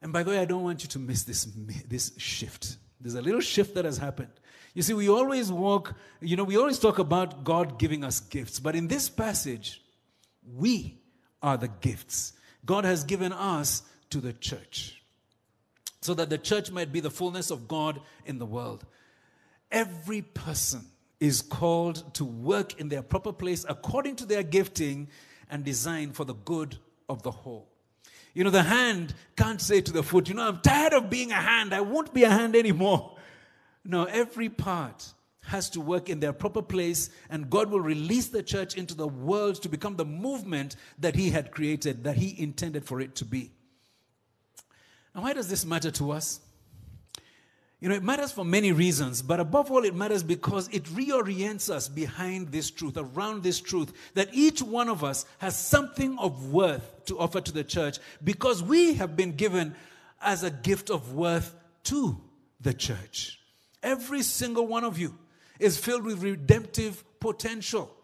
And 0.00 0.12
by 0.12 0.22
the 0.22 0.30
way, 0.30 0.38
I 0.38 0.46
don't 0.46 0.62
want 0.62 0.82
you 0.82 0.88
to 0.90 0.98
miss 0.98 1.24
this, 1.24 1.44
this 1.86 2.12
shift. 2.16 2.78
There's 3.00 3.14
a 3.14 3.22
little 3.22 3.40
shift 3.40 3.74
that 3.74 3.84
has 3.84 3.98
happened. 3.98 4.32
You 4.78 4.82
see, 4.82 4.94
we 4.94 5.08
always 5.08 5.50
walk, 5.50 5.96
you 6.20 6.36
know, 6.36 6.44
we 6.44 6.56
always 6.56 6.78
talk 6.78 7.00
about 7.00 7.42
God 7.42 7.80
giving 7.80 8.04
us 8.04 8.20
gifts. 8.20 8.60
But 8.60 8.76
in 8.76 8.86
this 8.86 9.08
passage, 9.08 9.82
we 10.54 11.00
are 11.42 11.56
the 11.56 11.66
gifts. 11.66 12.34
God 12.64 12.84
has 12.84 13.02
given 13.02 13.32
us 13.32 13.82
to 14.10 14.20
the 14.20 14.32
church 14.32 15.02
so 16.00 16.14
that 16.14 16.30
the 16.30 16.38
church 16.38 16.70
might 16.70 16.92
be 16.92 17.00
the 17.00 17.10
fullness 17.10 17.50
of 17.50 17.66
God 17.66 18.00
in 18.24 18.38
the 18.38 18.46
world. 18.46 18.86
Every 19.72 20.22
person 20.22 20.84
is 21.18 21.42
called 21.42 22.14
to 22.14 22.24
work 22.24 22.78
in 22.78 22.88
their 22.88 23.02
proper 23.02 23.32
place 23.32 23.66
according 23.68 24.14
to 24.14 24.26
their 24.26 24.44
gifting 24.44 25.08
and 25.50 25.64
design 25.64 26.12
for 26.12 26.24
the 26.24 26.34
good 26.34 26.78
of 27.08 27.24
the 27.24 27.32
whole. 27.32 27.68
You 28.32 28.44
know, 28.44 28.50
the 28.50 28.62
hand 28.62 29.12
can't 29.36 29.60
say 29.60 29.80
to 29.80 29.92
the 29.92 30.04
foot, 30.04 30.28
you 30.28 30.36
know, 30.36 30.46
I'm 30.46 30.60
tired 30.60 30.92
of 30.92 31.10
being 31.10 31.32
a 31.32 31.34
hand. 31.34 31.74
I 31.74 31.80
won't 31.80 32.14
be 32.14 32.22
a 32.22 32.30
hand 32.30 32.54
anymore. 32.54 33.16
No, 33.88 34.04
every 34.04 34.50
part 34.50 35.14
has 35.44 35.70
to 35.70 35.80
work 35.80 36.10
in 36.10 36.20
their 36.20 36.34
proper 36.34 36.60
place, 36.60 37.08
and 37.30 37.48
God 37.48 37.70
will 37.70 37.80
release 37.80 38.28
the 38.28 38.42
church 38.42 38.76
into 38.76 38.94
the 38.94 39.08
world 39.08 39.62
to 39.62 39.68
become 39.70 39.96
the 39.96 40.04
movement 40.04 40.76
that 40.98 41.16
He 41.16 41.30
had 41.30 41.50
created, 41.50 42.04
that 42.04 42.16
He 42.16 42.40
intended 42.40 42.84
for 42.84 43.00
it 43.00 43.14
to 43.16 43.24
be. 43.24 43.50
Now, 45.14 45.22
why 45.22 45.32
does 45.32 45.48
this 45.48 45.64
matter 45.64 45.90
to 45.92 46.10
us? 46.10 46.40
You 47.80 47.88
know, 47.88 47.94
it 47.94 48.02
matters 48.02 48.30
for 48.30 48.44
many 48.44 48.72
reasons, 48.72 49.22
but 49.22 49.40
above 49.40 49.70
all, 49.70 49.84
it 49.84 49.94
matters 49.94 50.22
because 50.22 50.68
it 50.68 50.84
reorients 50.84 51.70
us 51.70 51.88
behind 51.88 52.48
this 52.48 52.70
truth, 52.70 52.98
around 52.98 53.42
this 53.42 53.58
truth, 53.58 53.92
that 54.14 54.28
each 54.32 54.60
one 54.60 54.90
of 54.90 55.02
us 55.02 55.24
has 55.38 55.56
something 55.56 56.18
of 56.18 56.52
worth 56.52 57.06
to 57.06 57.18
offer 57.18 57.40
to 57.40 57.52
the 57.52 57.64
church 57.64 58.00
because 58.22 58.62
we 58.62 58.94
have 58.94 59.16
been 59.16 59.32
given 59.32 59.74
as 60.20 60.42
a 60.42 60.50
gift 60.50 60.90
of 60.90 61.14
worth 61.14 61.54
to 61.84 62.20
the 62.60 62.74
church. 62.74 63.38
Every 63.82 64.22
single 64.22 64.66
one 64.66 64.84
of 64.84 64.98
you 64.98 65.16
is 65.58 65.76
filled 65.76 66.04
with 66.04 66.22
redemptive 66.22 67.04
potential. 67.20 67.94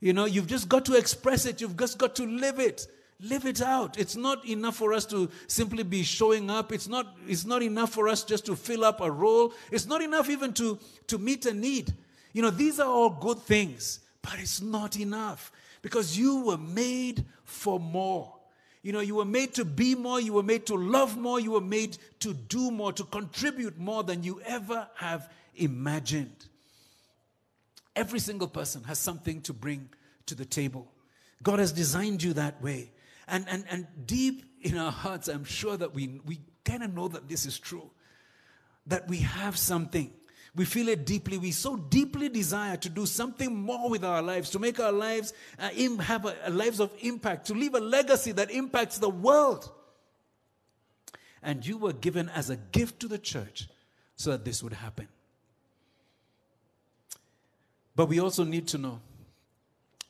You 0.00 0.12
know, 0.12 0.26
you've 0.26 0.46
just 0.46 0.68
got 0.68 0.84
to 0.86 0.94
express 0.94 1.46
it, 1.46 1.60
you've 1.60 1.76
just 1.76 1.98
got 1.98 2.14
to 2.16 2.26
live 2.26 2.58
it. 2.58 2.86
Live 3.20 3.46
it 3.46 3.60
out. 3.60 3.98
It's 3.98 4.14
not 4.14 4.46
enough 4.46 4.76
for 4.76 4.92
us 4.92 5.04
to 5.06 5.28
simply 5.48 5.82
be 5.82 6.04
showing 6.04 6.50
up. 6.50 6.70
It's 6.72 6.86
not, 6.86 7.16
it's 7.26 7.44
not 7.44 7.64
enough 7.64 7.90
for 7.90 8.08
us 8.08 8.22
just 8.22 8.46
to 8.46 8.54
fill 8.54 8.84
up 8.84 9.00
a 9.00 9.10
role. 9.10 9.52
It's 9.72 9.86
not 9.86 10.02
enough 10.02 10.30
even 10.30 10.52
to, 10.54 10.78
to 11.08 11.18
meet 11.18 11.44
a 11.44 11.52
need. 11.52 11.92
You 12.32 12.42
know, 12.42 12.50
these 12.50 12.78
are 12.78 12.88
all 12.88 13.10
good 13.10 13.40
things, 13.40 13.98
but 14.22 14.34
it's 14.38 14.60
not 14.60 15.00
enough 15.00 15.50
because 15.82 16.16
you 16.16 16.44
were 16.44 16.58
made 16.58 17.24
for 17.42 17.80
more. 17.80 18.37
You 18.82 18.92
know, 18.92 19.00
you 19.00 19.16
were 19.16 19.24
made 19.24 19.54
to 19.54 19.64
be 19.64 19.94
more, 19.94 20.20
you 20.20 20.34
were 20.34 20.42
made 20.42 20.66
to 20.66 20.74
love 20.74 21.16
more, 21.18 21.40
you 21.40 21.52
were 21.52 21.60
made 21.60 21.98
to 22.20 22.32
do 22.32 22.70
more, 22.70 22.92
to 22.92 23.04
contribute 23.04 23.78
more 23.78 24.04
than 24.04 24.22
you 24.22 24.40
ever 24.46 24.88
have 24.94 25.28
imagined. 25.56 26.46
Every 27.96 28.20
single 28.20 28.48
person 28.48 28.84
has 28.84 28.98
something 29.00 29.40
to 29.42 29.52
bring 29.52 29.88
to 30.26 30.34
the 30.34 30.44
table. 30.44 30.92
God 31.42 31.58
has 31.58 31.72
designed 31.72 32.22
you 32.22 32.32
that 32.34 32.62
way. 32.62 32.92
And, 33.26 33.46
and, 33.48 33.64
and 33.68 33.86
deep 34.06 34.44
in 34.62 34.78
our 34.78 34.92
hearts, 34.92 35.28
I'm 35.28 35.44
sure 35.44 35.76
that 35.76 35.94
we, 35.94 36.20
we 36.24 36.40
kind 36.64 36.82
of 36.82 36.94
know 36.94 37.08
that 37.08 37.28
this 37.28 37.46
is 37.46 37.58
true. 37.58 37.90
That 38.86 39.08
we 39.08 39.18
have 39.18 39.58
something. 39.58 40.12
We 40.58 40.64
feel 40.64 40.88
it 40.88 41.06
deeply. 41.06 41.38
We 41.38 41.52
so 41.52 41.76
deeply 41.76 42.28
desire 42.28 42.76
to 42.78 42.88
do 42.88 43.06
something 43.06 43.54
more 43.54 43.88
with 43.88 44.04
our 44.04 44.20
lives, 44.20 44.50
to 44.50 44.58
make 44.58 44.80
our 44.80 44.90
lives 44.90 45.32
uh, 45.56 45.70
have 46.02 46.24
a, 46.24 46.34
a 46.42 46.50
lives 46.50 46.80
of 46.80 46.90
impact, 47.00 47.46
to 47.46 47.54
leave 47.54 47.74
a 47.74 47.80
legacy 47.80 48.32
that 48.32 48.50
impacts 48.50 48.98
the 48.98 49.08
world. 49.08 49.70
And 51.44 51.64
you 51.64 51.78
were 51.78 51.92
given 51.92 52.28
as 52.30 52.50
a 52.50 52.56
gift 52.56 52.98
to 53.00 53.06
the 53.06 53.18
church 53.18 53.68
so 54.16 54.32
that 54.32 54.44
this 54.44 54.60
would 54.60 54.72
happen. 54.72 55.06
But 57.94 58.08
we 58.08 58.18
also 58.18 58.42
need 58.42 58.66
to 58.68 58.78
know 58.78 59.00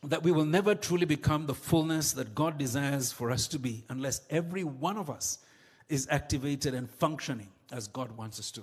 that 0.03 0.23
we 0.23 0.33
will 0.33 0.47
never 0.47 0.75
truly 0.75 1.05
become 1.05 1.45
the 1.45 1.55
fullness 1.55 2.13
that 2.13 2.35
God 2.35 2.57
desires 2.57 3.13
for 3.13 3.31
us 3.31 3.49
to 3.49 3.59
be 3.59 3.85
unless 3.91 4.23
every 4.31 4.65
one 4.65 4.97
of 4.97 5.11
us 5.11 5.41
is 5.91 6.09
activated 6.11 6.73
and 6.73 6.89
functioning 6.89 7.49
as 7.71 7.87
God 7.87 8.17
wants 8.17 8.41
us 8.41 8.51
to. 8.53 8.63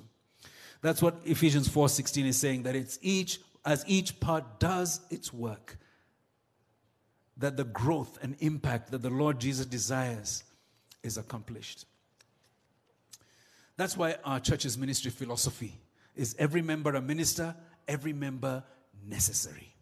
That's 0.86 1.02
what 1.02 1.16
Ephesians 1.26 1.68
4:16 1.68 2.28
is 2.28 2.38
saying 2.38 2.62
that 2.62 2.76
it's 2.76 3.00
each 3.02 3.40
as 3.66 3.84
each 3.88 4.20
part 4.20 4.60
does 4.60 5.02
its 5.10 5.34
work 5.34 5.80
that 7.38 7.58
the 7.58 7.64
growth 7.64 8.20
and 8.22 8.36
impact 8.40 8.92
that 8.92 9.02
the 9.02 9.10
Lord 9.10 9.40
Jesus 9.40 9.66
desires 9.66 10.44
is 11.02 11.18
accomplished. 11.18 11.86
That's 13.78 13.98
why 13.98 14.18
our 14.24 14.40
church's 14.40 14.78
ministry 14.78 15.10
philosophy 15.10 15.74
is 16.16 16.36
every 16.38 16.62
member 16.62 16.94
a 16.94 17.02
minister, 17.02 17.56
every 17.88 18.14
member 18.14 18.64
necessary. 19.08 19.75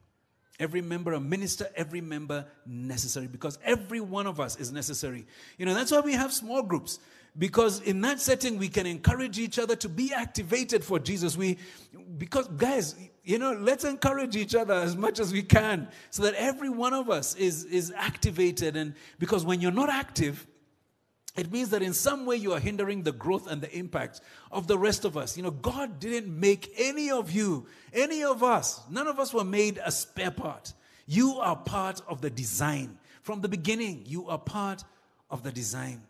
Every 0.60 0.82
member 0.82 1.14
a 1.14 1.20
minister, 1.20 1.68
every 1.76 2.02
member 2.02 2.46
necessary 2.66 3.28
because 3.28 3.58
every 3.64 4.00
one 4.00 4.28
of 4.28 4.40
us 4.40 4.56
is 4.58 4.72
necessary. 4.72 5.26
You 5.58 5.66
know, 5.66 5.74
that's 5.74 5.92
why 5.92 6.02
we 6.02 6.14
have 6.14 6.32
small 6.32 6.62
groups 6.62 7.00
because 7.38 7.82
in 7.82 8.02
that 8.02 8.20
setting 8.20 8.60
we 8.60 8.70
can 8.70 8.86
encourage 8.86 9.40
each 9.40 9.58
other 9.58 9.76
to 9.78 9.90
be 9.90 10.14
activated 10.14 10.84
for 10.84 11.00
Jesus. 11.00 11.36
We 11.36 11.58
because 12.18 12.48
guys, 12.50 12.96
you 13.24 13.40
know, 13.40 13.54
let's 13.54 13.84
encourage 13.84 14.36
each 14.36 14.54
other 14.54 14.76
as 14.76 14.96
much 14.96 15.20
as 15.20 15.34
we 15.34 15.42
can 15.42 15.88
so 16.12 16.22
that 16.24 16.36
every 16.36 16.70
one 16.70 16.94
of 16.94 17.10
us 17.10 17.36
is 17.36 17.66
is 17.66 17.92
activated 17.96 18.76
and 18.76 18.94
because 19.18 19.44
when 19.44 19.60
you're 19.60 19.72
not 19.72 19.90
active, 19.90 20.46
it 21.36 21.52
means 21.52 21.70
that 21.70 21.82
in 21.82 21.94
some 21.94 22.26
way 22.26 22.36
you 22.36 22.54
are 22.54 22.60
hindering 22.60 23.04
the 23.04 23.12
growth 23.12 23.50
and 23.50 23.62
the 23.62 23.76
impact 23.76 24.22
of 24.52 24.68
the 24.68 24.78
rest 24.78 25.04
of 25.04 25.18
us. 25.18 25.36
You 25.36 25.44
know, 25.44 25.52
God 25.52 26.00
didn't 26.00 26.28
make 26.28 26.72
any 26.78 27.10
of 27.10 27.32
you, 27.32 27.66
any 27.92 28.24
of 28.24 28.44
us, 28.44 28.82
none 28.90 29.08
of 29.08 29.20
us 29.20 29.34
were 29.34 29.44
made 29.44 29.80
a 29.84 29.92
spare 29.92 30.32
part. 30.32 30.74
You 31.08 31.40
are 31.40 31.56
part 31.56 32.02
of 32.08 32.22
the 32.22 32.30
design. 32.30 32.98
From 33.24 33.42
the 33.42 33.50
beginning, 33.50 34.04
you 34.06 34.30
are 34.30 34.38
part 34.38 34.84
of 35.32 35.44
the 35.44 35.52
design. 35.52 36.04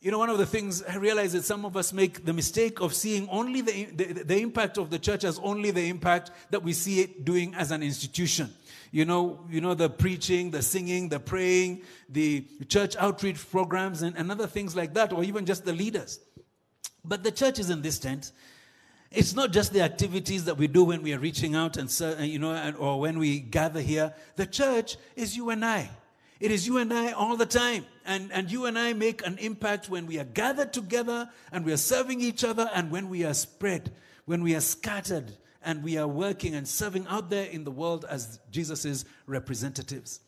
You 0.00 0.10
know, 0.10 0.18
one 0.18 0.30
of 0.30 0.38
the 0.38 0.46
things 0.46 0.82
I 0.82 0.96
realize 0.96 1.32
that 1.34 1.44
some 1.44 1.64
of 1.64 1.76
us 1.76 1.92
make 1.92 2.24
the 2.24 2.32
mistake 2.32 2.80
of 2.80 2.92
seeing 2.92 3.28
only 3.28 3.60
the, 3.60 3.84
the, 3.84 4.24
the, 4.24 4.40
impact 4.40 4.76
of 4.76 4.90
the 4.90 4.98
church 4.98 5.22
as 5.22 5.38
only 5.38 5.70
the 5.70 5.88
impact 5.88 6.32
that 6.50 6.60
we 6.64 6.72
see 6.72 7.00
it 7.00 7.24
doing 7.24 7.54
as 7.54 7.70
an 7.70 7.84
institution. 7.84 8.52
You 8.92 9.06
know, 9.06 9.40
you 9.50 9.62
know, 9.62 9.72
the 9.72 9.88
preaching, 9.88 10.50
the 10.50 10.60
singing, 10.60 11.08
the 11.08 11.18
praying, 11.18 11.82
the 12.10 12.46
church 12.68 12.94
outreach 12.96 13.50
programs, 13.50 14.02
and, 14.02 14.14
and 14.16 14.30
other 14.30 14.46
things 14.46 14.76
like 14.76 14.92
that, 14.94 15.14
or 15.14 15.24
even 15.24 15.46
just 15.46 15.64
the 15.64 15.72
leaders. 15.72 16.20
But 17.02 17.24
the 17.24 17.32
church 17.32 17.58
is 17.58 17.70
in 17.70 17.80
this 17.80 17.98
tent. 17.98 18.32
It's 19.10 19.34
not 19.34 19.50
just 19.50 19.72
the 19.72 19.80
activities 19.80 20.44
that 20.44 20.58
we 20.58 20.66
do 20.66 20.84
when 20.84 21.02
we 21.02 21.14
are 21.14 21.18
reaching 21.18 21.54
out 21.54 21.78
and, 21.78 21.90
you 22.20 22.38
know, 22.38 22.74
or 22.78 23.00
when 23.00 23.18
we 23.18 23.40
gather 23.40 23.80
here. 23.80 24.14
The 24.36 24.46
church 24.46 24.96
is 25.16 25.36
you 25.36 25.50
and 25.50 25.64
I. 25.64 25.90
It 26.38 26.50
is 26.50 26.66
you 26.66 26.76
and 26.78 26.92
I 26.92 27.12
all 27.12 27.36
the 27.36 27.46
time. 27.46 27.86
And, 28.04 28.30
and 28.30 28.50
you 28.50 28.66
and 28.66 28.78
I 28.78 28.92
make 28.92 29.26
an 29.26 29.38
impact 29.38 29.88
when 29.88 30.06
we 30.06 30.18
are 30.18 30.24
gathered 30.24 30.72
together 30.72 31.30
and 31.50 31.64
we 31.64 31.72
are 31.72 31.78
serving 31.78 32.20
each 32.20 32.44
other 32.44 32.70
and 32.74 32.90
when 32.90 33.08
we 33.08 33.24
are 33.24 33.34
spread, 33.34 33.92
when 34.26 34.42
we 34.42 34.54
are 34.54 34.60
scattered 34.60 35.32
and 35.64 35.82
we 35.82 35.96
are 35.98 36.08
working 36.08 36.54
and 36.54 36.66
serving 36.66 37.06
out 37.08 37.30
there 37.30 37.46
in 37.46 37.64
the 37.64 37.70
world 37.70 38.04
as 38.08 38.38
Jesus' 38.50 39.04
representatives. 39.26 40.20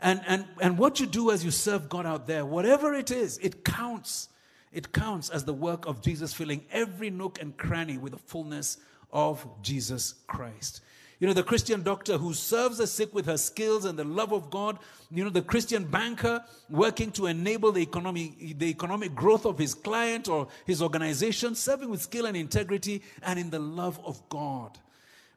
And, 0.00 0.20
and, 0.26 0.46
and 0.60 0.78
what 0.78 1.00
you 1.00 1.06
do 1.06 1.30
as 1.30 1.44
you 1.44 1.50
serve 1.50 1.88
God 1.88 2.06
out 2.06 2.26
there, 2.26 2.44
whatever 2.44 2.94
it 2.94 3.10
is, 3.10 3.38
it 3.38 3.64
counts. 3.64 4.28
It 4.72 4.92
counts 4.92 5.28
as 5.28 5.44
the 5.44 5.52
work 5.52 5.86
of 5.86 6.02
Jesus 6.02 6.32
filling 6.32 6.64
every 6.72 7.10
nook 7.10 7.40
and 7.40 7.56
cranny 7.56 7.98
with 7.98 8.12
the 8.12 8.18
fullness 8.18 8.78
of 9.12 9.46
Jesus 9.62 10.14
Christ. 10.26 10.80
You 11.22 11.28
know, 11.28 11.34
the 11.34 11.44
Christian 11.44 11.84
doctor 11.84 12.18
who 12.18 12.34
serves 12.34 12.78
the 12.78 12.86
sick 12.88 13.14
with 13.14 13.26
her 13.26 13.36
skills 13.36 13.84
and 13.84 13.96
the 13.96 14.02
love 14.02 14.32
of 14.32 14.50
God. 14.50 14.80
You 15.08 15.22
know, 15.22 15.30
the 15.30 15.40
Christian 15.40 15.84
banker 15.84 16.42
working 16.68 17.12
to 17.12 17.26
enable 17.26 17.70
the 17.70 17.78
economic, 17.78 18.58
the 18.58 18.66
economic 18.66 19.14
growth 19.14 19.46
of 19.46 19.56
his 19.56 19.72
client 19.72 20.26
or 20.26 20.48
his 20.66 20.82
organization, 20.82 21.54
serving 21.54 21.90
with 21.90 22.02
skill 22.02 22.26
and 22.26 22.36
integrity 22.36 23.04
and 23.22 23.38
in 23.38 23.50
the 23.50 23.60
love 23.60 24.00
of 24.04 24.20
God. 24.30 24.76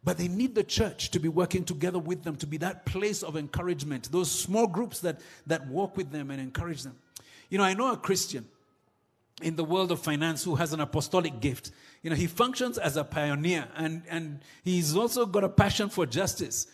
But 0.04 0.18
they 0.18 0.28
need 0.28 0.56
the 0.56 0.64
church 0.64 1.12
to 1.12 1.20
be 1.20 1.28
working 1.28 1.64
together 1.64 2.00
with 2.00 2.24
them, 2.24 2.36
to 2.38 2.48
be 2.48 2.58
that 2.58 2.88
place 2.88 3.22
of 3.22 3.38
encouragement, 3.38 4.12
those 4.12 4.32
small 4.32 4.66
groups 4.66 5.02
that, 5.02 5.22
that 5.46 5.68
walk 5.68 5.98
with 5.98 6.12
them 6.12 6.32
and 6.32 6.42
encourage 6.42 6.82
them. 6.82 6.96
You 7.52 7.60
know, 7.60 7.64
I 7.64 7.76
know 7.76 7.92
a 7.92 7.98
Christian 7.98 8.48
in 9.42 9.56
the 9.56 9.64
world 9.64 9.92
of 9.92 10.00
finance 10.00 10.44
who 10.44 10.56
has 10.56 10.72
an 10.74 10.80
apostolic 10.80 11.40
gift. 11.42 11.72
You 12.02 12.10
know, 12.10 12.16
he 12.16 12.28
functions 12.28 12.78
as 12.78 12.96
a 12.96 13.04
pioneer 13.04 13.68
and, 13.76 14.04
and 14.10 14.42
he's 14.64 14.96
also 14.96 15.26
got 15.26 15.44
a 15.44 15.50
passion 15.50 15.90
for 15.90 16.06
justice. 16.06 16.68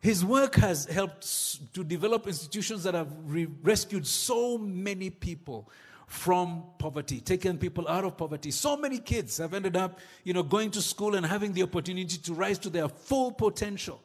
His 0.00 0.24
work 0.24 0.54
has 0.56 0.84
helped 0.84 1.74
to 1.74 1.82
develop 1.82 2.26
institutions 2.26 2.84
that 2.84 2.94
have 2.94 3.12
re- 3.24 3.48
rescued 3.62 4.06
so 4.06 4.56
many 4.56 5.10
people 5.10 5.68
from 6.06 6.62
poverty, 6.78 7.20
taken 7.20 7.58
people 7.58 7.88
out 7.88 8.04
of 8.04 8.16
poverty. 8.16 8.52
So 8.52 8.76
many 8.76 8.98
kids 8.98 9.38
have 9.38 9.52
ended 9.52 9.76
up, 9.76 9.98
you 10.22 10.32
know, 10.32 10.44
going 10.44 10.70
to 10.72 10.82
school 10.82 11.16
and 11.16 11.26
having 11.26 11.52
the 11.52 11.64
opportunity 11.64 12.18
to 12.18 12.34
rise 12.34 12.58
to 12.60 12.70
their 12.70 12.88
full 12.88 13.32
potential. 13.32 14.00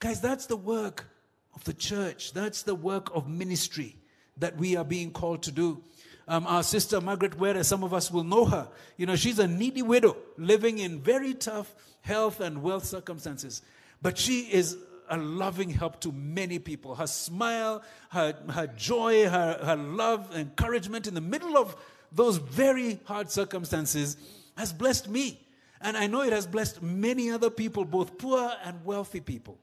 Guys, 0.00 0.20
that's 0.20 0.46
the 0.46 0.56
work 0.56 1.06
of 1.54 1.62
the 1.62 1.74
church. 1.74 2.32
That's 2.32 2.62
the 2.62 2.74
work 2.74 3.08
of 3.14 3.28
ministry 3.28 3.96
that 4.38 4.56
we 4.56 4.76
are 4.76 4.84
being 4.84 5.12
called 5.12 5.42
to 5.44 5.52
do 5.52 5.82
um, 6.28 6.46
our 6.46 6.62
sister 6.62 7.00
Margaret 7.00 7.38
Ware, 7.38 7.62
some 7.64 7.82
of 7.82 7.94
us 7.94 8.10
will 8.10 8.22
know 8.22 8.44
her. 8.44 8.68
You 8.98 9.06
know, 9.06 9.16
she's 9.16 9.38
a 9.38 9.48
needy 9.48 9.82
widow 9.82 10.16
living 10.36 10.78
in 10.78 11.00
very 11.00 11.32
tough 11.34 11.74
health 12.02 12.40
and 12.40 12.62
wealth 12.62 12.84
circumstances. 12.84 13.62
But 14.02 14.18
she 14.18 14.42
is 14.42 14.76
a 15.08 15.16
loving 15.16 15.70
help 15.70 16.00
to 16.00 16.12
many 16.12 16.58
people. 16.58 16.94
Her 16.94 17.06
smile, 17.06 17.82
her, 18.10 18.36
her 18.50 18.66
joy, 18.66 19.26
her, 19.26 19.58
her 19.62 19.76
love, 19.76 20.36
encouragement 20.36 21.06
in 21.06 21.14
the 21.14 21.22
middle 21.22 21.56
of 21.56 21.74
those 22.12 22.36
very 22.36 23.00
hard 23.04 23.30
circumstances 23.30 24.18
has 24.56 24.72
blessed 24.72 25.08
me. 25.08 25.40
And 25.80 25.96
I 25.96 26.08
know 26.08 26.22
it 26.22 26.32
has 26.32 26.46
blessed 26.46 26.82
many 26.82 27.30
other 27.30 27.50
people, 27.50 27.84
both 27.84 28.18
poor 28.18 28.52
and 28.64 28.84
wealthy 28.84 29.20
people. 29.20 29.58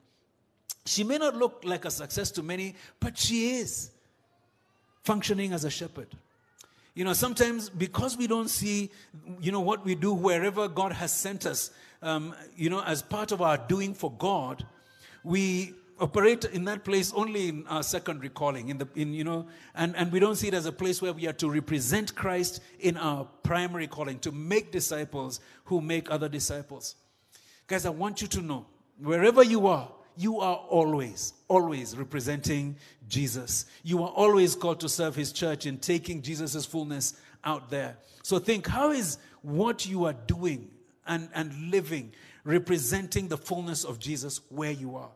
She 0.85 1.03
may 1.03 1.17
not 1.17 1.35
look 1.35 1.61
like 1.63 1.85
a 1.85 1.91
success 1.91 2.31
to 2.31 2.43
many, 2.43 2.75
but 2.99 3.17
she 3.17 3.55
is 3.55 3.91
functioning 5.03 5.53
as 5.53 5.63
a 5.63 5.69
shepherd. 5.69 6.07
You 6.95 7.03
know, 7.03 7.13
sometimes 7.13 7.69
because 7.69 8.17
we 8.17 8.25
don't 8.25 8.47
see, 8.47 8.89
you 9.41 9.51
know, 9.51 9.59
what 9.59 9.83
we 9.83 9.95
do 9.95 10.13
wherever 10.13 10.69
God 10.69 10.93
has 10.93 11.11
sent 11.13 11.45
us, 11.45 11.71
um, 12.01 12.33
you 12.55 12.69
know, 12.69 12.81
as 12.81 13.01
part 13.01 13.33
of 13.33 13.41
our 13.41 13.57
doing 13.57 13.93
for 13.93 14.11
God, 14.11 14.65
we 15.21 15.73
operate 15.99 16.45
in 16.45 16.63
that 16.65 16.85
place 16.85 17.11
only 17.13 17.49
in 17.49 17.67
our 17.67 17.83
secondary 17.83 18.29
calling, 18.29 18.69
in 18.69 18.77
the, 18.77 18.87
in, 18.95 19.13
you 19.13 19.25
know, 19.25 19.45
and, 19.75 19.93
and 19.97 20.09
we 20.09 20.19
don't 20.19 20.35
see 20.35 20.47
it 20.47 20.53
as 20.53 20.65
a 20.65 20.71
place 20.71 21.01
where 21.01 21.11
we 21.11 21.27
are 21.27 21.33
to 21.33 21.49
represent 21.49 22.15
Christ 22.15 22.61
in 22.79 22.95
our 22.95 23.27
primary 23.43 23.87
calling, 23.87 24.19
to 24.19 24.31
make 24.31 24.71
disciples 24.71 25.41
who 25.65 25.81
make 25.81 26.09
other 26.09 26.29
disciples. 26.29 26.95
Guys, 27.67 27.85
I 27.85 27.89
want 27.89 28.21
you 28.21 28.27
to 28.29 28.41
know, 28.41 28.65
wherever 28.99 29.43
you 29.43 29.67
are, 29.67 29.89
you 30.17 30.39
are 30.39 30.55
always, 30.55 31.33
always 31.47 31.95
representing 31.97 32.77
Jesus. 33.07 33.65
You 33.83 34.03
are 34.03 34.09
always 34.09 34.55
called 34.55 34.79
to 34.81 34.89
serve 34.89 35.15
his 35.15 35.31
church 35.31 35.65
in 35.65 35.77
taking 35.77 36.21
Jesus' 36.21 36.65
fullness 36.65 37.13
out 37.43 37.69
there. 37.69 37.97
So 38.23 38.39
think 38.39 38.67
how 38.67 38.91
is 38.91 39.17
what 39.41 39.85
you 39.85 40.05
are 40.05 40.13
doing 40.13 40.71
and, 41.05 41.29
and 41.33 41.71
living 41.71 42.13
representing 42.43 43.27
the 43.27 43.37
fullness 43.37 43.83
of 43.83 43.99
Jesus 43.99 44.41
where 44.49 44.71
you 44.71 44.95
are? 44.95 45.11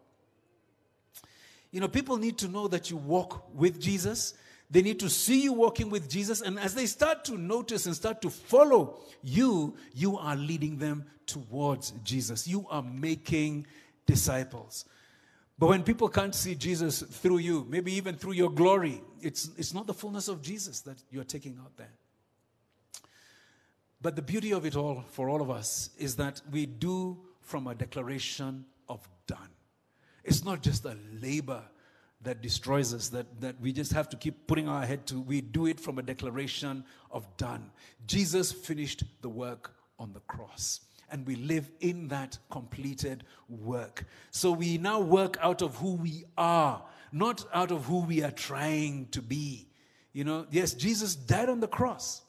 You 1.71 1.81
know, 1.81 1.87
people 1.87 2.17
need 2.17 2.37
to 2.39 2.47
know 2.47 2.67
that 2.67 2.89
you 2.89 2.97
walk 2.97 3.53
with 3.53 3.79
Jesus. 3.79 4.33
They 4.71 4.81
need 4.81 4.99
to 4.99 5.09
see 5.09 5.41
you 5.43 5.53
walking 5.53 5.89
with 5.89 6.09
Jesus. 6.09 6.41
And 6.41 6.59
as 6.59 6.75
they 6.75 6.85
start 6.85 7.25
to 7.25 7.37
notice 7.37 7.85
and 7.85 7.95
start 7.95 8.21
to 8.21 8.29
follow 8.29 8.99
you, 9.23 9.75
you 9.93 10.17
are 10.17 10.35
leading 10.35 10.77
them 10.77 11.05
towards 11.25 11.91
Jesus. 12.03 12.47
You 12.47 12.65
are 12.69 12.81
making 12.81 13.67
disciples. 14.09 14.85
But 15.57 15.67
when 15.67 15.83
people 15.83 16.09
can't 16.09 16.33
see 16.33 16.55
Jesus 16.55 17.01
through 17.01 17.39
you, 17.39 17.65
maybe 17.69 17.93
even 17.93 18.15
through 18.15 18.33
your 18.33 18.49
glory, 18.49 19.01
it's, 19.21 19.49
it's 19.57 19.73
not 19.73 19.87
the 19.87 19.93
fullness 19.93 20.27
of 20.27 20.41
Jesus 20.41 20.79
that 20.81 21.03
you're 21.11 21.25
taking 21.25 21.57
out 21.59 21.75
there. 21.77 21.91
But 24.01 24.15
the 24.15 24.21
beauty 24.21 24.51
of 24.51 24.65
it 24.65 24.75
all 24.75 25.03
for 25.09 25.29
all 25.29 25.41
of 25.41 25.49
us 25.49 25.89
is 25.97 26.15
that 26.15 26.41
we 26.51 26.65
do 26.65 27.17
from 27.41 27.67
a 27.67 27.75
declaration 27.75 28.65
of 28.87 29.07
done. 29.27 29.49
It's 30.23 30.45
not 30.45 30.63
just 30.63 30.85
a 30.85 30.95
labor 31.21 31.61
that 32.21 32.41
destroys 32.41 32.93
us, 32.93 33.09
that, 33.09 33.41
that 33.41 33.59
we 33.59 33.73
just 33.73 33.91
have 33.93 34.09
to 34.09 34.17
keep 34.17 34.47
putting 34.47 34.67
our 34.69 34.85
head 34.85 35.05
to. 35.07 35.19
We 35.19 35.41
do 35.41 35.65
it 35.65 35.79
from 35.79 35.99
a 35.99 36.01
declaration 36.01 36.83
of 37.11 37.25
done. 37.37 37.71
Jesus 38.07 38.51
finished 38.51 39.03
the 39.21 39.29
work 39.29 39.73
on 39.97 40.13
the 40.13 40.19
cross. 40.21 40.81
And 41.11 41.25
we 41.25 41.35
live 41.35 41.69
in 41.79 42.07
that 42.09 42.37
completed 42.49 43.23
work. 43.47 44.05
So 44.31 44.51
we 44.51 44.77
now 44.77 44.99
work 44.99 45.37
out 45.41 45.61
of 45.61 45.75
who 45.75 45.93
we 45.95 46.25
are, 46.37 46.83
not 47.11 47.45
out 47.53 47.71
of 47.71 47.85
who 47.85 47.99
we 48.05 48.23
are 48.23 48.31
trying 48.31 49.07
to 49.11 49.21
be. 49.21 49.67
You 50.13 50.23
know, 50.23 50.47
yes, 50.51 50.73
Jesus 50.73 51.15
died 51.15 51.49
on 51.49 51.59
the 51.59 51.67
cross. 51.67 52.21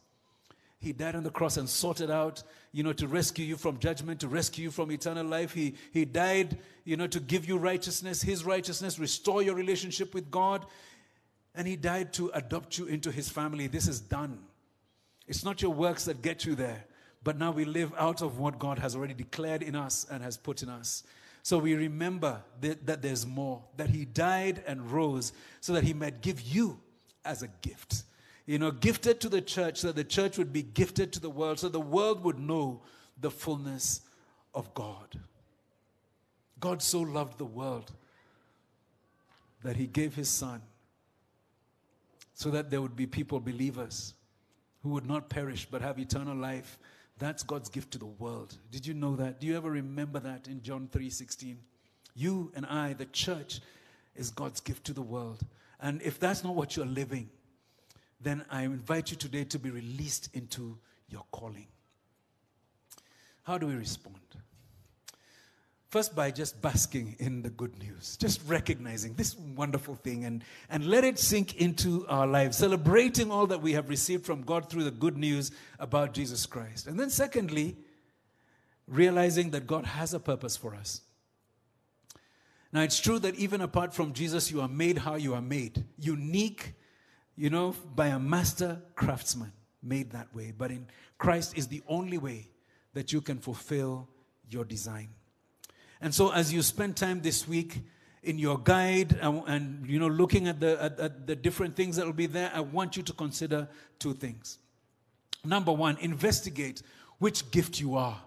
He 0.78 0.92
died 0.92 1.14
on 1.14 1.24
the 1.24 1.30
cross 1.30 1.58
and 1.58 1.68
sorted 1.68 2.10
out, 2.10 2.42
you 2.72 2.82
know, 2.82 2.94
to 2.94 3.06
rescue 3.06 3.44
you 3.44 3.56
from 3.56 3.78
judgment, 3.78 4.20
to 4.20 4.28
rescue 4.28 4.64
you 4.64 4.70
from 4.70 4.90
eternal 4.90 5.26
life. 5.26 5.52
He, 5.52 5.74
he 5.92 6.06
died, 6.06 6.58
you 6.84 6.96
know, 6.96 7.06
to 7.08 7.20
give 7.20 7.46
you 7.46 7.58
righteousness, 7.58 8.22
His 8.22 8.44
righteousness, 8.44 8.98
restore 8.98 9.42
your 9.42 9.54
relationship 9.54 10.14
with 10.14 10.30
God. 10.30 10.64
And 11.54 11.68
He 11.68 11.76
died 11.76 12.14
to 12.14 12.30
adopt 12.32 12.78
you 12.78 12.86
into 12.86 13.10
His 13.10 13.28
family. 13.28 13.66
This 13.66 13.88
is 13.88 14.00
done. 14.00 14.38
It's 15.28 15.44
not 15.44 15.60
your 15.60 15.72
works 15.72 16.06
that 16.06 16.22
get 16.22 16.46
you 16.46 16.54
there, 16.54 16.86
but 17.22 17.38
now 17.38 17.50
we 17.50 17.64
live 17.64 17.92
out 17.98 18.22
of 18.22 18.38
what 18.38 18.58
God 18.58 18.78
has 18.78 18.96
already 18.96 19.14
declared 19.14 19.62
in 19.62 19.74
us 19.74 20.06
and 20.10 20.22
has 20.22 20.36
put 20.36 20.62
in 20.62 20.68
us. 20.68 21.02
So 21.42 21.58
we 21.58 21.74
remember 21.74 22.42
that, 22.60 22.86
that 22.86 23.02
there's 23.02 23.26
more, 23.26 23.62
that 23.76 23.90
He 23.90 24.04
died 24.04 24.62
and 24.66 24.90
rose 24.90 25.32
so 25.60 25.72
that 25.74 25.84
He 25.84 25.92
might 25.94 26.20
give 26.20 26.40
you 26.40 26.78
as 27.24 27.42
a 27.42 27.48
gift 27.62 28.04
you 28.50 28.58
know, 28.58 28.72
gifted 28.72 29.20
to 29.20 29.28
the 29.28 29.40
church 29.40 29.78
so 29.78 29.86
that 29.86 29.96
the 29.96 30.02
church 30.02 30.36
would 30.36 30.52
be 30.52 30.64
gifted 30.64 31.12
to 31.12 31.20
the 31.20 31.30
world, 31.30 31.60
so 31.60 31.68
the 31.68 31.78
world 31.78 32.24
would 32.24 32.40
know 32.40 32.80
the 33.20 33.30
fullness 33.30 34.00
of 34.52 34.74
God. 34.74 35.20
God 36.58 36.82
so 36.82 36.98
loved 36.98 37.38
the 37.38 37.44
world 37.44 37.92
that 39.62 39.76
he 39.76 39.86
gave 39.86 40.16
his 40.16 40.28
son 40.28 40.62
so 42.34 42.50
that 42.50 42.70
there 42.70 42.82
would 42.82 42.96
be 42.96 43.06
people, 43.06 43.38
believers, 43.38 44.14
who 44.82 44.88
would 44.88 45.06
not 45.06 45.28
perish 45.28 45.68
but 45.70 45.80
have 45.80 46.00
eternal 46.00 46.36
life. 46.36 46.76
That's 47.20 47.42
God's 47.42 47.68
gift 47.68 47.92
to 47.92 47.98
the 47.98 48.06
world. 48.06 48.56
Did 48.72 48.86
you 48.86 48.94
know 48.94 49.14
that? 49.16 49.40
Do 49.40 49.46
you 49.46 49.56
ever 49.56 49.70
remember 49.70 50.18
that 50.20 50.48
in 50.48 50.62
John 50.62 50.88
3:16? 50.88 51.58
You 52.16 52.50
and 52.56 52.64
I, 52.66 52.94
the 52.94 53.04
church, 53.04 53.60
is 54.16 54.30
God's 54.30 54.60
gift 54.60 54.84
to 54.86 54.94
the 54.94 55.02
world. 55.02 55.44
And 55.80 56.00
if 56.02 56.18
that's 56.18 56.42
not 56.42 56.54
what 56.54 56.76
you're 56.76 56.86
living, 56.86 57.30
then 58.20 58.44
I 58.50 58.62
invite 58.62 59.10
you 59.10 59.18
today 59.18 59.44
to 59.44 59.58
be 59.58 59.70
released 59.70 60.30
into 60.34 60.78
your 61.08 61.24
calling. 61.30 61.66
How 63.42 63.58
do 63.58 63.66
we 63.66 63.74
respond? 63.74 64.16
First, 65.90 66.14
by 66.14 66.30
just 66.30 66.62
basking 66.62 67.16
in 67.18 67.42
the 67.42 67.50
good 67.50 67.76
news, 67.78 68.16
just 68.16 68.40
recognizing 68.46 69.14
this 69.14 69.36
wonderful 69.36 69.96
thing 69.96 70.24
and, 70.24 70.44
and 70.68 70.86
let 70.86 71.02
it 71.02 71.18
sink 71.18 71.56
into 71.56 72.06
our 72.08 72.28
lives, 72.28 72.56
celebrating 72.56 73.32
all 73.32 73.48
that 73.48 73.60
we 73.60 73.72
have 73.72 73.88
received 73.88 74.24
from 74.24 74.42
God 74.42 74.70
through 74.70 74.84
the 74.84 74.92
good 74.92 75.18
news 75.18 75.50
about 75.80 76.14
Jesus 76.14 76.46
Christ. 76.46 76.86
And 76.86 76.98
then, 76.98 77.10
secondly, 77.10 77.76
realizing 78.86 79.50
that 79.50 79.66
God 79.66 79.84
has 79.84 80.14
a 80.14 80.20
purpose 80.20 80.56
for 80.56 80.76
us. 80.76 81.00
Now, 82.72 82.82
it's 82.82 83.00
true 83.00 83.18
that 83.18 83.34
even 83.34 83.60
apart 83.60 83.92
from 83.92 84.12
Jesus, 84.12 84.48
you 84.48 84.60
are 84.60 84.68
made 84.68 84.98
how 84.98 85.16
you 85.16 85.34
are 85.34 85.42
made, 85.42 85.84
unique 85.98 86.74
you 87.40 87.48
know, 87.48 87.74
by 87.94 88.08
a 88.08 88.18
master 88.18 88.82
craftsman 88.94 89.50
made 89.82 90.10
that 90.10 90.34
way. 90.34 90.52
But 90.56 90.70
in 90.70 90.86
Christ 91.16 91.56
is 91.56 91.68
the 91.68 91.82
only 91.88 92.18
way 92.18 92.48
that 92.92 93.14
you 93.14 93.22
can 93.22 93.38
fulfill 93.38 94.08
your 94.50 94.66
design. 94.66 95.08
And 96.00 96.14
so 96.14 96.32
as 96.32 96.52
you 96.52 96.62
spend 96.62 96.96
time 96.96 97.20
this 97.20 97.46
week 97.46 97.80
in 98.22 98.38
your 98.38 98.58
guide 98.58 99.18
and, 99.20 99.42
and 99.46 99.86
you 99.86 99.98
know 99.98 100.08
looking 100.08 100.48
at 100.48 100.60
the 100.60 100.82
at, 100.82 101.00
at 101.00 101.26
the 101.26 101.36
different 101.36 101.76
things 101.76 101.96
that 101.96 102.06
will 102.06 102.12
be 102.12 102.26
there, 102.26 102.50
I 102.54 102.60
want 102.60 102.96
you 102.96 103.02
to 103.02 103.12
consider 103.12 103.68
two 103.98 104.14
things. 104.14 104.58
Number 105.44 105.72
one, 105.72 105.96
investigate 105.98 106.82
which 107.18 107.50
gift 107.50 107.80
you 107.80 107.96
are 107.96 108.20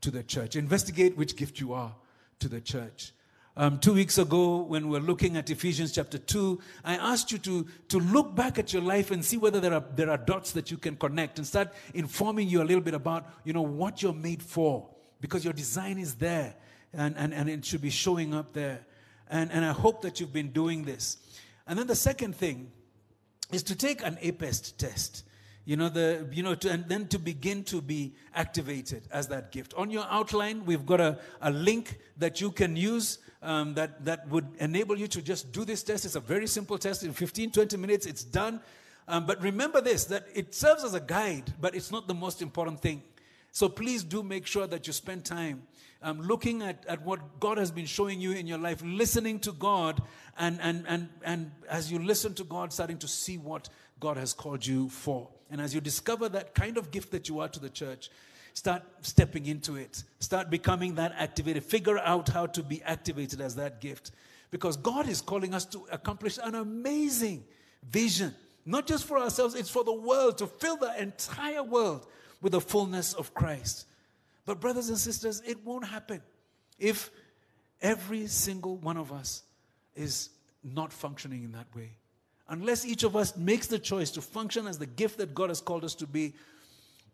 to 0.00 0.10
the 0.10 0.22
church. 0.22 0.56
Investigate 0.56 1.16
which 1.16 1.36
gift 1.36 1.60
you 1.60 1.72
are 1.72 1.94
to 2.40 2.48
the 2.48 2.60
church. 2.60 3.12
Um, 3.54 3.78
two 3.78 3.92
weeks 3.92 4.16
ago, 4.16 4.62
when 4.62 4.88
we 4.88 4.98
were 4.98 5.04
looking 5.04 5.36
at 5.36 5.50
Ephesians 5.50 5.92
chapter 5.92 6.16
2, 6.16 6.58
I 6.84 6.94
asked 6.94 7.30
you 7.30 7.38
to, 7.38 7.66
to 7.88 7.98
look 7.98 8.34
back 8.34 8.58
at 8.58 8.72
your 8.72 8.80
life 8.80 9.10
and 9.10 9.22
see 9.22 9.36
whether 9.36 9.60
there 9.60 9.74
are, 9.74 9.84
there 9.94 10.08
are 10.08 10.16
dots 10.16 10.52
that 10.52 10.70
you 10.70 10.78
can 10.78 10.96
connect 10.96 11.36
and 11.36 11.46
start 11.46 11.68
informing 11.92 12.48
you 12.48 12.62
a 12.62 12.64
little 12.64 12.80
bit 12.80 12.94
about, 12.94 13.26
you 13.44 13.52
know, 13.52 13.60
what 13.60 14.02
you're 14.02 14.14
made 14.14 14.42
for. 14.42 14.88
Because 15.20 15.44
your 15.44 15.52
design 15.52 15.98
is 15.98 16.14
there 16.14 16.54
and, 16.92 17.16
and, 17.16 17.32
and 17.32 17.48
it 17.48 17.64
should 17.64 17.82
be 17.82 17.90
showing 17.90 18.34
up 18.34 18.52
there. 18.52 18.80
And, 19.30 19.50
and 19.50 19.64
I 19.64 19.72
hope 19.72 20.02
that 20.02 20.20
you've 20.20 20.32
been 20.32 20.50
doing 20.50 20.84
this. 20.84 21.18
And 21.66 21.78
then 21.78 21.86
the 21.86 21.96
second 21.96 22.36
thing 22.36 22.70
is 23.50 23.62
to 23.64 23.76
take 23.76 24.04
an 24.04 24.18
APEST 24.22 24.76
test 24.76 25.24
you 25.64 25.76
know 25.76 25.88
the 25.88 26.26
you 26.32 26.42
know 26.42 26.56
to, 26.56 26.68
and 26.68 26.88
then 26.88 27.06
to 27.06 27.20
begin 27.20 27.62
to 27.62 27.80
be 27.80 28.12
activated 28.34 29.04
as 29.12 29.28
that 29.28 29.52
gift 29.52 29.72
on 29.74 29.90
your 29.90 30.04
outline 30.10 30.66
we've 30.66 30.84
got 30.84 31.00
a, 31.00 31.16
a 31.40 31.52
link 31.52 32.00
that 32.16 32.40
you 32.40 32.50
can 32.50 32.74
use 32.74 33.18
um, 33.42 33.74
that, 33.74 34.04
that 34.04 34.28
would 34.28 34.46
enable 34.58 34.96
you 34.96 35.06
to 35.08 35.20
just 35.20 35.52
do 35.52 35.64
this 35.64 35.82
test. 35.82 36.04
It's 36.04 36.14
a 36.14 36.20
very 36.20 36.46
simple 36.46 36.78
test. 36.78 37.02
In 37.02 37.12
15, 37.12 37.50
20 37.50 37.76
minutes, 37.76 38.06
it's 38.06 38.24
done. 38.24 38.60
Um, 39.08 39.26
but 39.26 39.42
remember 39.42 39.80
this 39.80 40.04
that 40.06 40.26
it 40.32 40.54
serves 40.54 40.84
as 40.84 40.94
a 40.94 41.00
guide, 41.00 41.52
but 41.60 41.74
it's 41.74 41.90
not 41.90 42.06
the 42.06 42.14
most 42.14 42.40
important 42.40 42.80
thing. 42.80 43.02
So 43.50 43.68
please 43.68 44.04
do 44.04 44.22
make 44.22 44.46
sure 44.46 44.66
that 44.66 44.86
you 44.86 44.92
spend 44.92 45.24
time 45.24 45.62
um, 46.02 46.20
looking 46.20 46.62
at, 46.62 46.84
at 46.86 47.02
what 47.02 47.40
God 47.40 47.58
has 47.58 47.70
been 47.70 47.86
showing 47.86 48.20
you 48.20 48.32
in 48.32 48.46
your 48.46 48.58
life, 48.58 48.82
listening 48.84 49.38
to 49.40 49.52
God, 49.52 50.02
and, 50.38 50.58
and, 50.60 50.84
and, 50.88 51.08
and 51.24 51.50
as 51.68 51.90
you 51.90 51.98
listen 51.98 52.34
to 52.34 52.44
God, 52.44 52.72
starting 52.72 52.98
to 52.98 53.08
see 53.08 53.38
what 53.38 53.68
God 54.00 54.16
has 54.16 54.32
called 54.32 54.66
you 54.66 54.88
for. 54.88 55.28
And 55.50 55.60
as 55.60 55.74
you 55.74 55.80
discover 55.80 56.28
that 56.30 56.54
kind 56.54 56.78
of 56.78 56.90
gift 56.90 57.10
that 57.12 57.28
you 57.28 57.40
are 57.40 57.48
to 57.48 57.60
the 57.60 57.70
church, 57.70 58.10
Start 58.54 58.82
stepping 59.00 59.46
into 59.46 59.76
it. 59.76 60.02
Start 60.18 60.50
becoming 60.50 60.96
that 60.96 61.14
activated. 61.16 61.64
Figure 61.64 61.98
out 61.98 62.28
how 62.28 62.46
to 62.46 62.62
be 62.62 62.82
activated 62.82 63.40
as 63.40 63.56
that 63.56 63.80
gift. 63.80 64.12
Because 64.50 64.76
God 64.76 65.08
is 65.08 65.22
calling 65.22 65.54
us 65.54 65.64
to 65.66 65.86
accomplish 65.90 66.38
an 66.42 66.54
amazing 66.54 67.44
vision. 67.88 68.34
Not 68.66 68.86
just 68.86 69.04
for 69.04 69.18
ourselves, 69.18 69.54
it's 69.54 69.70
for 69.70 69.84
the 69.84 69.92
world, 69.92 70.38
to 70.38 70.46
fill 70.46 70.76
the 70.76 71.00
entire 71.00 71.62
world 71.62 72.06
with 72.42 72.52
the 72.52 72.60
fullness 72.60 73.14
of 73.14 73.32
Christ. 73.32 73.86
But, 74.44 74.60
brothers 74.60 74.88
and 74.88 74.98
sisters, 74.98 75.42
it 75.46 75.64
won't 75.64 75.86
happen 75.86 76.20
if 76.78 77.10
every 77.80 78.26
single 78.26 78.76
one 78.76 78.96
of 78.96 79.12
us 79.12 79.42
is 79.94 80.30
not 80.64 80.92
functioning 80.92 81.44
in 81.44 81.52
that 81.52 81.66
way. 81.74 81.90
Unless 82.48 82.84
each 82.84 83.02
of 83.02 83.16
us 83.16 83.36
makes 83.36 83.66
the 83.66 83.78
choice 83.78 84.10
to 84.12 84.20
function 84.20 84.66
as 84.66 84.78
the 84.78 84.86
gift 84.86 85.18
that 85.18 85.34
God 85.34 85.48
has 85.48 85.60
called 85.60 85.84
us 85.84 85.94
to 85.96 86.06
be, 86.06 86.34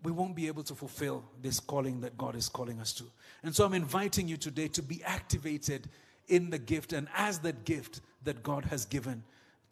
we 0.03 0.13
won't 0.13 0.35
be 0.35 0.47
able 0.47 0.63
to 0.65 0.75
fulfill 0.75 1.25
this 1.43 1.61
calling 1.61 2.01
that 2.01 2.17
God 2.17 2.35
is 2.35 2.49
calling 2.49 2.81
us 2.81 2.93
to. 2.95 3.05
And 3.43 3.55
so 3.55 3.65
I'm 3.65 3.75
inviting 3.75 4.29
you 4.29 4.37
today 4.37 4.69
to 4.69 4.83
be 4.83 5.03
activated 5.05 5.89
in 6.29 6.51
the 6.51 6.59
gift 6.59 6.93
and 6.93 7.09
as 7.15 7.41
that 7.41 7.65
gift 7.65 8.01
that 8.25 8.43
God 8.43 8.65
has 8.67 8.85
given 8.85 9.23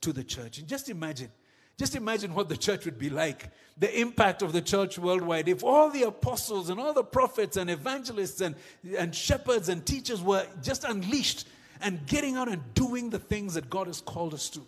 to 0.01 0.13
the 0.13 0.25
church. 0.25 0.59
And 0.59 0.69
just 0.69 0.89
imagine, 0.89 1.31
just 1.79 1.95
imagine 1.95 2.35
what 2.35 2.49
the 2.49 2.57
church 2.57 2.85
would 2.87 2.99
be 2.99 3.11
like, 3.11 3.51
the 3.77 4.01
impact 4.01 4.41
of 4.41 4.53
the 4.53 4.63
church 4.63 4.99
worldwide, 4.99 5.49
if 5.49 5.63
all 5.63 5.91
the 5.91 6.05
apostles 6.05 6.71
and 6.71 6.81
all 6.81 6.95
the 6.95 7.05
prophets 7.05 7.59
and 7.59 7.69
evangelists 7.69 8.41
and, 8.41 8.55
and 8.97 9.15
shepherds 9.15 9.69
and 9.69 9.85
teachers 9.85 10.23
were 10.23 10.47
just 10.63 10.85
unleashed 10.85 11.47
and 11.83 12.07
getting 12.07 12.37
out 12.37 12.49
and 12.49 12.63
doing 12.73 13.11
the 13.11 13.19
things 13.19 13.55
that 13.55 13.69
God 13.69 13.87
has 13.89 14.01
called 14.01 14.33
us 14.33 14.49
to, 14.51 14.67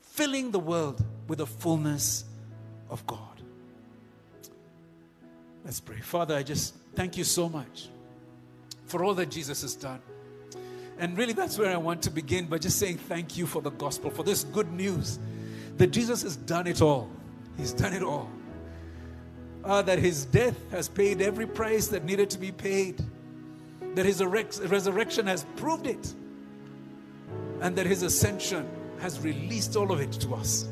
filling 0.00 0.52
the 0.52 0.60
world 0.60 1.04
with 1.26 1.38
the 1.38 1.46
fullness 1.46 2.24
of 2.88 3.04
God. 3.06 3.18
Let's 5.64 5.80
pray. 5.80 5.98
Father, 5.98 6.36
I 6.36 6.44
just 6.44 6.74
thank 6.94 7.16
you 7.16 7.24
so 7.24 7.48
much 7.48 7.88
for 8.86 9.02
all 9.02 9.14
that 9.14 9.30
Jesus 9.30 9.62
has 9.62 9.74
done. 9.74 10.00
And 10.98 11.18
really, 11.18 11.32
that's 11.32 11.58
where 11.58 11.72
I 11.72 11.76
want 11.76 12.02
to 12.02 12.10
begin 12.10 12.46
by 12.46 12.58
just 12.58 12.78
saying 12.78 12.98
thank 12.98 13.36
you 13.36 13.46
for 13.46 13.60
the 13.60 13.70
gospel, 13.70 14.10
for 14.10 14.22
this 14.22 14.44
good 14.44 14.70
news 14.70 15.18
that 15.76 15.88
Jesus 15.88 16.22
has 16.22 16.36
done 16.36 16.66
it 16.66 16.80
all. 16.82 17.10
He's 17.56 17.72
done 17.72 17.92
it 17.92 18.02
all. 18.02 18.30
Uh, 19.64 19.82
that 19.82 19.98
his 19.98 20.26
death 20.26 20.56
has 20.70 20.88
paid 20.88 21.22
every 21.22 21.46
price 21.46 21.88
that 21.88 22.04
needed 22.04 22.30
to 22.30 22.38
be 22.38 22.52
paid, 22.52 23.02
that 23.94 24.04
his 24.04 24.22
resurrection 24.22 25.26
has 25.26 25.46
proved 25.56 25.86
it, 25.86 26.14
and 27.60 27.74
that 27.76 27.86
his 27.86 28.02
ascension 28.02 28.68
has 29.00 29.20
released 29.20 29.76
all 29.76 29.90
of 29.90 30.00
it 30.00 30.12
to 30.12 30.34
us. 30.34 30.68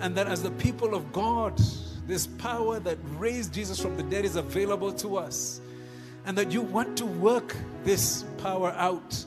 And 0.00 0.16
that 0.16 0.26
as 0.26 0.42
the 0.42 0.50
people 0.52 0.94
of 0.94 1.12
God, 1.12 1.60
this 2.06 2.26
power 2.26 2.80
that 2.80 2.98
raised 3.16 3.54
Jesus 3.54 3.80
from 3.80 3.96
the 3.96 4.02
dead 4.02 4.24
is 4.24 4.36
available 4.36 4.92
to 4.94 5.16
us. 5.16 5.60
And 6.26 6.36
that 6.38 6.50
you 6.50 6.60
want 6.60 6.96
to 6.98 7.06
work 7.06 7.56
this 7.84 8.24
power 8.38 8.72
out 8.72 9.24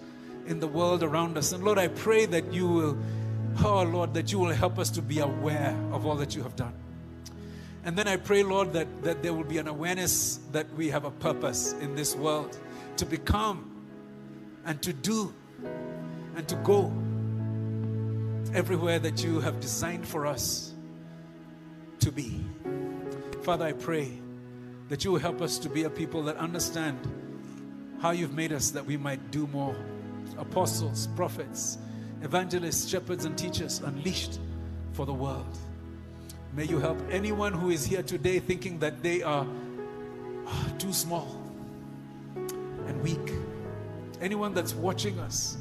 in 0.47 0.59
the 0.59 0.67
world 0.67 1.03
around 1.03 1.37
us. 1.37 1.51
And 1.53 1.63
Lord, 1.63 1.77
I 1.77 1.87
pray 1.87 2.25
that 2.25 2.53
you 2.53 2.67
will, 2.67 2.97
oh 3.63 3.83
Lord, 3.83 4.13
that 4.13 4.31
you 4.31 4.39
will 4.39 4.53
help 4.53 4.79
us 4.79 4.89
to 4.91 5.01
be 5.01 5.19
aware 5.19 5.75
of 5.91 6.05
all 6.05 6.15
that 6.15 6.35
you 6.35 6.43
have 6.43 6.55
done. 6.55 6.73
And 7.83 7.95
then 7.95 8.07
I 8.07 8.17
pray, 8.17 8.41
Lord, 8.41 8.73
that, 8.73 9.03
that 9.03 9.21
there 9.21 9.33
will 9.33 9.43
be 9.43 9.59
an 9.59 9.67
awareness 9.67 10.39
that 10.51 10.71
we 10.73 10.89
have 10.89 11.05
a 11.05 11.11
purpose 11.11 11.73
in 11.73 11.95
this 11.95 12.15
world 12.15 12.57
to 12.97 13.05
become 13.05 13.71
and 14.65 14.81
to 14.81 14.91
do 14.91 15.33
and 16.35 16.47
to 16.47 16.55
go 16.55 16.91
everywhere 18.55 18.97
that 18.99 19.23
you 19.23 19.39
have 19.39 19.59
designed 19.59 20.07
for 20.07 20.25
us 20.25 20.73
to 21.99 22.11
be. 22.11 22.43
Father, 23.43 23.65
I 23.65 23.73
pray 23.73 24.11
that 24.89 25.03
you 25.03 25.11
will 25.11 25.19
help 25.19 25.41
us 25.41 25.59
to 25.59 25.69
be 25.69 25.83
a 25.83 25.89
people 25.89 26.23
that 26.23 26.37
understand 26.37 26.97
how 28.01 28.11
you've 28.11 28.33
made 28.33 28.51
us 28.51 28.71
that 28.71 28.85
we 28.85 28.97
might 28.97 29.31
do 29.31 29.47
more. 29.47 29.75
Apostles, 30.37 31.07
prophets, 31.15 31.77
evangelists, 32.25 32.89
shepherds, 32.89 33.23
and 33.23 33.37
teachers 33.37 33.79
unleashed 33.81 34.39
for 34.93 35.05
the 35.05 35.13
world. 35.13 35.57
May 36.53 36.65
you 36.65 36.79
help 36.79 36.97
anyone 37.11 37.53
who 37.53 37.69
is 37.69 37.85
here 37.85 38.01
today 38.01 38.39
thinking 38.39 38.79
that 38.79 39.03
they 39.03 39.21
are 39.21 39.45
ah, 40.47 40.67
too 40.79 40.91
small 40.91 41.39
and 42.35 43.01
weak. 43.03 43.31
Anyone 44.21 44.55
that's 44.55 44.73
watching 44.73 45.19
us, 45.19 45.57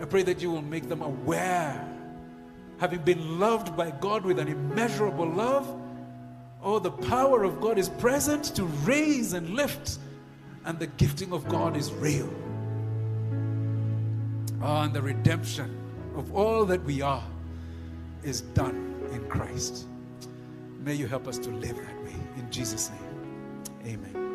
I 0.00 0.04
pray 0.04 0.22
that 0.24 0.42
you 0.42 0.50
will 0.50 0.62
make 0.62 0.90
them 0.90 1.00
aware, 1.00 1.88
having 2.78 3.00
been 3.00 3.40
loved 3.40 3.74
by 3.74 3.90
God 3.90 4.26
with 4.26 4.38
an 4.38 4.48
immeasurable 4.48 5.26
love. 5.26 5.74
Oh, 6.62 6.78
the 6.80 6.90
power 6.90 7.44
of 7.44 7.62
God 7.62 7.78
is 7.78 7.88
present 7.88 8.44
to 8.56 8.64
raise 8.64 9.32
and 9.32 9.50
lift, 9.50 9.98
and 10.66 10.78
the 10.78 10.88
gifting 10.88 11.32
of 11.32 11.48
God 11.48 11.78
is 11.78 11.92
real. 11.92 12.28
Oh, 14.60 14.82
and 14.82 14.92
the 14.92 15.00
redemption 15.00 15.77
of 16.18 16.34
all 16.34 16.64
that 16.66 16.82
we 16.84 17.00
are 17.00 17.22
is 18.22 18.40
done 18.40 19.08
in 19.12 19.26
Christ. 19.28 19.86
May 20.84 20.94
you 20.94 21.06
help 21.06 21.28
us 21.28 21.38
to 21.38 21.50
live 21.50 21.76
that 21.76 22.04
way. 22.04 22.14
In 22.36 22.50
Jesus' 22.50 22.90
name, 22.90 23.98
amen. 24.04 24.27